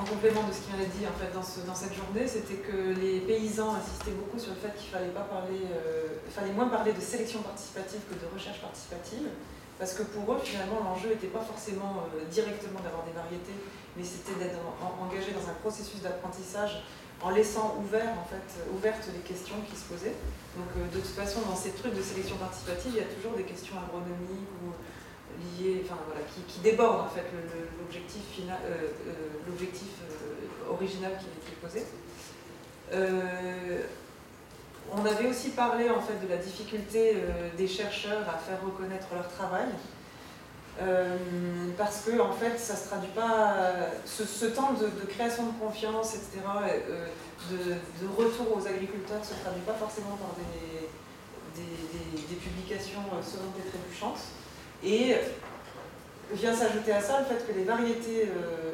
en 0.00 0.04
complément 0.04 0.42
de 0.48 0.52
ce 0.52 0.64
qu'il 0.64 0.74
avait 0.74 0.88
dit 0.96 1.04
en 1.04 1.12
fait, 1.20 1.28
dans, 1.36 1.44
dans 1.68 1.76
cette 1.76 1.92
journée, 1.92 2.26
c'était 2.26 2.64
que 2.64 2.96
les 2.96 3.20
paysans 3.20 3.76
insistaient 3.76 4.16
beaucoup 4.16 4.38
sur 4.38 4.56
le 4.56 4.60
fait 4.60 4.72
qu'il 4.74 4.88
fallait 4.88 5.12
pas 5.12 5.28
parler, 5.28 5.60
fallait 6.30 6.52
moins 6.52 6.68
parler 6.68 6.92
de 6.92 7.00
sélection 7.00 7.42
participative 7.42 8.00
que 8.08 8.14
de 8.14 8.26
recherche 8.32 8.60
participative 8.60 9.28
parce 9.80 9.94
que 9.94 10.02
pour 10.02 10.30
eux, 10.30 10.38
finalement, 10.44 10.84
l'enjeu 10.84 11.08
n'était 11.08 11.32
pas 11.32 11.40
forcément 11.40 12.04
euh, 12.12 12.28
directement 12.28 12.84
d'avoir 12.84 13.02
des 13.08 13.16
variétés, 13.16 13.56
mais 13.96 14.04
c'était 14.04 14.36
d'être 14.36 14.60
engagé 15.00 15.32
dans 15.32 15.48
un 15.48 15.56
processus 15.64 16.04
d'apprentissage 16.04 16.84
en 17.24 17.30
laissant 17.32 17.80
ouvert, 17.80 18.12
en 18.12 18.28
fait, 18.28 18.44
ouvertes 18.76 19.08
les 19.08 19.24
questions 19.24 19.56
qui 19.64 19.72
se 19.80 19.88
posaient. 19.88 20.16
Donc, 20.52 20.68
euh, 20.76 20.84
de 20.92 21.00
toute 21.00 21.16
façon, 21.16 21.40
dans 21.48 21.56
ces 21.56 21.72
trucs 21.72 21.96
de 21.96 22.04
sélection 22.04 22.36
participative, 22.36 22.92
il 22.92 23.00
y 23.00 23.06
a 23.08 23.08
toujours 23.08 23.32
des 23.32 23.48
questions 23.48 23.72
agronomiques 23.80 24.52
ou 24.60 24.76
enfin 25.84 25.98
voilà, 26.06 26.22
qui, 26.48 26.60
débordent 26.60 27.06
en 27.06 27.08
fait 27.08 27.24
l'objectif 27.78 28.22
final, 28.32 28.58
euh, 28.64 28.88
l'objectif 29.46 29.88
original 30.68 31.12
qui 31.18 31.26
été 31.26 31.56
posé. 31.60 31.84
On 34.92 35.06
avait 35.06 35.28
aussi 35.28 35.50
parlé 35.50 35.88
en 35.88 36.00
fait 36.00 36.18
de 36.24 36.28
la 36.28 36.36
difficulté 36.36 37.14
euh, 37.14 37.48
des 37.56 37.68
chercheurs 37.68 38.28
à 38.28 38.38
faire 38.38 38.58
reconnaître 38.64 39.06
leur 39.14 39.28
travail. 39.28 39.68
Euh, 40.82 41.16
parce 41.76 42.02
que 42.02 42.18
en 42.20 42.32
fait, 42.32 42.58
ça 42.58 42.74
se 42.74 42.88
traduit 42.88 43.10
pas. 43.14 43.54
Ce, 44.04 44.46
temps 44.46 44.72
de, 44.72 45.06
création 45.06 45.46
de 45.46 45.52
confiance, 45.60 46.14
etc., 46.14 46.40
euh, 46.90 47.06
de, 47.50 48.08
retour 48.16 48.56
aux 48.56 48.66
agriculteurs, 48.66 49.24
se 49.24 49.34
traduit 49.34 49.62
pas 49.62 49.74
forcément 49.74 50.16
par 50.16 50.34
des, 50.36 51.62
des, 51.62 52.36
publications 52.36 53.02
sonnantes 53.22 53.56
et 53.58 53.68
trébuchantes. 53.68 54.22
Et 54.84 55.14
vient 56.32 56.54
s'ajouter 56.54 56.92
à 56.92 57.00
ça 57.00 57.20
le 57.20 57.26
fait 57.26 57.46
que 57.46 57.56
les 57.56 57.64
variétés 57.64 58.28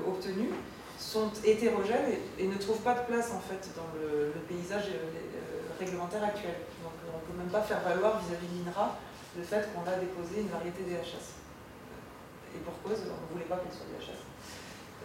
obtenues 0.07 0.51
sont 0.99 1.31
hétérogènes 1.45 2.13
et, 2.39 2.47
ne 2.47 2.57
trouvent 2.57 2.81
pas 2.81 2.95
de 2.95 3.07
place 3.07 3.33
en 3.33 3.41
fait 3.41 3.69
dans 3.75 3.89
le, 3.99 4.33
paysage 4.49 4.91
réglementaire 5.79 6.25
actuel. 6.25 6.55
Donc 6.83 6.93
on 7.13 7.19
ne 7.19 7.33
peut 7.33 7.39
même 7.39 7.51
pas 7.51 7.63
faire 7.63 7.81
valoir 7.81 8.21
vis-à-vis 8.21 8.47
de 8.47 8.65
l'INRA 8.65 8.99
le 9.37 9.43
fait 9.43 9.69
qu'on 9.73 9.89
a 9.91 9.97
déposé 9.97 10.41
une 10.41 10.49
variété 10.49 10.83
DHS. 10.85 11.37
Et 12.55 12.59
pour 12.61 12.81
cause, 12.83 13.03
on 13.05 13.21
ne 13.27 13.33
voulait 13.33 13.49
pas 13.49 13.57
qu'elle 13.57 13.73
soit 13.73 13.87
DHS. 13.93 14.23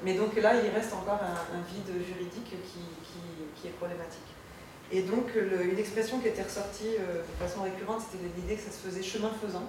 Mais 0.04 0.16
donc 0.16 0.36
là, 0.36 0.56
il 0.56 0.70
reste 0.72 0.94
encore 0.94 1.20
un, 1.22 1.62
vide 1.70 2.06
juridique 2.06 2.56
qui, 3.56 3.68
est 3.68 3.72
problématique. 3.72 4.32
Et 4.92 5.04
donc, 5.04 5.28
une 5.36 5.78
expression 5.78 6.20
qui 6.20 6.28
était 6.28 6.42
ressortie 6.42 6.96
euh, 7.00 7.22
de 7.22 7.46
façon 7.48 7.62
récurrente, 7.62 8.02
c'était 8.02 8.26
l'idée 8.36 8.56
que 8.56 8.62
ça 8.62 8.72
se 8.72 8.88
faisait 8.88 9.04
chemin 9.04 9.30
faisant. 9.42 9.64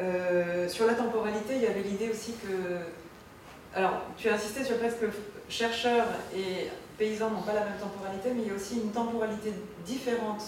Euh, 0.00 0.68
sur 0.68 0.86
la 0.86 0.94
temporalité, 0.94 1.56
il 1.56 1.62
y 1.62 1.66
avait 1.66 1.82
l'idée 1.82 2.10
aussi 2.10 2.32
que 2.32 2.78
alors, 3.74 4.02
tu 4.16 4.28
as 4.28 4.34
insisté 4.34 4.64
sur 4.64 4.74
le 4.74 4.80
fait 4.80 5.00
que 5.00 5.06
chercheurs 5.48 6.06
et 6.34 6.68
paysans 6.98 7.30
n'ont 7.30 7.42
pas 7.42 7.54
la 7.54 7.64
même 7.64 7.78
temporalité, 7.78 8.30
mais 8.34 8.42
il 8.42 8.48
y 8.48 8.50
a 8.50 8.54
aussi 8.54 8.76
une 8.76 8.90
temporalité 8.90 9.52
différente 9.86 10.42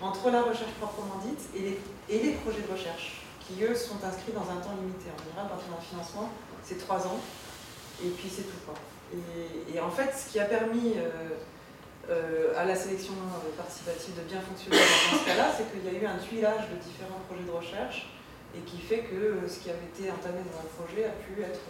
entre 0.00 0.30
la 0.30 0.42
recherche 0.42 0.70
proprement 0.80 1.20
dite 1.24 1.40
et 1.56 1.60
les, 1.60 1.80
et 2.08 2.22
les 2.22 2.32
projets 2.34 2.62
de 2.62 2.72
recherche, 2.72 3.22
qui 3.40 3.64
eux 3.64 3.74
sont 3.74 3.96
inscrits 4.04 4.30
dans 4.32 4.46
un 4.46 4.60
temps 4.62 4.78
limité. 4.78 5.10
En 5.10 5.18
général, 5.18 5.50
quand 5.50 5.58
on 5.68 5.74
a 5.74 5.78
un 5.78 5.82
financement, 5.82 6.30
c'est 6.62 6.78
trois 6.78 7.04
ans, 7.04 7.18
et 8.04 8.10
puis 8.10 8.30
c'est 8.30 8.42
tout. 8.42 8.62
Quoi. 8.64 8.74
Et, 9.12 9.74
et, 9.74 9.80
en 9.80 9.90
fait, 9.90 10.14
ce 10.14 10.30
qui 10.30 10.38
a 10.38 10.44
permis 10.44 10.94
euh, 10.96 11.34
euh, 12.10 12.52
à 12.56 12.64
la 12.64 12.76
sélection 12.76 13.14
participative 13.56 14.14
de 14.14 14.22
bien 14.22 14.40
fonctionner 14.40 14.76
dans 14.76 15.18
ce 15.18 15.24
cas-là, 15.24 15.50
c'est 15.56 15.66
qu'il 15.72 15.84
y 15.84 15.96
a 15.96 15.98
eu 15.98 16.06
un 16.06 16.18
tuilage 16.18 16.70
de 16.70 16.76
différents 16.76 17.18
projets 17.26 17.44
de 17.44 17.50
recherche, 17.50 18.06
et 18.56 18.60
qui 18.60 18.78
fait 18.78 19.04
que 19.04 19.46
ce 19.46 19.60
qui 19.60 19.70
avait 19.70 19.86
été 19.92 20.10
entamé 20.10 20.40
dans 20.44 20.58
un 20.60 20.68
projet 20.76 21.04
a 21.04 21.16
pu 21.20 21.42
être 21.42 21.60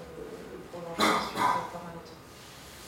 prolongé 0.71 1.03
ensuite 1.03 1.73
par 1.73 1.83
un 1.89 1.95
autre. 1.97 2.15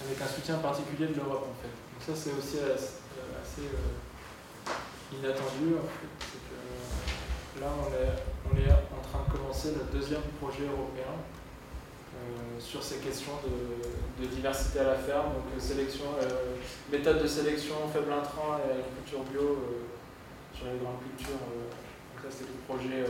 Avec 0.04 0.20
un 0.20 0.26
soutien 0.26 0.58
particulier 0.58 1.08
de 1.08 1.14
l'Europe 1.14 1.48
en 1.50 1.56
fait. 1.60 1.72
Donc 1.72 2.00
ça 2.00 2.14
c'est 2.14 2.32
aussi 2.32 2.58
assez, 2.64 3.66
euh, 3.66 4.70
inattendu 5.12 5.76
en 5.76 5.88
fait. 5.88 6.10
Que, 6.46 7.60
là 7.60 7.68
on 7.76 7.88
est, 7.92 8.14
on 8.46 8.56
est 8.56 8.72
en 8.72 9.02
train 9.02 9.24
de 9.26 9.32
commencer 9.32 9.74
le 9.74 9.98
deuxième 9.98 10.22
projet 10.40 10.64
européen 10.64 11.18
euh, 12.20 12.60
sur 12.60 12.82
ces 12.82 12.96
questions 12.96 13.32
de, 13.44 14.22
de, 14.22 14.28
diversité 14.28 14.80
à 14.80 14.84
la 14.84 14.94
ferme, 14.94 15.32
donc 15.32 15.44
euh, 15.56 15.60
sélection, 15.60 16.04
euh, 16.20 16.56
méthode 16.90 17.22
de 17.22 17.26
sélection 17.26 17.76
faible 17.92 18.12
intrant 18.12 18.58
et 18.58 18.70
agriculture 18.70 19.20
bio 19.30 19.58
sur 20.52 20.66
les 20.66 20.78
grandes 20.78 21.00
cultures. 21.00 21.38
donc 21.40 22.20
ça 22.20 22.28
c'est 22.28 22.44
le 22.44 22.58
projet 22.68 23.04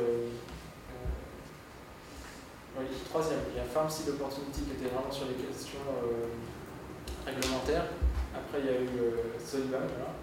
oui, 2.78 2.86
troisième, 3.08 3.40
il 3.50 3.56
y 3.56 3.60
a 3.60 3.64
Farm 3.64 3.90
Seed 3.90 4.08
Opportunity 4.10 4.62
qui 4.62 4.72
était 4.72 4.94
vraiment 4.94 5.10
sur 5.10 5.26
les 5.26 5.34
questions 5.34 5.82
euh, 5.90 6.30
réglementaires. 7.26 7.86
Après, 8.34 8.60
il 8.60 8.66
y 8.66 8.68
a 8.68 8.80
eu 8.80 8.94
euh, 9.02 9.34
voilà, 9.68 10.14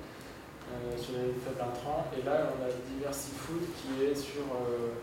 euh, 0.71 0.97
sur 0.97 1.13
les 1.13 1.35
faibles 1.43 1.59
intrants. 1.59 2.07
Et 2.15 2.23
là, 2.23 2.51
on 2.55 2.63
a 2.63 2.71
Diversity 2.71 3.35
Food 3.35 3.63
qui 3.75 4.05
est 4.05 4.15
sur, 4.15 4.47
euh, 4.47 4.95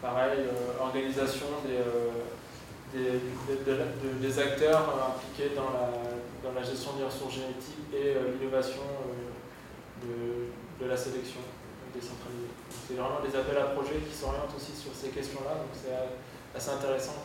pareil, 0.00 0.46
organisation 0.80 1.46
des, 1.66 1.82
des, 2.94 3.18
de, 3.64 4.18
des, 4.20 4.38
acteurs 4.38 4.86
impliqués 5.10 5.54
dans 5.54 5.70
la, 5.74 5.90
dans 6.42 6.54
la 6.54 6.62
gestion 6.62 6.92
des 6.98 7.04
ressources 7.04 7.34
génétiques 7.34 7.90
et 7.94 8.14
l'innovation 8.38 8.82
de, 10.02 10.84
de, 10.84 10.90
la 10.90 10.96
sélection 10.96 11.40
décentralisée. 11.94 12.50
C'est 12.68 12.94
vraiment 12.94 13.20
des 13.22 13.34
appels 13.36 13.58
à 13.58 13.74
projets 13.74 14.02
qui 14.08 14.14
s'orientent 14.14 14.54
aussi 14.56 14.74
sur 14.74 14.92
ces 14.94 15.08
questions-là. 15.08 15.54
Donc 15.54 15.70
c'est 15.72 15.94
assez 16.54 16.70
intéressant 16.70 17.16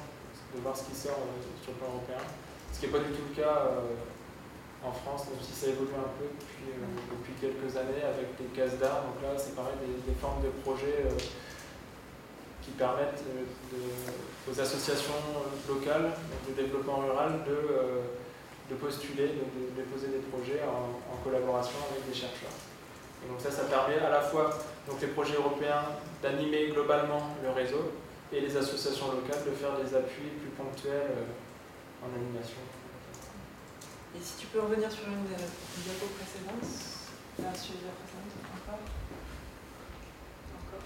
de 0.56 0.62
voir 0.62 0.76
ce 0.76 0.84
qui 0.84 0.96
sort 0.96 1.20
euh, 1.20 1.64
sur 1.64 1.74
le 1.74 1.78
plan 1.78 1.90
européen. 1.92 2.24
Ce 2.72 2.80
qui 2.80 2.86
n'est 2.88 2.94
pas 2.94 3.04
du 3.04 3.12
tout 3.12 3.28
le 3.30 3.36
cas 3.36 3.76
euh, 3.76 4.88
en 4.88 4.92
France, 4.92 5.28
même 5.28 5.42
si 5.42 5.52
ça 5.54 5.68
évolue 5.68 5.96
un 5.98 6.12
peu 6.16 6.28
depuis, 6.32 6.72
euh, 6.72 6.88
depuis 7.12 7.34
quelques 7.40 7.76
années 7.76 8.04
avec 8.04 8.40
les 8.40 8.52
cases 8.56 8.78
d'art. 8.80 9.04
Donc 9.04 9.20
là, 9.22 9.36
c'est 9.36 9.56
pareil, 9.56 9.76
des, 9.84 10.12
des, 10.12 10.18
formes 10.20 10.42
de 10.44 10.50
projets 10.64 11.04
qui 12.62 12.72
permettent 12.72 13.24
aux 14.50 14.60
associations 14.60 15.20
locales 15.68 16.12
de 16.48 16.54
développement 16.54 16.98
rural 16.98 17.40
de, 17.48 18.70
de 18.70 18.76
postuler, 18.76 19.40
de, 19.40 19.44
de, 19.48 19.76
déposer 19.76 20.08
des 20.08 20.24
projets 20.28 20.62
en, 20.68 21.00
en, 21.14 21.18
collaboration 21.24 21.80
avec 21.92 22.08
des 22.08 22.14
chercheurs. 22.14 22.52
Et 23.24 23.30
donc 23.32 23.40
ça, 23.40 23.52
ça 23.52 23.64
permet 23.64 24.00
à 24.00 24.10
la 24.10 24.22
fois 24.22 24.50
donc 24.88 25.02
les 25.02 25.08
projets 25.08 25.36
européens 25.36 25.84
d'animer 26.22 26.68
globalement 26.70 27.36
le 27.42 27.52
réseau, 27.52 27.92
et 28.32 28.42
les 28.42 28.58
associations 28.58 29.12
locales 29.12 29.44
de 29.46 29.52
faire 29.52 29.80
des 29.80 29.96
appuis 29.96 30.30
plus 30.40 30.52
ponctuels 30.52 31.12
euh, 31.12 32.06
en 32.06 32.14
animation. 32.14 32.60
Et 34.16 34.22
si 34.22 34.36
tu 34.38 34.48
peux 34.48 34.62
revenir 34.62 34.92
sur 34.92 35.08
une, 35.08 35.30
une 35.32 35.82
diapo 35.84 36.08
précédente, 36.18 36.66
là, 37.40 37.52
sur 37.54 37.76
la 37.86 37.94
précédente, 37.96 38.34
encore 38.52 38.82
Encore 40.58 40.86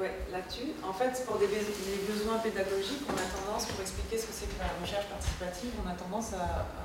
Ouais, 0.00 0.14
là-dessus. 0.32 0.72
En 0.82 0.92
fait, 0.92 1.12
pour 1.26 1.38
des 1.38 1.46
les 1.46 2.02
besoins 2.08 2.38
pédagogiques, 2.38 3.04
on 3.06 3.18
a 3.18 3.28
tendance, 3.28 3.66
pour 3.66 3.80
expliquer 3.80 4.18
ce 4.18 4.26
que 4.26 4.32
c'est 4.32 4.46
que 4.46 4.58
la 4.58 4.70
recherche 4.80 5.06
participative, 5.06 5.72
on 5.84 5.88
a 5.88 5.94
tendance 5.94 6.32
à 6.34 6.78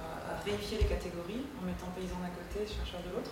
réifier 0.45 0.77
les 0.79 0.87
catégories 0.87 1.45
en 1.61 1.65
mettant 1.65 1.87
paysan 1.95 2.19
d'un 2.19 2.33
côté, 2.35 2.67
chercheur 2.67 3.01
de 3.07 3.15
l'autre. 3.15 3.31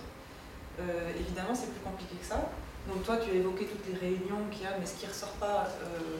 Euh, 0.80 1.12
évidemment, 1.18 1.54
c'est 1.54 1.70
plus 1.70 1.84
compliqué 1.84 2.16
que 2.16 2.26
ça. 2.26 2.48
Donc 2.88 3.04
toi, 3.04 3.16
tu 3.16 3.30
as 3.30 3.34
évoqué 3.34 3.66
toutes 3.66 3.86
les 3.86 3.98
réunions 3.98 4.42
qu'il 4.50 4.62
y 4.62 4.66
a, 4.66 4.74
mais 4.78 4.86
ce 4.86 4.98
qui 4.98 5.06
ne 5.06 5.10
ressort 5.10 5.38
pas 5.38 5.70
euh, 5.70 6.18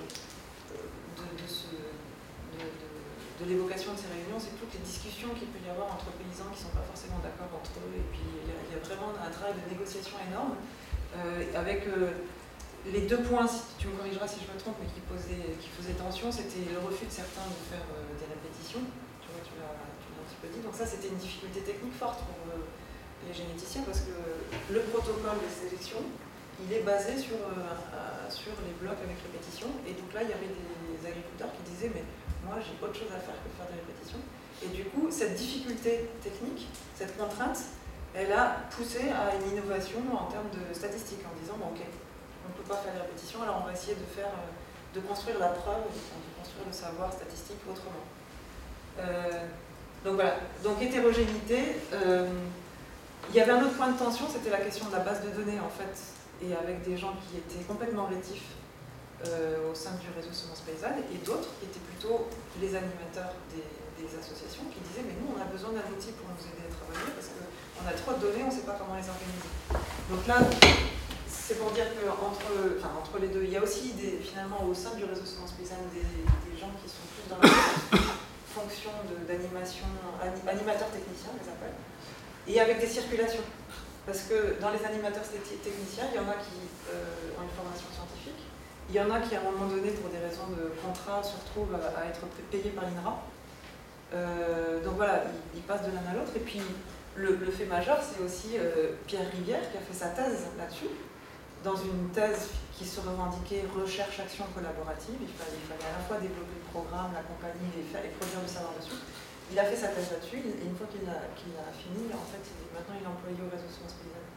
de, 3.41 3.45
l'évocation 3.51 3.91
de 3.91 3.99
ces 3.99 4.07
réunions, 4.07 4.39
c'est 4.39 4.55
toutes 4.55 4.71
les 4.71 4.85
discussions 4.87 5.35
qu'il 5.35 5.51
peut 5.51 5.59
y 5.59 5.71
avoir 5.71 5.91
entre 5.91 6.15
paysans 6.15 6.47
qui 6.55 6.63
ne 6.63 6.71
sont 6.71 6.77
pas 6.79 6.87
forcément 6.87 7.19
d'accord 7.19 7.51
entre 7.51 7.75
eux. 7.83 7.99
Et 7.99 8.07
puis 8.15 8.23
il 8.47 8.47
y, 8.47 8.79
a, 8.79 8.81
vraiment 8.87 9.11
un 9.11 9.31
travail 9.35 9.59
de 9.59 9.75
négociation 9.75 10.15
énorme, 10.31 10.55
euh, 11.19 11.43
avec 11.59 11.83
euh, 11.91 12.15
les 12.87 13.11
deux 13.11 13.27
points, 13.27 13.51
si 13.51 13.75
tu 13.83 13.91
me 13.91 13.99
corrigeras 13.99 14.31
si 14.31 14.39
je 14.39 14.47
me 14.47 14.55
trompe, 14.55 14.79
mais 14.79 14.87
qui, 14.87 15.03
posaient, 15.11 15.59
qui 15.59 15.67
faisaient 15.75 15.99
tension, 15.99 16.31
c'était 16.31 16.63
le 16.71 16.79
refus 16.79 17.11
de 17.11 17.15
certains 17.15 17.51
de 17.51 17.59
faire 17.67 17.87
des 18.23 18.27
répétitions. 18.31 18.87
Tu 19.19 19.27
vois, 19.35 19.43
tu 19.43 19.59
l'as 19.59 19.75
un 19.75 20.25
petit 20.31 20.39
peu 20.39 20.47
dit. 20.47 20.63
Donc 20.63 20.79
ça, 20.79 20.87
c'était 20.87 21.11
une 21.11 21.19
difficulté 21.19 21.67
technique 21.67 21.99
forte 21.99 22.23
pour 22.23 22.39
les 23.27 23.35
généticiens, 23.35 23.83
parce 23.83 24.07
que 24.07 24.15
le 24.71 24.81
protocole 24.95 25.43
de 25.43 25.51
sélection, 25.51 25.99
il 26.65 26.73
est 26.73 26.83
basé 26.83 27.19
sur, 27.19 27.37
euh, 27.37 28.31
sur 28.31 28.53
les 28.65 28.75
blocs 28.81 28.99
avec 29.03 29.19
répétition. 29.23 29.69
Et 29.87 29.93
donc 29.93 30.13
là, 30.15 30.23
il 30.23 30.31
y 30.31 30.37
avait 30.37 30.51
des 30.51 31.01
agriculteurs 31.07 31.51
qui 31.57 31.63
disaient 31.71 31.91
Mais 31.95 32.05
moi, 32.45 32.57
j'ai 32.63 32.75
autre 32.79 32.95
chose 32.95 33.11
à 33.11 33.19
faire 33.19 33.37
que 33.43 33.51
faire 33.57 33.67
des 33.71 33.81
répétitions. 33.81 34.23
Et 34.63 34.69
du 34.69 34.85
coup, 34.91 35.09
cette 35.11 35.35
difficulté 35.35 36.11
technique, 36.23 36.69
cette 36.95 37.17
contrainte, 37.17 37.59
elle 38.15 38.33
a 38.33 38.63
poussé 38.71 39.11
à 39.11 39.35
une 39.35 39.57
innovation 39.57 40.01
en 40.13 40.31
termes 40.31 40.51
de 40.53 40.75
statistiques, 40.75 41.25
en 41.27 41.35
disant 41.41 41.57
bon, 41.59 41.75
Ok, 41.75 41.81
on 41.83 42.49
ne 42.51 42.55
peut 42.55 42.69
pas 42.69 42.77
faire 42.77 42.93
des 42.93 43.01
répétitions, 43.01 43.43
alors 43.43 43.63
on 43.63 43.67
va 43.67 43.73
essayer 43.73 43.95
de, 43.95 44.07
faire, 44.15 44.31
euh, 44.31 44.95
de 44.95 45.01
construire 45.01 45.39
la 45.39 45.49
preuve, 45.49 45.83
de 45.83 46.39
construire 46.39 46.67
le 46.67 46.73
savoir 46.73 47.13
statistique 47.13 47.59
autrement. 47.69 48.05
Euh, 49.01 49.47
donc 50.05 50.15
voilà, 50.15 50.35
donc 50.63 50.83
hétérogénéité. 50.83 51.81
Euh, 51.93 52.29
il 53.31 53.37
y 53.37 53.41
avait 53.41 53.53
un 53.53 53.63
autre 53.63 53.77
point 53.77 53.89
de 53.89 53.99
tension, 53.99 54.27
c'était 54.29 54.51
la 54.51 54.59
question 54.59 54.87
de 54.87 54.93
la 54.93 54.99
base 54.99 55.23
de 55.23 55.31
données 55.31 55.61
en 55.61 55.71
fait 55.71 56.22
et 56.43 56.55
avec 56.55 56.83
des 56.83 56.97
gens 56.97 57.15
qui 57.23 57.39
étaient 57.39 57.65
complètement 57.65 58.07
rétifs 58.07 58.59
euh, 59.27 59.71
au 59.71 59.75
sein 59.75 59.95
du 60.03 60.11
réseau 60.11 60.35
Semence 60.35 60.67
Paysanne, 60.67 60.99
et 61.07 61.19
d'autres 61.23 61.49
qui 61.59 61.71
étaient 61.71 61.87
plutôt 61.87 62.27
les 62.61 62.75
animateurs 62.75 63.39
des, 63.55 63.63
associations 64.19 64.67
qui 64.67 64.83
disaient 64.83 65.07
mais 65.07 65.15
nous 65.15 65.31
on 65.31 65.39
a 65.39 65.47
besoin 65.47 65.71
d'un 65.71 65.87
outil 65.95 66.11
pour 66.19 66.27
nous 66.27 66.43
aider 66.43 66.67
à 66.67 66.71
travailler 66.75 67.15
parce 67.15 67.31
qu'on 67.31 67.87
a 67.87 67.95
trop 67.95 68.19
de 68.19 68.21
données, 68.27 68.43
on 68.43 68.51
ne 68.51 68.59
sait 68.59 68.67
pas 68.67 68.75
comment 68.75 68.99
les 68.99 69.07
organiser. 69.07 69.47
Donc 70.11 70.27
là, 70.27 70.43
c'est 71.31 71.55
pour 71.55 71.71
dire 71.71 71.87
que 71.95 72.11
entre, 72.11 73.23
les 73.23 73.31
deux, 73.31 73.47
il 73.47 73.55
y 73.55 73.57
a 73.57 73.63
aussi 73.63 73.95
finalement 74.27 74.67
au 74.67 74.75
sein 74.75 74.99
du 74.99 75.07
réseau 75.07 75.23
Semence 75.23 75.55
Paysanne 75.55 75.87
des, 75.95 76.03
gens 76.59 76.75
qui 76.83 76.91
sont 76.91 77.07
plus 77.15 77.31
dans 77.31 77.39
la 77.39 77.47
fonction 78.51 78.91
d'animation, 79.31 79.87
animateurs 80.19 80.91
techniciens, 80.91 81.39
les 81.39 81.47
appelle, 81.47 81.79
et 82.51 82.59
avec 82.59 82.83
des 82.83 82.91
circulations. 82.91 83.47
Parce 84.07 84.23
que 84.23 84.61
dans 84.61 84.71
les 84.71 84.85
animateurs 84.85 85.23
techniciens, 85.23 86.07
il 86.13 86.17
y 86.17 86.19
en 86.19 86.29
a 86.29 86.35
qui 86.35 86.59
euh, 86.91 87.39
ont 87.39 87.45
une 87.45 87.55
formation 87.55 87.87
scientifique, 87.95 88.43
il 88.89 88.97
y 88.97 89.01
en 89.01 89.11
a 89.11 89.21
qui, 89.21 89.37
à 89.37 89.41
un 89.41 89.45
moment 89.45 89.67
donné, 89.67 89.91
pour 89.93 90.11
des 90.11 90.19
raisons 90.19 90.51
de 90.51 90.75
contrat, 90.83 91.23
se 91.23 91.37
retrouvent 91.39 91.75
à, 91.75 92.07
être 92.07 92.27
payés 92.51 92.71
par 92.71 92.85
l'INRA. 92.85 93.23
Euh, 94.13 94.83
donc 94.85 94.97
voilà, 94.97 95.23
ils, 95.55 95.63
passent 95.63 95.87
de 95.87 95.93
l'un 95.95 96.03
à 96.11 96.15
l'autre. 96.15 96.33
Et 96.35 96.41
puis, 96.41 96.61
le, 97.15 97.37
le, 97.37 97.51
fait 97.51 97.67
majeur, 97.67 98.03
c'est 98.03 98.23
aussi 98.23 98.59
euh, 98.59 98.99
Pierre 99.07 99.31
Rivière 99.31 99.63
qui 99.71 99.79
a 99.79 99.81
fait 99.81 99.95
sa 99.95 100.09
thèse 100.09 100.51
là-dessus, 100.59 100.91
dans 101.63 101.77
une 101.77 102.11
thèse 102.11 102.51
qui 102.75 102.85
se 102.85 103.01
revendiquait 103.01 103.65
recherche-action 103.71 104.45
collaborative. 104.53 105.15
Il 105.23 105.31
fallait, 105.31 105.87
à 105.89 105.97
la 105.97 106.03
fois 106.05 106.19
développer 106.19 106.59
le 106.59 106.69
programme, 106.75 107.15
l'accompagner 107.15 107.71
et, 107.79 107.87
et 107.87 108.11
produire 108.19 108.43
du 108.43 108.51
savoir 108.51 108.75
dessus. 108.83 108.99
Il 109.53 109.59
a 109.59 109.69
fait 109.69 109.77
sa 109.77 109.93
thèse 109.93 110.09
là-dessus, 110.17 110.41
et 110.41 110.65
une 110.65 110.73
fois 110.73 110.89
qu'il 110.89 111.05
a, 111.05 111.29
qu 111.37 111.53
a, 111.61 111.69
fini, 111.77 112.09
en 112.09 112.25
fait, 112.25 112.41
maintenant 112.73 112.97
il 112.97 113.05
est 113.05 113.13
employé 113.13 113.37
au 113.37 113.53
réseau 113.53 113.69
Sciences 113.69 114.01
Paysannes. 114.01 114.33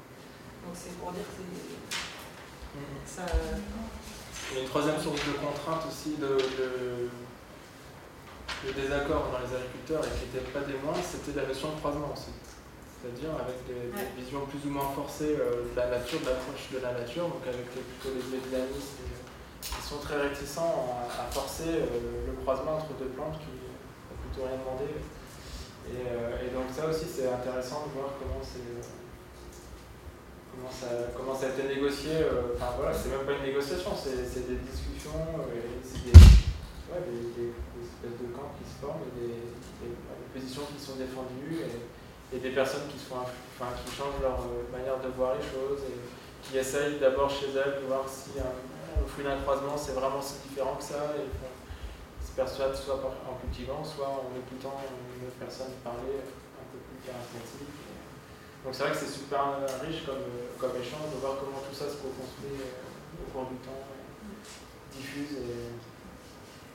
Donc 0.68 0.76
c'est 0.76 0.91
pour 0.99 1.16
dire 1.16 1.24
que 1.24 1.39
mmh. 1.39 2.99
ça. 3.07 3.24
Il 4.51 4.55
y 4.55 4.59
a 4.59 4.61
une 4.68 4.68
troisième 4.68 4.99
source 4.99 5.24
de 5.24 5.39
contrainte 5.39 5.88
aussi 5.88 6.20
de, 6.20 6.36
de, 6.36 7.07
de 7.07 8.70
désaccord 8.76 9.32
dans 9.32 9.39
les 9.39 9.55
agriculteurs 9.55 10.03
et 10.03 10.11
qui 10.20 10.28
n'était 10.28 10.51
pas 10.51 10.68
des 10.68 10.76
moindres, 10.84 10.99
c'était 10.99 11.32
la 11.32 11.47
notion 11.47 11.72
de 11.72 11.80
croisement 11.80 12.11
aussi. 12.11 12.36
C'est-à-dire 12.99 13.32
avec 13.39 13.63
des, 13.72 13.95
ouais. 13.95 14.11
des, 14.11 14.20
visions 14.20 14.43
plus 14.51 14.68
ou 14.68 14.72
moins 14.76 14.91
forcées 14.91 15.39
euh, 15.39 15.72
de 15.72 15.76
la 15.80 15.95
nature, 15.95 16.20
de 16.20 16.28
l'approche 16.28 16.68
de 16.76 16.84
la 16.84 16.91
nature, 16.91 17.32
donc 17.32 17.47
avec 17.47 17.72
les, 17.72 17.88
plutôt 17.88 18.11
les 18.11 18.28
médianistes 18.36 18.99
qui 19.63 19.80
sont 19.80 20.03
très 20.03 20.20
réticents 20.20 20.91
à, 20.91 21.24
à 21.24 21.26
forcer 21.32 21.88
euh, 21.88 22.28
le 22.28 22.34
croisement 22.43 22.84
entre 22.84 22.91
deux 22.99 23.16
plantes 23.16 23.39
qui 23.39 23.55
rien 24.43 24.59
demandé. 24.59 24.89
Et, 25.86 26.01
euh, 26.01 26.41
et, 26.41 26.49
donc 26.49 26.65
ça 26.73 26.89
aussi 26.89 27.05
c'est 27.05 27.29
intéressant 27.29 27.86
de 27.88 27.93
voir 27.93 28.17
comment 28.17 28.41
c'est 28.41 28.81
comment 31.13 31.36
ça, 31.36 31.47
a 31.47 31.49
été 31.49 31.67
négocié. 31.67 32.25
Euh, 32.25 32.55
enfin 32.55 32.73
voilà, 32.79 32.95
c'est 32.95 33.09
même 33.09 33.27
pas 33.27 33.33
une 33.33 33.43
négociation, 33.43 33.91
c'est 33.93 34.47
des 34.47 34.59
discussions, 34.65 35.19
euh, 35.38 35.51
des, 35.51 36.11
des, 37.36 37.51
espèces 37.83 38.17
de 38.17 38.31
camps 38.31 38.55
qui 38.57 38.65
se 38.65 38.79
forment, 38.79 39.03
des, 39.19 39.43
positions 40.33 40.63
qui 40.71 40.79
sont 40.81 40.95
défendues 40.95 41.61
et, 42.33 42.39
des 42.39 42.49
personnes 42.49 42.88
qui, 42.89 42.97
enfin, 43.11 43.71
qui 43.79 43.95
changent 43.95 44.19
leur 44.21 44.39
manière 44.71 44.99
de 44.99 45.07
voir 45.15 45.36
les 45.36 45.43
choses 45.43 45.83
et 45.88 45.95
qui 46.41 46.57
essayent 46.57 46.99
d'abord 46.99 47.29
chez 47.29 47.47
elles 47.55 47.81
de 47.81 47.88
voir 47.88 48.03
si 48.09 48.31
au 48.39 49.07
fruit 49.07 49.23
d'un 49.23 49.38
croisement 49.39 49.77
c'est 49.77 49.93
vraiment 49.93 50.21
si 50.21 50.36
différent 50.47 50.75
que 50.75 50.83
ça 50.83 51.15
et 51.15 51.27
se 52.36 52.43
persuadent 52.43 52.75
soit 52.75 52.99
en 52.99 53.39
cultivant, 53.39 53.79
soit 53.79 54.11
en 54.11 54.27
écoutant 54.36 54.75
une 54.83 55.23
autre 55.23 55.39
personne 55.39 55.71
parler 55.79 56.19
un 56.19 56.67
peu 56.67 56.79
plus 56.83 56.99
charismatique. 56.99 57.71
Donc 58.59 58.75
c'est 58.75 58.83
vrai 58.83 58.91
que 58.91 58.99
c'est 58.99 59.15
super 59.23 59.63
riche 59.79 60.03
comme, 60.03 60.27
comme 60.59 60.75
échange 60.75 61.15
de 61.15 61.19
voir 61.23 61.39
comment 61.39 61.63
tout 61.63 61.71
ça 61.71 61.88
se 61.88 61.95
reconstruit 62.03 62.59
euh, 62.59 63.23
au 63.23 63.31
cours 63.31 63.47
du 63.47 63.55
temps, 63.63 63.88
diffuse 64.91 65.39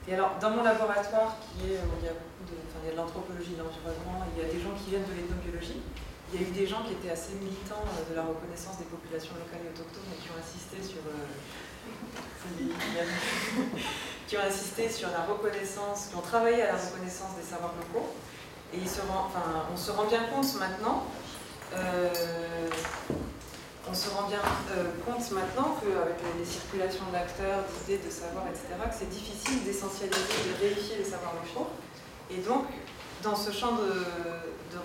et 0.09 0.15
alors, 0.15 0.41
dans 0.41 0.51
mon 0.51 0.65
laboratoire, 0.65 1.37
qui 1.45 1.71
est, 1.71 1.79
où 1.85 1.93
il 2.01 2.09
y 2.09 2.09
a 2.09 2.17
de, 2.17 2.57
enfin, 2.67 2.81
il 2.83 2.89
y 2.89 2.93
a 2.93 2.97
l'anthropologie 2.97 3.53
de 3.53 3.61
l'environnement, 3.61 4.25
il 4.33 4.41
y 4.41 4.45
a 4.45 4.49
des 4.49 4.59
gens 4.59 4.73
qui 4.73 4.91
viennent 4.91 5.05
de 5.05 5.13
l'ethnobiologie. 5.13 5.85
Il 6.33 6.35
y 6.35 6.39
a 6.41 6.49
eu 6.49 6.53
des 6.57 6.67
gens 6.67 6.83
qui 6.83 6.97
étaient 6.97 7.13
assez 7.13 7.37
militants 7.37 7.85
euh, 7.85 8.09
de 8.09 8.17
la 8.17 8.25
reconnaissance 8.25 8.81
des 8.81 8.89
populations 8.89 9.37
locales 9.37 9.61
et 9.61 9.71
autochtones 9.71 10.09
et 10.09 10.19
qui 10.19 10.33
ont 10.33 10.41
insisté 10.41 10.81
sur, 10.81 11.05
euh, 11.05 11.29
qui 14.27 14.37
ont 14.37 14.43
insisté 14.47 14.89
sur 14.89 15.09
la 15.11 15.25
reconnaissance, 15.25 16.07
qui 16.11 16.17
ont 16.17 16.23
travaillé 16.23 16.63
à 16.63 16.73
la 16.73 16.79
reconnaissance 16.79 17.37
des 17.37 17.47
savoirs 17.47 17.75
locaux. 17.79 18.09
Et 18.73 18.79
on 19.73 19.77
se 19.77 19.91
rend 19.91 20.05
bien 20.05 20.25
compte 20.33 20.55
maintenant 20.59 21.07
euh, 21.75 22.69
on 23.89 23.95
se 23.95 24.11
rend 24.11 24.29
bien 24.29 24.39
euh, 24.73 24.91
compte 25.05 25.31
maintenant 25.33 25.77
qu'avec 25.81 26.17
les 26.39 26.45
circulations 26.45 27.05
d'acteurs, 27.13 27.65
d'idées, 27.87 28.03
de 28.05 28.11
savoir, 28.11 28.47
etc., 28.47 28.67
que 28.85 28.95
c'est 28.97 29.11
difficile 29.11 29.65
d'essentialiser, 29.65 30.19
de 30.19 30.69
vérifier 30.69 30.97
les 30.99 31.05
savoirs 31.05 31.35
locaux. 31.35 31.71
Et 32.31 32.39
donc, 32.39 32.67
dans 33.23 33.35
ce 33.35 33.51
champ 33.51 33.73
de, 33.73 34.05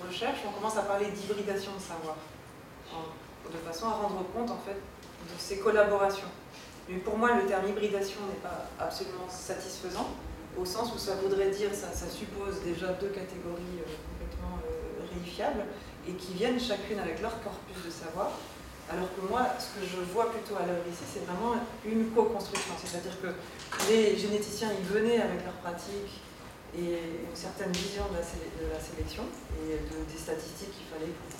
recherche, 0.08 0.38
on 0.46 0.52
commence 0.52 0.76
à 0.76 0.82
parler 0.82 1.06
d'hybridation 1.06 1.72
de 1.76 1.80
savoir, 1.80 2.16
de 3.50 3.58
façon 3.58 3.86
à 3.86 3.92
rendre 3.92 4.24
compte 4.34 4.50
en 4.50 4.58
fait 4.66 4.74
de 4.74 5.38
ces 5.38 5.58
collaborations. 5.58 6.28
Mais 6.88 6.98
pour 6.98 7.18
moi, 7.18 7.34
le 7.40 7.46
terme 7.46 7.68
hybridation 7.68 8.20
n'est 8.28 8.42
pas 8.42 8.66
absolument 8.78 9.28
satisfaisant, 9.28 10.08
au 10.56 10.64
sens 10.64 10.94
où 10.94 10.98
ça 10.98 11.14
voudrait 11.16 11.50
dire, 11.50 11.70
ça, 11.74 11.90
ça 11.92 12.06
suppose 12.08 12.62
déjà 12.64 12.92
deux 12.94 13.08
catégories 13.08 13.82
euh, 13.82 13.96
complètement 14.06 14.58
euh, 14.62 15.02
réifiables, 15.12 15.64
et 16.08 16.12
qui 16.12 16.34
viennent 16.34 16.60
chacune 16.60 16.98
avec 17.00 17.20
leur 17.20 17.42
corpus 17.42 17.84
de 17.84 17.90
savoir, 17.90 18.30
alors 18.88 19.10
que 19.16 19.28
moi, 19.28 19.50
ce 19.58 19.80
que 19.80 19.84
je 19.84 20.00
vois 20.12 20.30
plutôt 20.30 20.54
à 20.54 20.64
l'œuvre 20.64 20.86
ici, 20.86 21.02
c'est 21.12 21.26
vraiment 21.26 21.58
une 21.84 22.10
co-construction. 22.10 22.72
C'est-à-dire 22.78 23.18
que 23.20 23.34
les 23.90 24.16
généticiens, 24.16 24.70
ils 24.78 24.86
venaient 24.86 25.20
avec 25.20 25.42
leur 25.42 25.54
pratique 25.54 26.22
et 26.78 27.18
une 27.26 27.34
certaine 27.34 27.72
vision 27.72 28.04
de 28.14 28.22
la, 28.22 28.78
sélection 28.78 29.24
et 29.58 29.74
des 29.74 30.18
statistiques 30.18 30.70
qu'il 30.70 30.86
fallait 30.86 31.10
pour. 31.10 31.36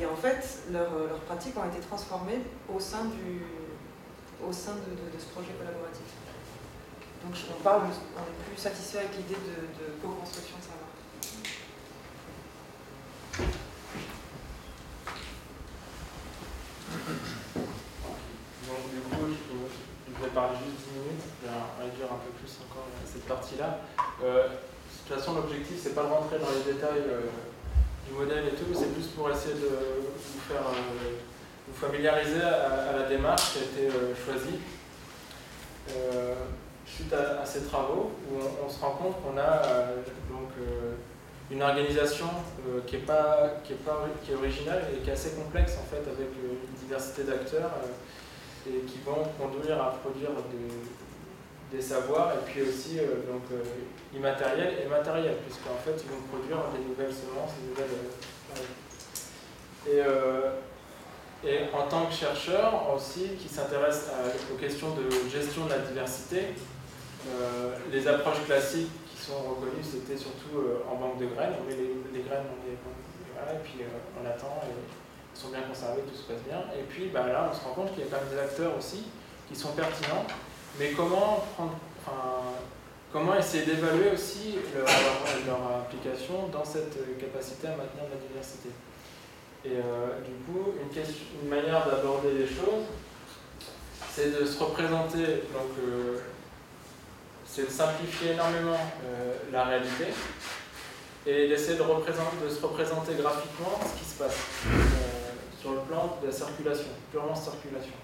Et 0.00 0.06
en 0.06 0.16
fait, 0.16 0.64
leurs 0.72 1.20
pratiques 1.26 1.56
ont 1.56 1.68
été 1.70 1.80
transformées 1.86 2.40
au 2.72 2.80
sein, 2.80 3.04
du, 3.04 3.42
au 4.48 4.52
sein 4.52 4.76
de, 4.76 5.18
ce 5.18 5.26
projet 5.32 5.52
collaboratif. 5.58 6.08
Donc 7.24 7.34
on, 7.50 7.62
parle, 7.62 7.88
est 7.88 8.50
plus 8.50 8.60
satisfait 8.60 8.98
avec 8.98 9.16
l'idée 9.16 9.40
de, 9.40 10.02
co-construction 10.02 10.56
de 10.58 10.64
savoir. 10.64 10.90
Donc 18.68 18.82
du 18.92 19.00
coup, 19.00 19.32
je, 19.32 20.24
vais 20.24 20.30
parler 20.30 20.56
juste 20.64 20.88
10 20.92 20.98
minutes, 20.98 21.24
je 21.40 21.48
vais 21.48 21.54
réduire 21.80 22.12
un 22.12 22.20
peu 22.20 22.30
plus 22.36 22.52
encore 22.68 22.88
cette 23.06 23.26
partie-là. 23.26 23.80
Euh, 24.22 24.48
de 24.48 25.08
toute 25.08 25.18
façon, 25.18 25.34
l'objectif, 25.34 25.76
c'est 25.82 25.94
pas 25.94 26.04
de 26.04 26.12
rentrer 26.12 26.38
dans 26.38 26.52
les 26.52 26.72
détails 26.72 27.04
euh, 27.08 27.28
du 28.06 28.12
modèle 28.14 28.48
et 28.48 28.56
tout, 28.56 28.68
c'est 28.74 28.92
plus 28.92 29.06
pour 29.08 29.30
essayer 29.30 29.54
de 29.54 29.68
vous 29.68 30.40
faire 30.48 30.64
euh, 30.68 31.16
vous 31.66 31.86
familiariser 31.86 32.42
à, 32.42 32.98
la 32.98 33.08
démarche 33.08 33.52
qui 33.52 33.58
a 33.58 33.62
été 33.62 33.96
choisie. 34.24 34.58
suite 36.86 37.12
à, 37.12 37.44
ces 37.44 37.64
travaux, 37.64 38.12
où 38.30 38.38
on, 38.64 38.68
se 38.68 38.80
rend 38.80 38.92
compte 38.92 39.16
qu'on 39.22 39.38
a 39.38 39.62
donc 40.30 40.50
une 41.50 41.62
organisation 41.62 42.26
euh, 42.68 42.80
qui, 42.86 42.96
est 42.96 43.06
pas, 43.06 43.60
qui, 43.64 43.74
est 43.74 43.84
pas, 43.84 44.06
qui 44.24 44.32
est 44.32 44.34
originale 44.34 44.82
et 44.92 45.02
qui 45.02 45.10
est 45.10 45.12
assez 45.12 45.32
complexe 45.32 45.76
en 45.80 45.84
fait 45.84 46.02
avec 46.08 46.28
euh, 46.42 46.56
une 46.68 46.86
diversité 46.86 47.24
d'acteurs 47.24 47.70
euh, 47.84 48.70
et 48.70 48.80
qui 48.86 48.98
vont 49.04 49.22
conduire 49.38 49.80
à 49.82 49.90
produire 49.90 50.30
des, 51.70 51.82
savoirs 51.82 52.32
et 52.34 52.38
puis 52.46 52.62
aussi 52.62 52.98
donc, 52.98 53.42
immatériels 54.14 54.74
et 54.84 54.88
matériels 54.88 55.38
puisqu'en 55.44 55.74
fait 55.84 56.00
ils 56.04 56.08
vont 56.08 56.22
produire 56.30 56.58
des 56.72 56.78
nouvelles 56.88 57.12
semences, 57.12 57.50
des 57.60 57.66
nouvelles... 57.68 57.98
et, 59.88 60.00
et 61.46 61.74
en 61.74 61.86
tant 61.88 62.06
que 62.06 62.14
chercheur 62.14 62.94
aussi 62.94 63.36
qui 63.40 63.48
s'intéresse 63.48 64.10
aux 64.52 64.56
questions 64.56 64.94
de 64.94 65.08
gestion 65.30 65.66
de 65.66 65.70
la 65.70 65.78
diversité, 65.78 66.54
les 67.92 68.08
approches 68.08 68.44
classiques 68.46 68.90
sont 69.24 69.40
reconnus, 69.40 69.86
c'était 69.88 70.20
surtout 70.20 70.58
euh, 70.58 70.84
en 70.90 70.96
banque 70.96 71.18
de 71.18 71.26
graines. 71.26 71.56
On 71.60 71.64
met 71.64 71.76
les, 71.76 72.22
graines 72.22 72.44
dans 72.44 72.60
voilà, 73.32 73.56
et 73.56 73.62
puis 73.64 73.80
euh, 73.80 73.88
on 74.20 74.26
attend 74.26 74.60
et 74.68 74.76
ils 74.76 75.40
sont 75.40 75.48
bien 75.48 75.62
conservés, 75.62 76.02
tout 76.02 76.14
se 76.14 76.28
passe 76.28 76.42
bien. 76.46 76.60
Et 76.76 76.84
puis 76.84 77.08
bah, 77.08 77.26
là, 77.26 77.48
on 77.50 77.54
se 77.54 77.64
rend 77.64 77.72
compte 77.72 77.92
qu'il 77.94 78.04
y 78.04 78.06
a 78.06 78.10
quand 78.10 78.20
même 78.20 78.30
des 78.30 78.38
acteurs 78.38 78.76
aussi 78.76 79.04
qui 79.48 79.56
sont 79.56 79.72
pertinents. 79.72 80.26
Mais 80.78 80.90
comment 80.90 81.44
prendre, 81.56 83.38
essayer 83.38 83.64
d'évaluer 83.64 84.10
aussi 84.12 84.58
leur, 84.74 84.86
leur, 85.46 85.62
application 85.86 86.48
dans 86.52 86.64
cette 86.64 86.98
capacité 87.18 87.68
à 87.68 87.76
maintenir 87.76 88.04
la 88.10 88.18
diversité? 88.28 88.70
Et 89.64 89.76
euh, 89.76 90.20
du 90.20 90.34
coup, 90.44 90.72
une, 90.78 91.48
manière 91.48 91.86
d'aborder 91.86 92.32
les 92.32 92.46
choses, 92.46 92.84
c'est 94.10 94.38
de 94.38 94.44
se 94.44 94.62
représenter 94.62 95.42
donc, 95.52 95.72
c'est 97.54 97.66
de 97.66 97.70
simplifier 97.70 98.32
énormément 98.32 98.74
euh, 99.06 99.34
la 99.52 99.64
réalité 99.64 100.06
et 101.24 101.46
d'essayer 101.46 101.78
de, 101.78 101.84
de, 101.84 102.48
se 102.50 102.60
représenter 102.60 103.14
graphiquement 103.14 103.78
ce 103.80 103.98
qui 103.98 104.04
se 104.04 104.18
passe 104.18 104.36
euh, 104.66 105.30
sur 105.60 105.72
le 105.72 105.80
plan 105.80 106.18
de 106.20 106.26
la 106.26 106.32
circulation, 106.32 106.88
purement 107.12 107.34
circulation. 107.34 107.94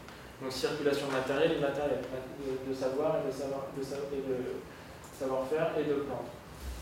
Donc 0.40 0.52
circulation 0.52 1.08
matérielle 1.10 1.52
et 1.52 1.56
immatérielle, 1.56 1.98
de, 2.66 2.72
savoir 2.72 3.16
et 3.16 3.26
de 3.26 3.32
savoir-faire 5.18 5.72
et 5.78 5.84
de 5.84 5.94
plantes. 5.94 6.30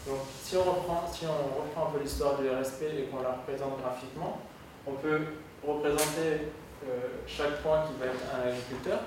Donc 0.07 0.19
si 0.45 0.57
on 0.59 0.63
reprend, 0.63 1.11
si 1.11 1.25
on 1.25 1.63
reprend 1.63 1.89
un 1.89 1.91
peu 1.91 2.01
l'histoire 2.01 2.37
du 2.37 2.49
RSP 2.51 2.83
et 2.83 3.05
qu'on 3.05 3.23
la 3.23 3.33
représente 3.33 3.81
graphiquement, 3.81 4.43
on 4.89 4.95
peut 4.95 5.21
représenter 5.67 6.49
euh, 6.87 7.09
chaque 7.27 7.63
point 7.63 7.85
qui 7.87 7.99
va 8.01 8.07
être 8.07 8.23
un 8.35 8.49
agriculteur 8.49 8.99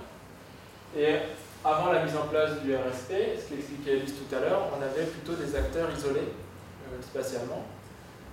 et 0.98 1.16
avant 1.64 1.92
la 1.92 2.04
mise 2.04 2.16
en 2.16 2.28
place 2.28 2.60
du 2.62 2.76
RSP, 2.76 3.40
ce 3.40 3.50
qu'expliquait 3.50 3.98
Elise 3.98 4.16
tout 4.16 4.36
à 4.36 4.40
l'heure, 4.40 4.68
on 4.78 4.82
avait 4.82 5.06
plutôt 5.06 5.34
des 5.34 5.56
acteurs 5.56 5.90
isolés 5.96 6.20
euh, 6.20 7.02
spatialement, 7.02 7.64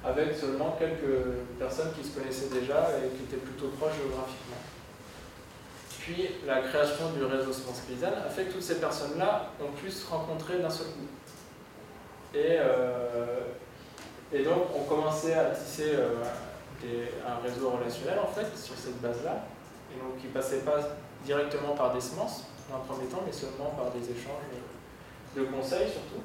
avec 0.05 0.35
seulement 0.35 0.77
quelques 0.79 1.37
personnes 1.59 1.93
qui 1.93 2.09
se 2.09 2.19
connaissaient 2.19 2.49
déjà 2.49 2.89
et 2.99 3.17
qui 3.17 3.25
étaient 3.25 3.45
plutôt 3.45 3.69
proches 3.79 3.97
géographiquement. 3.97 4.57
Puis 6.01 6.31
la 6.47 6.63
création 6.63 7.11
du 7.11 7.23
réseau 7.25 7.53
Semence 7.53 7.83
a 8.03 8.31
fait 8.31 8.45
que 8.45 8.53
toutes 8.53 8.63
ces 8.63 8.81
personnes-là 8.81 9.51
ont 9.63 9.73
pu 9.73 9.91
se 9.91 10.09
rencontrer 10.09 10.59
d'un 10.59 10.71
seul 10.71 10.87
coup. 10.87 11.09
Et, 12.35 12.57
euh, 12.59 13.41
donc 14.45 14.69
on 14.75 14.83
commençait 14.85 15.35
à 15.35 15.51
tisser 15.51 15.93
un 16.85 17.43
réseau 17.43 17.71
relationnel 17.71 18.19
en 18.19 18.27
fait 18.29 18.57
sur 18.57 18.77
cette 18.77 19.01
base-là, 19.01 19.47
et 19.93 19.99
donc 19.99 20.19
qui 20.21 20.29
ne 20.29 20.33
passait 20.33 20.61
pas 20.61 20.79
directement 21.25 21.75
par 21.75 21.95
des 21.95 22.01
semences, 22.01 22.45
dans 22.71 22.77
un 22.77 22.81
premier 22.81 23.09
temps, 23.09 23.23
mais 23.25 23.33
seulement 23.33 23.71
par 23.77 23.91
des 23.91 24.05
échanges 24.05 24.45
de 25.37 25.43
conseils 25.45 25.91
surtout. 25.91 26.23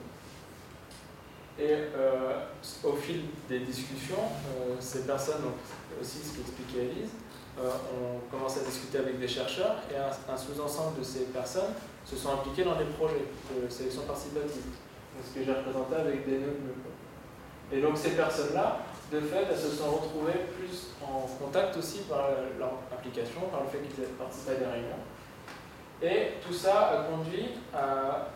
Et 1.59 1.69
euh, 1.95 2.39
au 2.83 2.93
fil 2.93 3.25
des 3.47 3.59
discussions, 3.59 4.15
euh, 4.17 4.75
ces 4.79 5.03
personnes, 5.05 5.41
donc 5.43 5.53
aussi 6.01 6.17
ce 6.17 6.37
qu'expliquait 6.37 6.85
Elise, 6.85 7.11
euh, 7.59 7.69
ont 7.69 8.19
commencé 8.31 8.61
à 8.61 8.63
discuter 8.63 8.97
avec 8.97 9.19
des 9.19 9.27
chercheurs 9.27 9.75
et 9.91 9.95
un, 9.95 10.37
sous-ensemble 10.37 10.97
de 10.99 11.03
ces 11.03 11.25
personnes 11.25 11.73
se 12.03 12.15
sont 12.15 12.33
impliquées 12.33 12.63
dans 12.63 12.75
des 12.75 12.85
projets 12.85 13.25
de 13.53 13.69
sélection 13.69 14.01
participative. 14.01 14.63
ce 15.23 15.39
que 15.39 15.45
j'ai 15.45 15.53
représenté 15.53 15.95
avec 15.95 16.25
des 16.27 16.39
nœuds 16.39 16.57
Et 17.71 17.79
donc 17.79 17.97
ces 17.97 18.11
personnes-là, 18.11 18.79
de 19.13 19.19
fait, 19.19 19.45
elles 19.49 19.57
se 19.57 19.69
sont 19.69 19.91
retrouvées 19.91 20.39
plus 20.57 20.87
en 21.03 21.27
contact 21.43 21.77
aussi 21.77 21.99
par 22.09 22.29
leur 22.57 22.73
implication, 22.91 23.41
par 23.51 23.61
le 23.61 23.69
fait 23.69 23.77
qu'ils 23.87 24.03
aient 24.03 24.07
participé 24.07 24.51
à 24.51 24.55
des 24.55 24.65
réunions. 24.65 25.03
Et 26.01 26.33
tout 26.45 26.53
ça 26.53 26.89
a 26.89 27.03
conduit 27.03 27.49
à, 27.73 28.27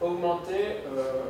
augmenter, 0.00 0.84
euh, 0.96 1.24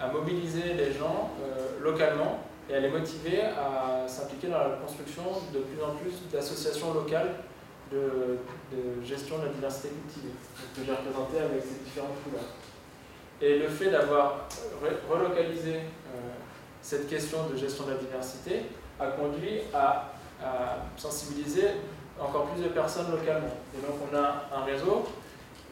à, 0.00 0.08
mobiliser 0.08 0.74
les 0.74 0.92
gens 0.92 1.30
euh, 1.42 1.82
localement 1.82 2.40
et 2.68 2.74
à 2.74 2.80
les 2.80 2.88
motiver 2.88 3.42
à 3.42 4.06
s'impliquer 4.06 4.48
dans 4.48 4.58
la 4.58 4.76
construction 4.84 5.22
de 5.52 5.60
plus 5.60 5.82
en 5.82 5.94
plus 5.94 6.12
d'associations 6.32 6.92
locales 6.92 7.34
de, 7.90 8.38
gestion 9.04 9.38
de 9.38 9.46
la 9.46 9.52
diversité 9.52 9.88
cultivée, 9.88 10.34
que 10.74 10.82
j'ai 10.84 10.90
représenté 10.90 11.38
avec 11.38 11.62
ces 11.62 11.84
différentes 11.84 12.22
couleurs. 12.24 12.50
Et 13.40 13.58
le 13.58 13.68
fait 13.68 13.90
d'avoir 13.90 14.48
relocalisé 15.08 15.76
euh, 15.76 16.35
cette 16.82 17.08
question 17.08 17.46
de 17.48 17.56
gestion 17.56 17.84
de 17.84 17.92
la 17.92 17.96
diversité 17.96 18.62
a 18.98 19.08
conduit 19.08 19.60
à, 19.74 20.12
sensibiliser 20.96 21.68
encore 22.20 22.46
plus 22.46 22.62
de 22.62 22.68
personnes 22.68 23.10
localement. 23.10 23.56
Et 23.74 23.80
donc 23.80 23.96
on 24.10 24.14
a 24.14 24.44
un 24.54 24.64
réseau 24.64 25.04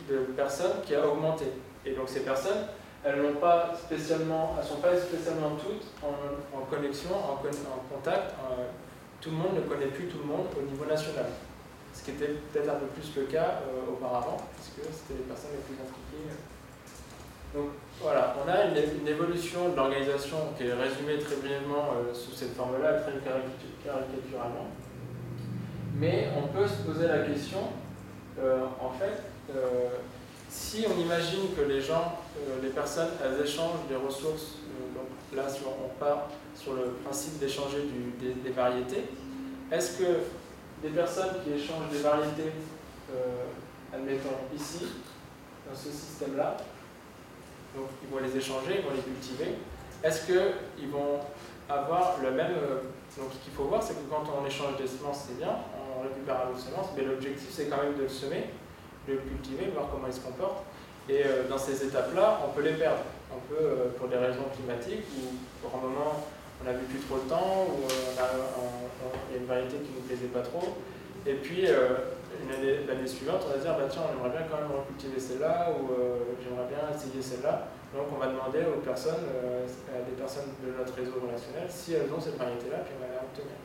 de 0.09 0.19
personnes 0.37 0.81
qui 0.85 0.95
a 0.95 1.07
augmenté. 1.07 1.45
Et 1.85 1.93
donc 1.93 2.09
ces 2.09 2.21
personnes, 2.21 2.67
elles 3.05 3.21
n'ont 3.21 3.35
pas 3.35 3.73
spécialement, 3.77 4.57
elles 4.59 4.67
sont 4.67 4.81
pas 4.81 4.97
spécialement 4.97 5.51
toutes 5.51 5.85
en, 6.03 6.65
connexion, 6.65 7.11
en, 7.11 7.37
contact. 7.95 8.35
Euh, 8.51 8.65
tout 9.21 9.31
le 9.31 9.37
monde 9.37 9.55
ne 9.57 9.61
connaît 9.61 9.87
plus 9.87 10.07
tout 10.07 10.19
le 10.19 10.25
monde 10.25 10.47
au 10.59 10.63
niveau 10.63 10.87
national 10.87 11.27
ce 11.95 12.03
qui 12.03 12.11
était 12.11 12.35
peut-être 12.53 12.69
un 12.69 12.75
peu 12.75 12.87
plus 12.87 13.15
le 13.17 13.23
cas 13.27 13.63
euh, 13.63 13.93
auparavant, 13.93 14.37
puisque 14.57 14.83
c'était 14.93 15.19
les 15.19 15.27
personnes 15.31 15.53
les 15.55 15.63
plus 15.63 15.79
impliquées. 15.81 16.35
Donc 17.55 17.71
voilà, 18.01 18.35
on 18.45 18.49
a 18.49 18.65
une, 18.65 19.09
évolution 19.09 19.71
de 19.71 19.77
l'organisation 19.77 20.37
qui 20.57 20.65
est 20.65 20.73
résumée 20.73 21.19
très 21.19 21.37
brièvement 21.37 21.95
euh, 21.97 22.15
sous 22.15 22.33
cette 22.33 22.55
forme-là, 22.55 22.95
très 22.95 23.13
caricaturalement. 23.13 24.69
Mais 25.97 26.29
on 26.37 26.49
peut 26.49 26.67
se 26.67 26.83
poser 26.83 27.07
la 27.07 27.19
question, 27.19 27.61
euh, 28.41 28.65
en 28.81 28.91
fait, 28.91 29.23
si 30.49 30.85
on 30.89 31.01
imagine 31.01 31.55
que 31.57 31.63
les 31.63 31.81
gens, 31.81 32.19
les 32.63 32.71
personnes, 32.71 33.11
elles 33.23 33.45
échangent 33.45 33.87
des 33.89 33.97
ressources, 33.97 34.59
donc 34.95 35.07
là 35.37 35.45
on 35.67 35.99
part 35.99 36.29
sur 36.57 36.75
le 36.75 36.97
principe 37.05 37.39
d'échanger 37.39 37.89
des 38.21 38.51
variétés, 38.51 39.05
est-ce 39.71 39.99
que 39.99 40.05
des 40.83 40.91
personnes 40.91 41.37
qui 41.43 41.53
échangent 41.53 41.91
des 41.91 41.99
variétés, 41.99 42.53
euh, 43.11 43.45
admettons 43.93 44.37
ici, 44.55 44.85
dans 45.67 45.75
ce 45.75 45.89
système-là, 45.89 46.59
donc 47.75 47.89
ils 48.03 48.09
vont 48.12 48.22
les 48.22 48.37
échanger, 48.37 48.79
ils 48.79 48.85
vont 48.85 48.95
les 48.95 49.03
cultiver, 49.03 49.59
est-ce 50.03 50.27
qu'ils 50.27 50.91
vont 50.91 51.20
avoir 51.68 52.18
le 52.22 52.31
même... 52.31 52.53
Euh, 52.53 52.83
donc 53.16 53.31
ce 53.33 53.39
qu'il 53.45 53.53
faut 53.53 53.64
voir, 53.64 53.83
c'est 53.83 53.95
que 53.95 54.11
quand 54.11 54.25
on 54.27 54.47
échange 54.47 54.77
des 54.77 54.87
semences, 54.87 55.27
c'est 55.29 55.39
bien, 55.39 55.55
on 55.97 56.03
récupère 56.03 56.43
un 56.43 56.51
lot 56.51 56.55
de 56.55 56.61
semences, 56.61 56.91
mais 56.97 57.05
l'objectif 57.05 57.49
c'est 57.51 57.66
quand 57.66 57.83
même 57.83 57.97
de 57.97 58.03
le 58.03 58.09
semer, 58.09 58.51
de 59.09 59.14
le 59.14 59.18
cultiver, 59.20 59.70
voir 59.72 59.89
comment 59.91 60.09
il 60.09 60.12
se 60.12 60.20
comporte. 60.20 60.64
Et 61.09 61.22
euh, 61.25 61.49
dans 61.49 61.59
ces 61.59 61.85
étapes-là, 61.85 62.41
on 62.45 62.53
peut 62.53 62.62
les 62.62 62.75
perdre. 62.75 63.05
On 63.31 63.41
peut, 63.53 63.91
pour 63.99 64.09
des 64.09 64.16
raisons 64.16 64.47
climatiques, 64.55 65.07
ou 65.18 65.35
pour 65.61 65.79
un 65.79 65.83
moment 65.83 66.25
on 66.61 66.64
n'a 66.64 66.79
plus 66.79 66.99
trop 67.01 67.16
le 67.16 67.29
temps, 67.29 67.66
ou 67.68 67.83
il 69.29 69.35
y 69.35 69.37
a 69.37 69.41
une 69.41 69.47
variété 69.47 69.77
qui 69.77 69.91
ne 69.91 69.97
nous 69.97 70.07
plaisait 70.07 70.33
pas 70.33 70.41
trop. 70.41 70.77
Et 71.27 71.35
puis, 71.35 71.66
euh, 71.66 71.97
l'année 72.49 73.07
suivante, 73.07 73.43
on 73.47 73.53
va 73.53 73.59
dire, 73.59 73.75
bah, 73.77 73.87
tiens, 73.91 74.03
on 74.09 74.13
aimerait 74.13 74.37
bien 74.37 74.47
quand 74.49 74.59
même 74.61 74.73
recultiver 74.73 75.21
celle-là, 75.21 75.71
ou 75.73 75.93
euh, 75.93 76.37
j'aimerais 76.43 76.69
bien 76.69 76.83
essayer 76.89 77.23
celle-là. 77.23 77.69
Donc, 77.95 78.11
on 78.11 78.19
va 78.19 78.27
demander 78.27 78.67
aux 78.67 78.81
personnes, 78.81 79.23
euh, 79.29 79.67
à 79.93 80.03
des 80.03 80.17
personnes 80.17 80.51
de 80.63 80.75
notre 80.77 80.95
réseau 80.95 81.21
relationnel, 81.23 81.69
si 81.69 81.95
elles 81.95 82.11
ont 82.11 82.21
cette 82.21 82.39
variété-là, 82.39 82.83
puis 82.83 82.95
on 82.99 83.01
va 83.01 83.13
la 83.15 83.23
obtenir. 83.23 83.57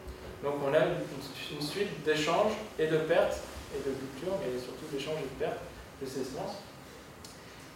Donc, 0.43 0.61
on 0.63 0.71
a 0.73 0.85
une, 0.85 1.61
suite 1.61 2.03
d'échanges 2.03 2.53
et 2.77 2.87
de 2.87 2.97
pertes, 3.09 3.41
et 3.73 3.79
de 3.79 3.91
cultures, 3.93 4.37
mais 4.39 4.57
surtout 4.57 4.85
d'échanges 4.91 5.19
et 5.19 5.29
de 5.29 5.39
pertes 5.39 5.61
de 6.01 6.05
ces 6.05 6.23
semences. 6.23 6.63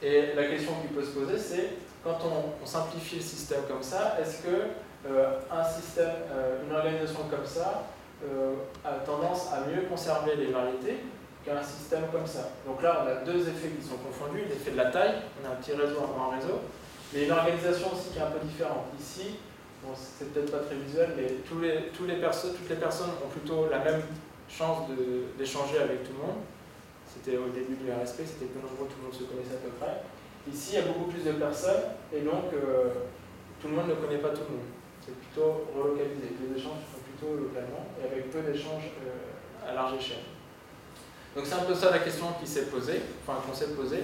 Et 0.02 0.34
la 0.36 0.46
question 0.46 0.74
qui 0.82 0.94
peut 0.94 1.04
se 1.04 1.12
poser, 1.12 1.38
c'est 1.38 1.70
quand 2.04 2.20
on, 2.24 2.66
simplifie 2.66 3.18
le 3.18 3.22
système 3.22 3.64
comme 3.68 3.84
ça, 3.84 4.18
est-ce 4.22 4.44
que 4.44 4.72
euh, 5.08 5.40
un 5.52 5.64
système, 5.64 6.16
une 6.66 6.76
organisation 6.76 7.24
comme 7.30 7.46
ça 7.46 7.84
euh, 8.26 8.56
a 8.86 8.94
tendance 9.06 9.52
à 9.52 9.68
mieux 9.70 9.84
conserver 9.84 10.36
les 10.36 10.48
variétés 10.48 10.98
qu'un 11.46 11.62
système 11.62 12.04
comme 12.12 12.26
ça. 12.26 12.50
Donc 12.66 12.82
là, 12.82 13.04
on 13.04 13.08
a 13.08 13.16
deux 13.26 13.42
effets 13.42 13.70
qui 13.70 13.86
sont 13.86 13.98
confondus, 13.98 14.44
l'effet 14.48 14.72
de 14.72 14.78
la 14.78 14.92
taille, 14.92 15.16
on 15.42 15.48
a 15.48 15.52
un 15.52 15.56
petit 15.56 15.74
réseau, 15.74 15.98
un 16.00 16.18
grand 16.18 16.30
réseau, 16.30 16.60
mais 17.14 17.26
une 17.26 17.32
organisation 17.32 17.88
aussi 17.92 18.12
qui 18.12 18.20
est 18.20 18.22
un 18.22 18.32
peu 18.32 18.46
différente. 18.46 18.88
Ici, 19.00 19.36
bon, 19.84 19.92
c'est 19.96 20.32
peut-être 20.34 20.52
pas 20.52 20.64
très 20.64 20.76
visuel, 20.76 21.12
mais 21.18 21.44
tous 21.48 21.60
les, 21.60 21.92
tous 21.96 22.06
les 22.06 22.16
toutes 22.22 22.70
les 22.70 22.76
personnes 22.76 23.12
ont 23.24 23.30
plutôt 23.30 23.68
la 23.70 23.80
même 23.80 24.02
chance 24.48 24.88
d'échanger 25.38 25.80
avec 25.80 26.04
tout 26.04 26.14
le 26.16 26.28
monde. 26.28 26.42
C'était 27.06 27.38
au 27.38 27.50
début 27.50 27.76
du 27.76 27.92
RSP, 27.92 28.24
c'était 28.26 28.50
peu 28.50 28.60
nombreux, 28.60 28.88
tout 28.88 28.98
le 29.00 29.12
monde 29.12 29.14
se 29.14 29.24
connaissait 29.24 29.60
à 29.60 29.64
peu 29.64 29.74
près. 29.80 30.02
Ici, 30.52 30.74
il 30.74 30.80
y 30.80 30.82
a 30.82 30.88
beaucoup 30.88 31.12
plus 31.12 31.24
de 31.24 31.34
personnes, 31.34 31.92
et 32.12 32.22
donc 32.22 32.52
tout 33.62 33.68
le 33.68 33.74
monde 33.76 33.90
ne 33.90 33.96
connaît 33.96 34.18
pas 34.18 34.30
tout 34.30 34.48
le 34.50 34.56
monde 34.58 34.74
c'est 35.06 35.16
plutôt 35.20 35.68
relocalisé. 35.76 36.32
Les 36.40 36.56
échanges 36.56 36.80
sont 36.88 37.03
plutôt 37.24 37.38
localement 37.38 37.86
et 38.02 38.12
avec 38.12 38.32
peu 38.32 38.42
d'échanges 38.42 38.92
euh, 39.06 39.70
à 39.70 39.74
large 39.74 39.96
échelle. 40.00 40.24
Donc 41.36 41.46
c'est 41.46 41.56
un 41.56 41.64
peu 41.64 41.74
ça 41.74 41.90
la 41.90 42.00
question 42.00 42.28
qui 42.40 42.48
s'est 42.48 42.66
posée, 42.66 43.02
enfin 43.26 43.40
qu'on 43.46 43.54
s'est 43.54 43.74
posée, 43.74 44.04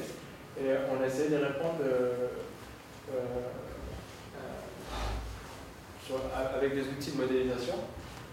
et 0.59 0.65
on 0.91 1.01
a 1.01 1.07
essayé 1.07 1.29
de 1.29 1.35
répondre 1.35 1.79
euh, 1.83 2.29
euh, 3.13 3.25
avec 6.55 6.73
des 6.73 6.81
outils 6.81 7.11
de 7.11 7.17
modélisation. 7.17 7.75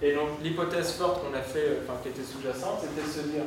Et 0.00 0.14
donc 0.14 0.28
l'hypothèse 0.42 0.92
forte 0.92 1.22
qu'on 1.22 1.34
a 1.34 1.42
fait, 1.42 1.78
enfin 1.82 1.98
qui 2.02 2.08
était 2.08 2.22
sous-jacente, 2.22 2.80
c'était 2.80 3.06
de 3.06 3.12
se 3.12 3.28
dire 3.32 3.44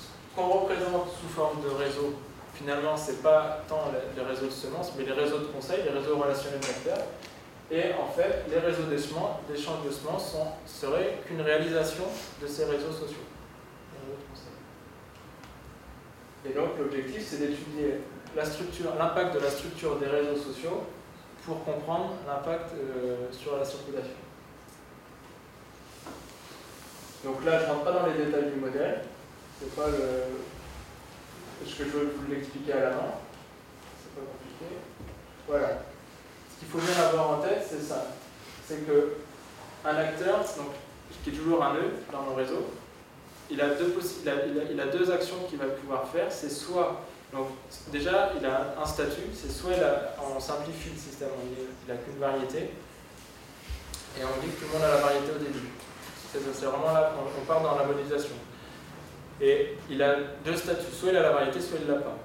ce 0.00 0.36
qu'on 0.36 0.48
représente 0.48 1.10
sous 1.20 1.28
forme 1.28 1.62
de 1.62 1.68
réseau, 1.68 2.14
finalement, 2.54 2.96
c'est 2.96 3.22
pas 3.22 3.62
tant 3.68 3.90
les 4.16 4.22
réseaux 4.22 4.46
de 4.46 4.50
semences, 4.50 4.92
mais 4.96 5.04
les 5.04 5.12
réseaux 5.12 5.38
de 5.38 5.44
conseils, 5.44 5.82
les 5.84 5.96
réseaux 5.96 6.16
relationnels 6.16 6.60
d'acteurs, 6.60 7.06
et 7.72 7.94
en 7.94 8.06
fait, 8.06 8.44
les 8.50 8.58
réseaux 8.58 8.82
d'échange 8.82 9.84
de 9.86 9.90
semences 9.90 10.36
seraient 10.66 11.20
qu'une 11.26 11.40
réalisation 11.40 12.04
de 12.42 12.46
ces 12.46 12.66
réseaux 12.66 12.92
sociaux. 12.92 13.16
Et 16.44 16.52
donc 16.52 16.76
l'objectif, 16.78 17.26
c'est 17.26 17.38
d'étudier 17.38 18.00
l'impact 18.36 19.34
de 19.34 19.40
la 19.40 19.50
structure 19.50 19.96
des 19.98 20.06
réseaux 20.06 20.36
sociaux 20.36 20.82
pour 21.46 21.64
comprendre 21.64 22.16
l'impact 22.26 22.72
euh, 22.74 23.32
sur 23.32 23.56
la 23.56 23.64
circulation. 23.64 24.12
Donc 27.24 27.42
là, 27.46 27.58
je 27.58 27.64
ne 27.64 27.70
rentre 27.70 27.84
pas 27.84 27.92
dans 27.92 28.06
les 28.06 28.24
détails 28.24 28.50
du 28.50 28.60
modèle. 28.60 29.02
C'est 29.58 29.74
pas 29.74 29.86
le... 29.86 31.66
ce 31.66 31.74
que 31.78 31.84
je 31.84 31.90
veux 31.90 32.16
vous 32.18 32.30
l'expliquer 32.30 32.72
à 32.72 32.80
la 32.80 32.90
main. 32.90 33.12
C'est 34.02 34.20
pas 34.20 34.26
compliqué. 34.26 34.76
Voilà 35.48 35.91
qu'il 36.62 36.80
faut 36.80 36.86
bien 36.86 37.02
avoir 37.04 37.30
en 37.30 37.42
tête, 37.42 37.66
c'est 37.68 37.82
ça. 37.82 38.06
C'est 38.66 38.86
que 38.86 39.14
un 39.84 39.96
acteur, 39.96 40.38
donc, 40.38 40.72
qui 41.24 41.30
est 41.30 41.32
toujours 41.32 41.62
un 41.62 41.74
nœud 41.74 41.92
dans 42.12 42.22
nos 42.22 42.34
réseaux, 42.34 42.70
il 43.50 43.60
a 43.60 43.70
deux, 43.70 43.94
il 44.24 44.72
il 44.72 44.80
a, 44.80 44.86
deux 44.86 45.10
actions 45.10 45.36
qu'il 45.48 45.58
va 45.58 45.66
pouvoir 45.66 46.08
faire. 46.08 46.26
C'est 46.30 46.50
soit, 46.50 47.02
donc 47.32 47.48
déjà, 47.90 48.32
il 48.38 48.46
a 48.46 48.74
un 48.80 48.86
statut, 48.86 49.28
c'est 49.34 49.50
soit 49.50 49.72
on 50.20 50.40
simplifie 50.40 50.90
le 50.90 50.98
système, 50.98 51.28
il 51.48 51.92
n'a 51.92 51.98
qu'une 52.00 52.18
variété, 52.18 52.70
et 54.18 54.24
on 54.24 54.40
dit 54.40 54.52
que 54.52 54.60
tout 54.60 54.66
le 54.72 54.78
monde 54.78 54.88
a 54.88 54.94
la 54.94 55.00
variété 55.00 55.32
au 55.34 55.38
début. 55.38 55.68
C'est 56.32 56.64
vraiment 56.64 56.92
là, 56.92 57.12
on, 57.18 57.44
part 57.44 57.60
dans 57.60 57.76
la 57.76 57.84
modélisation. 57.84 58.36
Et 59.40 59.76
il 59.90 60.02
a 60.02 60.16
deux 60.44 60.56
statuts, 60.56 60.92
soit 60.92 61.10
il 61.10 61.16
a 61.16 61.22
la 61.22 61.32
variété, 61.32 61.60
soit 61.60 61.78
il 61.80 61.86
ne 61.86 61.92
l'a 61.92 62.00
pas. 62.00 62.16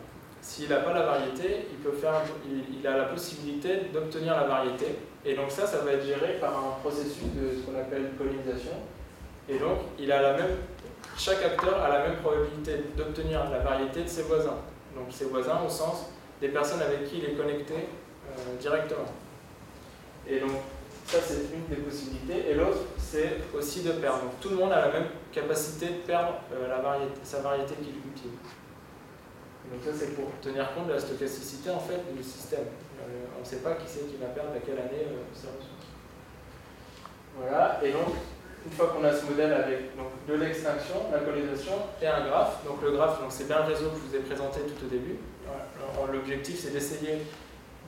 S'il 0.48 0.70
n'a 0.70 0.78
pas 0.78 0.94
la 0.94 1.02
variété, 1.02 1.68
il, 1.70 1.78
peut 1.80 1.92
faire, 1.92 2.24
il, 2.48 2.88
a 2.88 2.96
la 2.96 3.04
possibilité 3.04 3.82
d'obtenir 3.94 4.34
la 4.34 4.46
variété. 4.46 4.86
Et 5.26 5.36
donc 5.36 5.52
ça, 5.52 5.68
ça 5.68 5.80
va 5.80 5.92
être 5.92 6.06
géré 6.06 6.38
par 6.40 6.58
un 6.58 6.80
processus 6.82 7.28
de 7.36 7.58
ce 7.58 7.66
qu'on 7.66 7.78
appelle 7.78 8.12
pollinisation. 8.18 8.72
Et 9.50 9.60
donc, 9.60 9.80
il 10.00 10.10
a 10.10 10.22
la 10.22 10.38
même, 10.38 10.56
chaque 11.18 11.44
acteur 11.44 11.84
a 11.84 11.90
la 11.90 12.08
même 12.08 12.18
probabilité 12.20 12.82
d'obtenir 12.96 13.50
la 13.50 13.60
variété 13.60 14.04
de 14.04 14.08
ses 14.08 14.24
voisins. 14.24 14.56
Donc 14.96 15.08
ses 15.10 15.26
voisins 15.26 15.60
au 15.66 15.70
sens 15.70 16.06
des 16.40 16.48
personnes 16.48 16.82
avec 16.82 17.10
qui 17.10 17.18
il 17.18 17.26
est 17.26 17.34
connecté 17.34 17.74
euh, 17.76 18.58
directement. 18.58 19.12
Et 20.30 20.40
donc, 20.40 20.52
ça 21.08 21.18
c'est 21.26 21.54
une 21.54 21.68
des 21.70 21.82
possibilités. 21.82 22.52
Et 22.52 22.54
l'autre, 22.54 22.80
c'est 22.98 23.40
aussi 23.54 23.82
de 23.82 23.92
perdre. 23.92 24.22
Donc 24.22 24.40
tout 24.40 24.50
le 24.50 24.56
monde 24.56 24.72
a 24.72 24.80
la 24.80 24.94
même 24.94 25.08
capacité 25.30 25.88
de 25.88 26.08
perdre 26.08 26.36
euh, 26.54 26.70
la 26.70 26.78
variété, 26.78 27.20
sa 27.24 27.42
variété 27.42 27.74
qu'il 27.76 28.00
cultive. 28.00 28.32
Donc 29.72 29.84
ça, 29.84 29.92
c'est 29.98 30.16
pour 30.16 30.32
tenir 30.42 30.74
compte 30.74 30.88
de 30.88 30.94
la 30.94 31.00
stochasticité 31.00 31.70
en 31.70 31.80
fait 31.80 32.00
du 32.16 32.24
système. 32.24 32.68
Euh, 33.02 33.38
on 33.38 33.42
ne 33.42 33.46
sait 33.46 33.58
pas 33.58 33.74
qui 33.76 33.88
c'est 33.88 34.08
qui 34.08 34.18
va 34.18 34.28
perdre 34.28 34.52
à 34.56 34.60
quelle 34.60 34.80
année 34.80 35.06
euh, 35.08 35.24
ses 35.34 35.48
ressources. 35.48 35.92
Voilà, 37.38 37.80
et 37.84 37.92
donc, 37.92 38.16
une 38.66 38.72
fois 38.72 38.88
qu'on 38.88 39.04
a 39.04 39.14
ce 39.14 39.26
modèle 39.26 39.54
avec 39.54 39.96
donc, 39.96 40.08
de 40.28 40.34
l'extinction, 40.34 41.12
la 41.12 41.20
colonisation 41.20 41.74
et 42.02 42.08
un 42.08 42.26
graphe, 42.26 42.66
donc 42.66 42.82
le 42.82 42.92
graphe, 42.92 43.20
c'est 43.30 43.48
bien 43.48 43.60
le 43.60 43.74
réseau 43.74 43.90
que 43.90 43.98
je 43.98 44.10
vous 44.10 44.16
ai 44.16 44.26
présenté 44.26 44.62
tout 44.62 44.86
au 44.86 44.90
début. 44.90 45.18
L'objectif, 46.12 46.60
c'est 46.60 46.72
d'essayer 46.72 47.22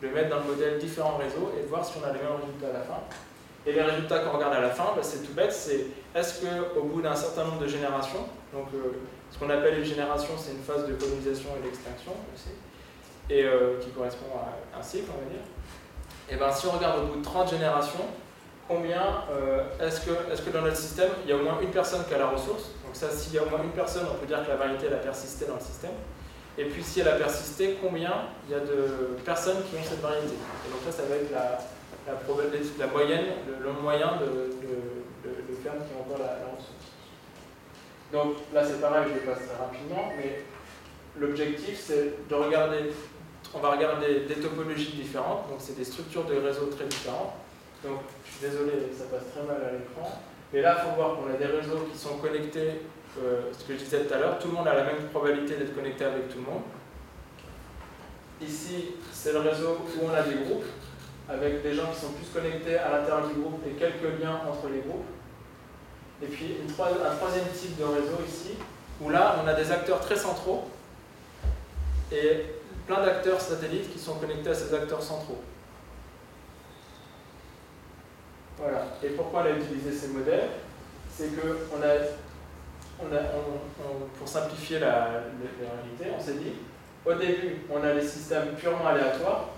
de 0.01 0.07
mettre 0.07 0.29
dans 0.29 0.39
le 0.39 0.55
modèle 0.55 0.77
différents 0.77 1.17
réseaux 1.17 1.51
et 1.57 1.63
de 1.63 1.67
voir 1.67 1.83
si 1.83 1.93
on 1.99 2.07
a 2.07 2.13
les 2.13 2.19
mêmes 2.19 2.39
résultats 2.39 2.69
à 2.69 2.79
la 2.79 2.85
fin. 2.85 3.01
Et 3.65 3.73
les 3.73 3.81
résultats 3.81 4.19
qu'on 4.19 4.37
regarde 4.37 4.53
à 4.53 4.61
la 4.61 4.69
fin, 4.69 4.93
bah, 4.95 5.01
c'est 5.01 5.25
tout 5.25 5.33
bête, 5.33 5.51
c'est 5.51 5.87
est-ce 6.15 6.41
qu'au 6.41 6.83
bout 6.83 7.01
d'un 7.01 7.15
certain 7.15 7.43
nombre 7.45 7.59
de 7.59 7.67
générations, 7.67 8.25
donc 8.53 8.67
euh, 8.73 8.93
ce 9.31 9.37
qu'on 9.37 9.49
appelle 9.49 9.79
une 9.79 9.85
génération, 9.85 10.33
c'est 10.37 10.51
une 10.51 10.63
phase 10.63 10.87
de 10.87 10.93
colonisation 10.93 11.49
et 11.59 11.65
d'extinction 11.65 12.13
et 13.29 13.43
euh, 13.43 13.79
qui 13.79 13.89
correspond 13.91 14.25
à 14.35 14.79
un 14.79 14.81
cycle, 14.81 15.09
on 15.15 15.23
va 15.23 15.29
dire. 15.29 15.45
Et 16.29 16.35
bien, 16.35 16.51
si 16.51 16.65
on 16.67 16.71
regarde 16.71 17.03
au 17.03 17.07
bout 17.07 17.19
de 17.19 17.23
30 17.23 17.49
générations, 17.49 18.05
combien, 18.67 19.23
est-ce 19.81 20.01
que, 20.01 20.11
est 20.11 20.45
que 20.45 20.49
dans 20.51 20.61
notre 20.61 20.77
système, 20.77 21.09
il 21.23 21.29
y 21.29 21.33
a 21.33 21.35
au 21.35 21.43
moins 21.43 21.59
une 21.61 21.71
personne 21.71 22.03
qui 22.07 22.13
a 22.13 22.19
la 22.19 22.27
ressource? 22.27 22.71
Donc 22.85 22.95
ça, 22.95 23.09
s'il 23.11 23.35
y 23.35 23.37
a 23.37 23.43
au 23.43 23.49
moins 23.49 23.61
une 23.63 23.71
personne, 23.71 24.05
on 24.11 24.15
peut 24.15 24.25
dire 24.25 24.43
que 24.43 24.49
la 24.49 24.55
variété 24.55 24.87
a 24.87 24.97
persisté 24.97 25.45
dans 25.45 25.55
le 25.55 25.61
système. 25.61 25.93
Et 26.57 26.65
puis 26.65 26.83
si 26.83 26.99
elle 26.99 27.07
a 27.07 27.15
persisté, 27.15 27.77
combien 27.81 28.11
il 28.47 28.51
y 28.51 28.55
a 28.55 28.59
de 28.59 29.15
personnes 29.23 29.63
qui 29.69 29.77
ont 29.77 29.83
cette 29.83 30.01
variété? 30.01 30.33
Et 30.33 30.71
donc 30.71 30.81
ça, 30.83 30.91
ça 30.91 31.03
va 31.07 31.15
être 31.15 31.31
la, 31.31 31.59
la, 32.05 32.87
moyenne, 32.87 33.25
le, 33.47 33.71
moyen 33.71 34.17
de, 34.19 34.25
de, 34.25 35.29
qui 35.55 35.67
ont 35.67 36.01
encore 36.01 36.19
la 36.19 36.33
ressource. 36.51 36.78
Donc 38.11 38.37
là, 38.53 38.65
c'est 38.65 38.81
pareil, 38.81 39.05
je 39.09 39.19
vais 39.19 39.33
passer 39.33 39.51
rapidement, 39.59 40.11
mais 40.17 40.43
l'objectif, 41.19 41.79
c'est 41.79 42.27
de 42.27 42.35
regarder, 42.35 42.91
on 43.53 43.59
va 43.59 43.71
regarder 43.71 44.21
des 44.21 44.35
topologies 44.35 44.93
différentes, 44.93 45.47
donc 45.49 45.59
c'est 45.59 45.77
des 45.77 45.83
structures 45.83 46.25
de 46.25 46.35
réseaux 46.35 46.67
très 46.67 46.85
différentes. 46.85 47.33
Donc, 47.83 47.99
je 48.25 48.31
suis 48.31 48.41
désolé, 48.41 48.71
ça 48.97 49.05
passe 49.05 49.31
très 49.31 49.43
mal 49.43 49.61
à 49.63 49.71
l'écran, 49.71 50.19
mais 50.51 50.61
là, 50.61 50.77
il 50.77 50.89
faut 50.89 50.95
voir 50.95 51.17
qu'on 51.17 51.33
a 51.33 51.37
des 51.37 51.45
réseaux 51.45 51.87
qui 51.91 51.97
sont 51.97 52.17
connectés, 52.17 52.81
euh, 53.21 53.41
ce 53.57 53.63
que 53.63 53.73
je 53.73 53.79
disais 53.79 54.05
tout 54.05 54.13
à 54.13 54.17
l'heure, 54.17 54.39
tout 54.39 54.47
le 54.47 54.55
monde 54.55 54.67
a 54.67 54.73
la 54.73 54.83
même 54.83 55.07
probabilité 55.11 55.55
d'être 55.55 55.75
connecté 55.75 56.05
avec 56.05 56.29
tout 56.29 56.39
le 56.39 56.51
monde. 56.51 56.63
Ici, 58.41 58.95
c'est 59.11 59.33
le 59.33 59.39
réseau 59.39 59.77
où 59.77 60.05
on 60.05 60.13
a 60.13 60.23
des 60.23 60.45
groupes, 60.45 60.65
avec 61.29 61.61
des 61.61 61.73
gens 61.73 61.91
qui 61.93 61.99
sont 61.99 62.13
plus 62.13 62.27
connectés 62.33 62.77
à 62.77 62.89
l'intérieur 62.89 63.27
du 63.27 63.35
groupe 63.35 63.61
et 63.67 63.71
quelques 63.71 64.19
liens 64.19 64.41
entre 64.49 64.67
les 64.73 64.79
groupes. 64.79 65.05
Et 66.21 66.27
puis 66.27 66.57
un 66.67 67.15
troisième 67.15 67.47
type 67.55 67.77
de 67.77 67.83
réseau 67.83 68.17
ici, 68.27 68.57
où 69.01 69.09
là, 69.09 69.37
on 69.43 69.47
a 69.47 69.53
des 69.53 69.71
acteurs 69.71 70.01
très 70.01 70.17
centraux 70.17 70.65
et 72.11 72.45
plein 72.85 73.01
d'acteurs 73.01 73.39
satellites 73.39 73.91
qui 73.93 73.99
sont 73.99 74.15
connectés 74.15 74.49
à 74.49 74.53
ces 74.53 74.73
acteurs 74.73 75.01
centraux. 75.01 75.41
Voilà. 78.57 78.87
Et 79.03 79.09
pourquoi 79.09 79.43
on 79.43 79.45
a 79.45 79.51
utilisé 79.51 79.91
ces 79.93 80.07
modèles? 80.09 80.49
C'est 81.15 81.35
que 81.35 81.67
on 81.71 81.81
a, 81.81 81.93
on 83.01 83.15
a 83.15 83.19
pour 84.17 84.27
simplifier 84.27 84.79
la, 84.79 85.05
réalité, 85.05 86.17
on 86.17 86.21
s'est 86.21 86.33
dit, 86.33 86.53
au 87.05 87.13
début, 87.13 87.61
on 87.69 87.81
a 87.83 87.93
des 87.93 88.05
systèmes 88.05 88.55
purement 88.55 88.87
aléatoires. 88.87 89.49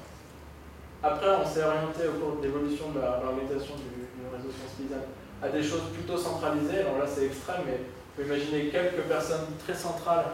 Après, 1.04 1.28
on 1.30 1.45
s'est 1.45 1.64
orienté 1.64 2.08
au 2.08 2.20
cours 2.20 2.38
de 2.38 2.43
l'évolution 2.43 2.91
de 2.91 2.99
l'organisation 2.99 3.74
du, 3.76 4.02
réseau 4.32 4.54
sensibilisable 4.54 5.10
à 5.41 5.49
des 5.49 5.64
choses 5.64 5.89
plutôt 5.93 6.16
centralisées. 6.16 6.82
Alors 6.82 6.99
là, 6.99 7.06
c'est 7.08 7.26
extrême, 7.26 7.64
mais 7.66 7.80
on 7.82 8.22
peut 8.22 8.28
imaginer 8.28 8.70
quelques 8.70 9.02
personnes 9.10 9.47
très 9.66 9.74
centrales 9.74 10.26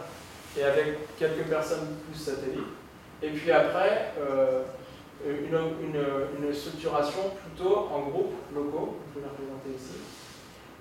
et 0.56 0.62
avec 0.62 1.16
quelques 1.16 1.48
personnes 1.48 1.96
plus 2.06 2.20
satellites. 2.20 2.76
Et 3.22 3.30
puis 3.30 3.50
après, 3.50 4.12
euh, 4.20 4.62
une, 5.26 5.58
une, 6.38 6.54
structuration 6.54 7.32
plutôt 7.42 7.88
en 7.92 8.10
groupes 8.10 8.34
locaux, 8.54 8.96
je 9.10 9.18
vais 9.18 9.26
la 9.26 9.32
représenter 9.32 9.70
ici. 9.74 9.98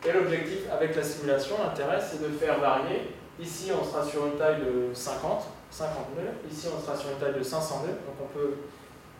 Et 0.05 0.11
l'objectif 0.11 0.69
avec 0.71 0.95
la 0.95 1.03
simulation, 1.03 1.55
l'intérêt, 1.63 1.99
c'est 1.99 2.21
de 2.21 2.27
faire 2.37 2.59
varier. 2.59 3.15
Ici, 3.39 3.71
on 3.71 3.83
sera 3.83 4.03
sur 4.03 4.27
une 4.27 4.37
taille 4.37 4.59
de 4.59 4.93
50, 4.93 5.43
50 5.71 5.95
nœuds. 6.17 6.51
Ici, 6.51 6.67
on 6.75 6.79
sera 6.79 6.95
sur 6.95 7.09
une 7.09 7.17
taille 7.17 7.39
de 7.39 7.43
500 7.43 7.83
nœuds. 7.83 7.97
Donc 8.05 8.15
on 8.21 8.37
peut 8.37 8.57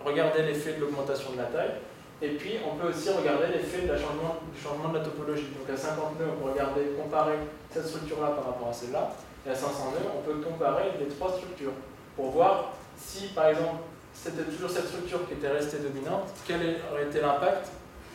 regarder 0.07 0.43
l'effet 0.43 0.73
de 0.73 0.81
l'augmentation 0.81 1.31
de 1.31 1.37
la 1.37 1.45
taille. 1.45 1.75
Et 2.21 2.29
puis, 2.29 2.57
on 2.65 2.75
peut 2.75 2.89
aussi 2.89 3.09
regarder 3.09 3.47
l'effet 3.53 3.81
du 3.81 4.59
changement 4.59 4.89
de 4.89 4.97
la 4.97 5.03
topologie. 5.03 5.49
Donc 5.53 5.69
à 5.71 5.77
50 5.77 6.19
nœuds, 6.19 6.25
on 6.33 6.43
peut 6.43 6.51
regarder, 6.51 6.81
comparer 6.97 7.37
cette 7.71 7.85
structure-là 7.85 8.29
par 8.29 8.45
rapport 8.45 8.69
à 8.69 8.73
celle-là. 8.73 9.13
Et 9.45 9.49
à 9.51 9.55
500 9.55 9.91
nœuds, 9.91 10.09
on 10.17 10.21
peut 10.21 10.41
comparer 10.41 10.91
les 10.99 11.07
trois 11.07 11.31
structures 11.33 11.73
pour 12.15 12.31
voir 12.31 12.73
si, 12.97 13.27
par 13.27 13.47
exemple, 13.47 13.83
c'était 14.13 14.43
toujours 14.43 14.69
cette 14.69 14.87
structure 14.87 15.27
qui 15.27 15.33
était 15.33 15.49
restée 15.49 15.77
dominante, 15.77 16.29
quel 16.47 16.81
aurait 16.91 17.05
été 17.05 17.21
l'impact 17.21 17.67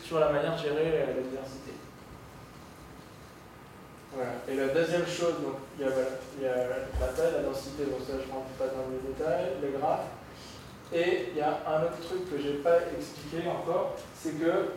sur 0.02 0.18
la 0.18 0.30
manière 0.30 0.56
de 0.56 0.62
gérer 0.62 1.06
la 1.06 1.22
diversité 1.22 1.72
Voilà. 4.12 4.32
Et 4.48 4.56
la 4.56 4.74
deuxième 4.74 5.06
chose, 5.06 5.34
donc, 5.40 5.62
il, 5.78 5.86
y 5.86 5.88
a, 5.88 5.92
il 6.38 6.42
y 6.42 6.46
a 6.48 6.56
la 7.00 7.06
taille, 7.14 7.32
la 7.36 7.42
densité, 7.42 7.84
donc 7.84 8.00
ça 8.04 8.14
je 8.20 8.26
ne 8.26 8.32
rentre 8.34 8.50
pas 8.58 8.66
dans 8.66 8.90
les 8.90 8.98
détails, 9.14 9.62
les 9.62 9.78
graphes. 9.78 10.10
Et 10.94 11.28
il 11.32 11.38
y 11.38 11.40
a 11.40 11.62
un 11.66 11.82
autre 11.84 12.00
truc 12.06 12.30
que 12.30 12.40
je 12.40 12.48
n'ai 12.48 12.58
pas 12.58 12.78
expliqué 12.96 13.48
encore, 13.48 13.96
c'est 14.14 14.38
que 14.38 14.70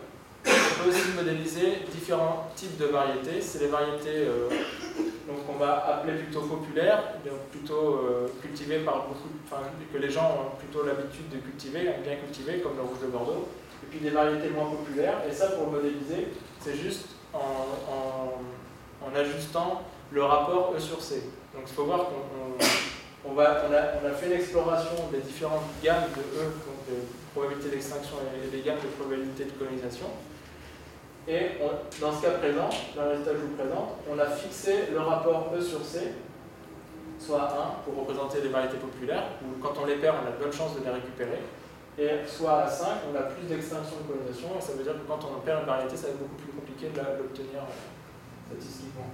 on 0.46 0.84
peut 0.84 0.90
aussi 0.90 1.10
modéliser 1.16 1.78
différents 1.92 2.48
types 2.54 2.78
de 2.78 2.86
variétés. 2.86 3.40
C'est 3.40 3.60
les 3.60 3.66
variétés 3.66 4.26
euh, 4.28 4.48
donc 5.26 5.38
on 5.48 5.58
va 5.58 5.84
appeler 5.86 6.18
plutôt 6.18 6.42
populaires, 6.42 7.02
plutôt 7.50 7.96
euh, 7.96 8.28
cultivées 8.40 8.78
par 8.80 9.08
beaucoup, 9.08 9.28
enfin, 9.44 9.62
que 9.92 9.98
les 9.98 10.08
gens 10.08 10.30
ont 10.38 10.56
plutôt 10.56 10.84
l'habitude 10.86 11.28
de 11.30 11.38
cultiver, 11.38 11.90
bien 12.04 12.16
cultiver, 12.16 12.60
comme 12.60 12.76
le 12.76 12.82
rouge 12.82 13.00
de 13.02 13.08
Bordeaux. 13.08 13.48
Et 13.82 13.86
puis 13.90 13.98
des 13.98 14.10
variétés 14.10 14.50
moins 14.50 14.70
populaires. 14.70 15.22
Et 15.28 15.32
ça, 15.32 15.48
pour 15.48 15.68
modéliser, 15.68 16.28
c'est 16.60 16.76
juste 16.76 17.08
en, 17.34 19.14
ajustant 19.14 19.82
le 20.10 20.22
rapport 20.22 20.74
E 20.76 20.80
sur 20.80 21.00
C. 21.00 21.22
Donc 21.54 21.64
il 21.66 21.74
faut 21.74 21.84
voir 21.84 22.06
qu'on 22.06 22.64
on, 23.28 23.38
a, 23.38 23.80
on 24.02 24.06
a 24.06 24.10
fait 24.12 24.28
l'exploration 24.28 25.08
des 25.12 25.18
différentes 25.18 25.64
gammes 25.82 26.10
de 26.14 26.20
E, 26.20 26.44
donc 26.44 26.86
de 26.88 26.94
probabilité 27.34 27.70
d'extinction 27.70 28.16
et 28.22 28.48
des 28.48 28.62
gammes 28.62 28.80
de 28.82 28.88
probabilité 28.88 29.44
de 29.44 29.50
colonisation. 29.50 30.06
Et 31.28 31.58
dans 32.00 32.12
ce 32.12 32.22
cas 32.22 32.30
présent, 32.38 32.70
dans 32.94 33.02
le 33.02 33.08
résultat 33.10 33.32
que 33.32 33.38
je 33.38 33.42
vous 33.42 33.56
présente, 33.56 33.98
on 34.08 34.18
a 34.18 34.26
fixé 34.26 34.86
le 34.92 35.00
rapport 35.00 35.52
E 35.56 35.60
sur 35.60 35.84
C, 35.84 36.12
soit 37.18 37.42
1 37.42 37.82
pour 37.84 37.98
représenter 38.00 38.40
les 38.42 38.48
variétés 38.48 38.76
populaires, 38.76 39.24
où 39.42 39.60
quand 39.60 39.74
on 39.82 39.86
les 39.86 39.96
perd, 39.96 40.16
on 40.22 40.28
a 40.28 40.30
de 40.30 40.42
bonnes 40.42 40.52
chances 40.52 40.78
de 40.78 40.84
les 40.84 40.90
récupérer, 40.90 41.42
et 41.98 42.28
soit 42.28 42.62
à 42.62 42.68
5, 42.68 42.86
on 43.10 43.16
a 43.16 43.22
plus 43.22 43.48
d'extinction 43.48 43.96
de 44.04 44.12
colonisation, 44.12 44.48
et 44.56 44.62
ça 44.62 44.72
veut 44.74 44.84
dire 44.84 44.92
que 44.92 45.08
quand 45.08 45.18
on 45.24 45.40
perd 45.40 45.62
une 45.62 45.66
variété, 45.66 45.96
ça 45.96 46.08
va 46.08 46.12
être 46.12 46.18
beaucoup 46.20 46.36
plus 46.36 46.52
compliqué 46.52 46.90
de 46.94 47.00
l'obtenir 47.00 47.64
euh, 47.64 48.54
statistiquement. 48.54 49.10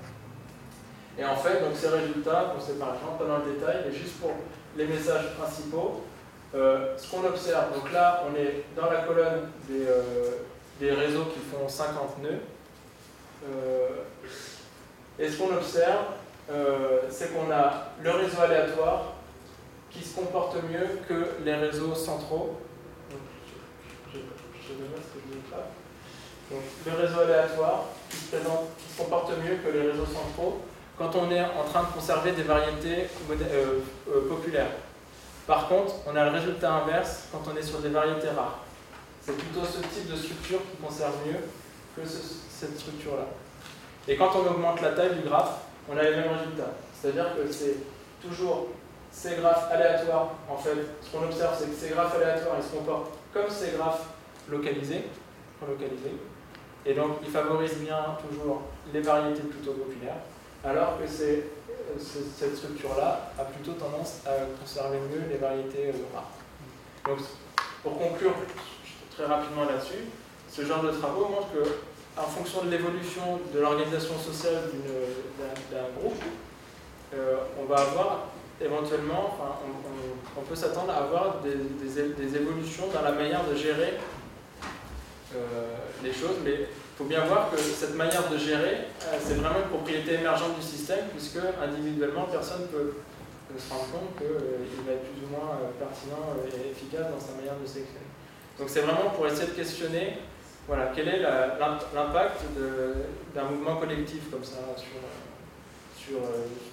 Et 1.18 1.24
en 1.24 1.36
fait, 1.36 1.60
donc 1.60 1.74
ces 1.74 1.88
résultats, 1.88 2.54
on 2.56 2.60
sait 2.60 2.72
rentre 2.80 3.18
pas 3.18 3.24
dans 3.24 3.38
le 3.38 3.52
détail, 3.52 3.84
mais 3.86 3.92
juste 3.92 4.18
pour 4.20 4.32
les 4.76 4.86
messages 4.86 5.34
principaux, 5.38 6.02
euh, 6.54 6.94
ce 6.96 7.10
qu'on 7.10 7.24
observe, 7.24 7.74
donc 7.74 7.92
là, 7.92 8.24
on 8.28 8.36
est 8.36 8.64
dans 8.76 8.90
la 8.90 9.02
colonne 9.02 9.48
des, 9.68 9.86
euh, 9.86 10.94
réseaux 10.94 11.26
qui 11.26 11.40
font 11.40 11.68
50 11.68 12.22
nœuds. 12.22 12.40
Euh, 13.48 13.88
et 15.18 15.30
ce 15.30 15.38
qu'on 15.38 15.54
observe, 15.54 16.06
c'est 17.08 17.32
qu'on 17.32 17.50
a 17.50 17.92
le 18.02 18.10
réseau 18.10 18.40
aléatoire 18.40 19.14
qui 19.90 20.02
se 20.02 20.14
comporte 20.14 20.56
mieux 20.64 20.98
que 21.08 21.42
les 21.44 21.54
réseaux 21.54 21.94
centraux. 21.94 22.58
Donc, 26.50 26.62
le 26.84 26.92
réseau 26.92 27.20
aléatoire 27.20 27.84
qui 28.10 28.16
se 28.16 28.98
comporte 28.98 29.30
mieux 29.38 29.56
que 29.64 29.68
les 29.70 29.90
réseaux 29.90 30.06
centraux 30.06 30.60
quand 31.02 31.18
on 31.18 31.30
est 31.32 31.40
en 31.40 31.64
train 31.68 31.82
de 31.82 31.92
conserver 31.94 32.30
des 32.32 32.44
variétés 32.44 33.08
euh, 33.30 34.28
populaires. 34.28 34.70
Par 35.48 35.66
contre, 35.68 35.94
on 36.06 36.14
a 36.14 36.24
le 36.26 36.30
résultat 36.30 36.72
inverse 36.74 37.24
quand 37.32 37.42
on 37.52 37.56
est 37.56 37.62
sur 37.62 37.80
des 37.80 37.88
variétés 37.88 38.28
rares. 38.28 38.60
C'est 39.20 39.36
plutôt 39.36 39.64
ce 39.64 39.78
type 39.78 40.10
de 40.10 40.16
structure 40.16 40.60
qui 40.60 40.76
conserve 40.76 41.14
mieux 41.26 41.40
que 41.96 42.08
cette 42.08 42.78
structure-là. 42.78 43.26
Et 44.06 44.16
quand 44.16 44.30
on 44.36 44.48
augmente 44.48 44.80
la 44.80 44.92
taille 44.92 45.16
du 45.16 45.28
graphe, 45.28 45.58
on 45.90 45.96
a 45.96 46.02
les 46.02 46.10
mêmes 46.10 46.32
résultats. 46.38 46.72
C'est-à-dire 46.94 47.34
que 47.36 47.50
c'est 47.50 47.76
toujours 48.22 48.68
ces 49.10 49.36
graphes 49.36 49.70
aléatoires. 49.72 50.30
En 50.48 50.56
fait, 50.56 50.76
ce 51.00 51.10
qu'on 51.10 51.24
observe, 51.24 51.56
c'est 51.58 51.68
que 51.68 51.76
ces 51.76 51.88
graphes 51.88 52.14
aléatoires, 52.14 52.56
ils 52.58 52.64
se 52.64 52.76
comportent 52.76 53.12
comme 53.34 53.50
ces 53.50 53.76
graphes 53.76 54.06
localisés. 54.48 55.04
Et 56.86 56.94
donc, 56.94 57.18
ils 57.24 57.30
favorisent 57.30 57.78
bien 57.78 58.16
toujours 58.28 58.62
les 58.92 59.00
variétés 59.00 59.42
plutôt 59.42 59.72
populaires, 59.72 60.16
alors 60.64 60.98
que 60.98 61.08
cette 61.08 62.56
structure-là 62.56 63.32
a 63.38 63.44
plutôt 63.44 63.72
tendance 63.72 64.20
à 64.26 64.30
conserver 64.60 64.98
mieux 64.98 65.28
les 65.30 65.38
variétés 65.38 65.88
euh, 65.88 66.14
rares. 66.14 66.30
Donc, 67.06 67.18
pour 67.82 67.98
conclure 67.98 68.34
très 69.14 69.26
rapidement 69.26 69.64
là-dessus. 69.64 70.04
Ce 70.50 70.64
genre 70.64 70.82
de 70.82 70.90
travaux 70.90 71.28
montre 71.28 71.52
que, 71.52 72.20
en 72.20 72.26
fonction 72.26 72.62
de 72.62 72.70
l'évolution 72.70 73.40
de 73.52 73.60
l'organisation 73.60 74.18
sociale 74.18 74.62
d'un 75.70 76.00
groupe, 76.00 76.22
euh, 77.14 77.36
on 77.60 77.64
va 77.64 77.80
avoir 77.80 78.26
éventuellement, 78.60 79.34
enfin, 79.34 79.56
on, 80.36 80.42
peut 80.42 80.54
s'attendre 80.54 80.92
à 80.92 80.98
avoir 80.98 81.40
des, 81.40 82.36
évolutions 82.36 82.84
dans 82.92 83.02
la 83.02 83.12
manière 83.12 83.44
de 83.48 83.54
gérer 83.54 83.94
euh, 85.34 85.74
les 86.02 86.12
choses, 86.12 86.36
mais 86.44 86.68
faut 87.02 87.08
bien 87.08 87.24
voir 87.24 87.50
que 87.50 87.56
cette 87.56 87.96
manière 87.96 88.28
de 88.28 88.38
gérer, 88.38 88.86
euh, 89.02 89.18
c'est 89.18 89.34
vraiment 89.34 89.58
une 89.58 89.70
propriété 89.70 90.14
émergente 90.14 90.54
du 90.54 90.62
système, 90.62 91.06
puisque 91.10 91.40
individuellement, 91.60 92.26
personne 92.30 92.62
ne 92.62 92.66
peut 92.66 92.94
se 93.58 93.70
rendre 93.70 93.90
compte 93.90 94.16
qu'il 94.16 94.84
va 94.86 94.92
être 94.92 95.10
plus 95.10 95.26
ou 95.26 95.30
moins 95.34 95.58
pertinent 95.78 96.30
et 96.46 96.70
efficace 96.70 97.10
dans 97.10 97.20
sa 97.20 97.34
manière 97.34 97.58
de 97.60 97.66
sélectionner. 97.66 98.06
Donc 98.58 98.70
c'est 98.70 98.80
vraiment 98.80 99.10
pour 99.10 99.26
essayer 99.26 99.48
de 99.50 99.56
questionner 99.56 100.18
voilà, 100.68 100.92
quel 100.94 101.08
est 101.08 101.20
l'impact 101.20 102.40
d'un 103.34 103.44
mouvement 103.44 103.76
collectif 103.76 104.30
comme 104.30 104.44
ça 104.44 104.62
sur, 104.78 105.02
sur, 105.98 106.20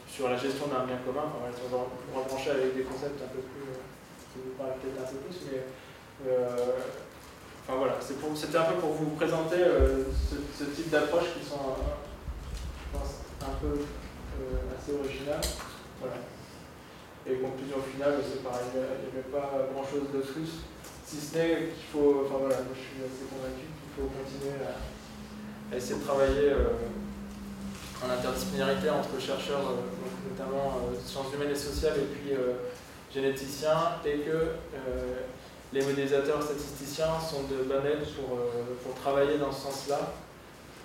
sur 0.08 0.30
la 0.30 0.38
gestion 0.38 0.68
d'un 0.68 0.86
bien 0.86 1.02
commun. 1.04 1.26
Enfin, 1.26 1.52
on 1.52 1.76
va 1.76 2.24
rebrancher 2.24 2.52
avec 2.52 2.78
des 2.78 2.84
concepts 2.84 3.20
un 3.20 3.34
peu 3.34 3.42
plus, 3.42 3.76
qui 4.32 4.40
vous 4.46 4.56
parlent 4.56 4.78
peut-être 4.80 5.10
plus, 5.26 5.36
mais 5.52 5.66
euh, 6.30 6.78
enfin 7.70 7.78
voilà, 7.78 7.98
c'était 8.02 8.58
un 8.58 8.64
peu 8.64 8.80
pour 8.80 8.94
vous 8.94 9.12
présenter 9.12 9.58
ce, 10.58 10.64
type 10.64 10.90
d'approches 10.90 11.38
qui 11.40 11.46
sont, 11.46 11.78
je 11.78 12.98
pense, 12.98 13.22
un 13.44 13.54
peu 13.62 13.86
assez 14.76 14.94
originales. 14.98 15.46
Voilà. 16.00 16.16
Et 17.28 17.36
conclusion 17.38 17.78
finale, 17.94 18.16
c'est 18.26 18.44
pareil, 18.44 18.74
il 18.74 19.14
n'y 19.14 19.20
avait 19.20 19.30
pas 19.30 19.70
grand 19.72 19.84
chose 19.84 20.10
de 20.12 20.22
plus, 20.22 20.66
si 21.06 21.18
ce 21.18 21.38
n'est 21.38 21.70
qu'il 21.70 21.86
faut, 21.94 22.26
enfin 22.26 22.38
voilà, 22.40 22.56
je 22.74 22.80
suis 22.80 23.06
assez 23.06 23.30
convaincu 23.30 23.70
qu'il 23.70 23.92
faut 23.94 24.10
continuer 24.10 24.66
à, 24.66 25.76
essayer 25.76 26.00
de 26.00 26.04
travailler 26.04 26.54
en 28.02 28.10
interdisciplinarité 28.10 28.90
entre 28.90 29.22
chercheurs, 29.22 29.62
notamment 30.32 30.90
sciences 31.06 31.32
humaines 31.36 31.52
et 31.52 31.56
sociales, 31.56 31.98
et 31.98 32.16
puis 32.16 32.34
généticiens, 33.14 34.00
et 34.06 34.20
que 34.26 34.58
les 35.74 35.82
modélisateurs 35.82 36.42
statisticiens 36.42 37.20
sont 37.20 37.44
de 37.44 37.62
aide 37.62 38.06
pour, 38.18 38.38
euh, 38.38 38.76
pour 38.84 38.96
travailler 38.96 39.38
dans 39.38 39.52
ce 39.52 39.62
sens-là, 39.62 40.14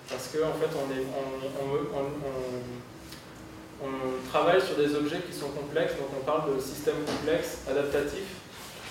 parce 0.09 0.29
qu'en 0.29 0.49
en 0.49 0.53
fait, 0.53 0.69
on, 0.77 0.91
est, 0.93 1.05
on, 1.57 1.73
on, 3.83 4.29
travaille 4.29 4.61
sur 4.61 4.75
des 4.75 4.93
objets 4.95 5.21
qui 5.27 5.33
sont 5.33 5.49
complexes, 5.49 5.97
donc 5.97 6.09
on 6.13 6.23
parle 6.23 6.55
de 6.55 6.61
systèmes 6.61 7.01
complexes, 7.05 7.65
adaptatifs, 7.69 8.37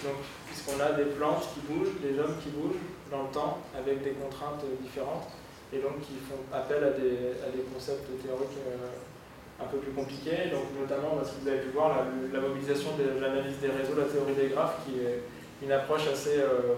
donc 0.03 0.19
puisqu'on 0.47 0.83
a 0.83 0.93
des 0.93 1.05
plantes 1.15 1.47
qui 1.55 1.61
bougent, 1.73 1.95
des 2.03 2.19
hommes 2.19 2.35
qui 2.43 2.51
bougent 2.51 2.83
dans 3.11 3.23
le 3.23 3.31
temps, 3.31 3.59
avec 3.79 4.03
des 4.03 4.19
contraintes 4.19 4.65
différentes, 4.83 5.31
et 5.73 5.79
donc 5.79 6.01
qui 6.03 6.19
font 6.27 6.43
appel 6.53 6.83
à 6.83 6.91
des, 6.91 7.39
à 7.47 7.51
des 7.55 7.63
concepts 7.73 8.11
théoriques 8.23 8.59
euh, 8.67 9.63
un 9.63 9.67
peu 9.67 9.79
plus 9.79 9.93
compliqués, 9.93 10.51
donc 10.51 10.75
notamment, 10.75 11.23
ce 11.23 11.39
que 11.39 11.43
vous 11.43 11.49
avez 11.49 11.63
pu 11.63 11.71
voir, 11.71 11.95
la, 11.95 12.03
la 12.35 12.41
mobilisation 12.43 12.91
de 12.99 13.21
l'analyse 13.21 13.63
des 13.63 13.71
réseaux, 13.71 13.95
la 13.97 14.11
théorie 14.11 14.35
des 14.35 14.51
graphes, 14.51 14.83
qui 14.85 14.99
est 14.99 15.23
une 15.63 15.73
approche 15.73 16.07
assez, 16.09 16.39
euh, 16.39 16.75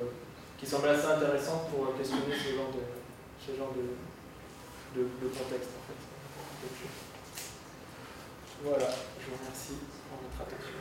qui 0.59 0.67
semble 0.67 0.89
assez 0.89 1.07
intéressante 1.07 1.71
pour 1.71 1.97
questionner 1.97 2.35
ce 2.35 2.57
genre 2.57 2.71
de, 2.73 2.83
ce 3.41 3.57
genre 3.57 3.73
de, 3.75 5.01
de, 5.01 5.29
contexte. 5.29 5.71
En 5.77 5.83
fait. 5.87 6.01
voilà, 8.63 8.89
je 9.21 9.31
vous 9.31 9.37
remercie 9.39 9.79
pour 10.09 10.19
votre 10.23 10.41
attention. 10.41 10.76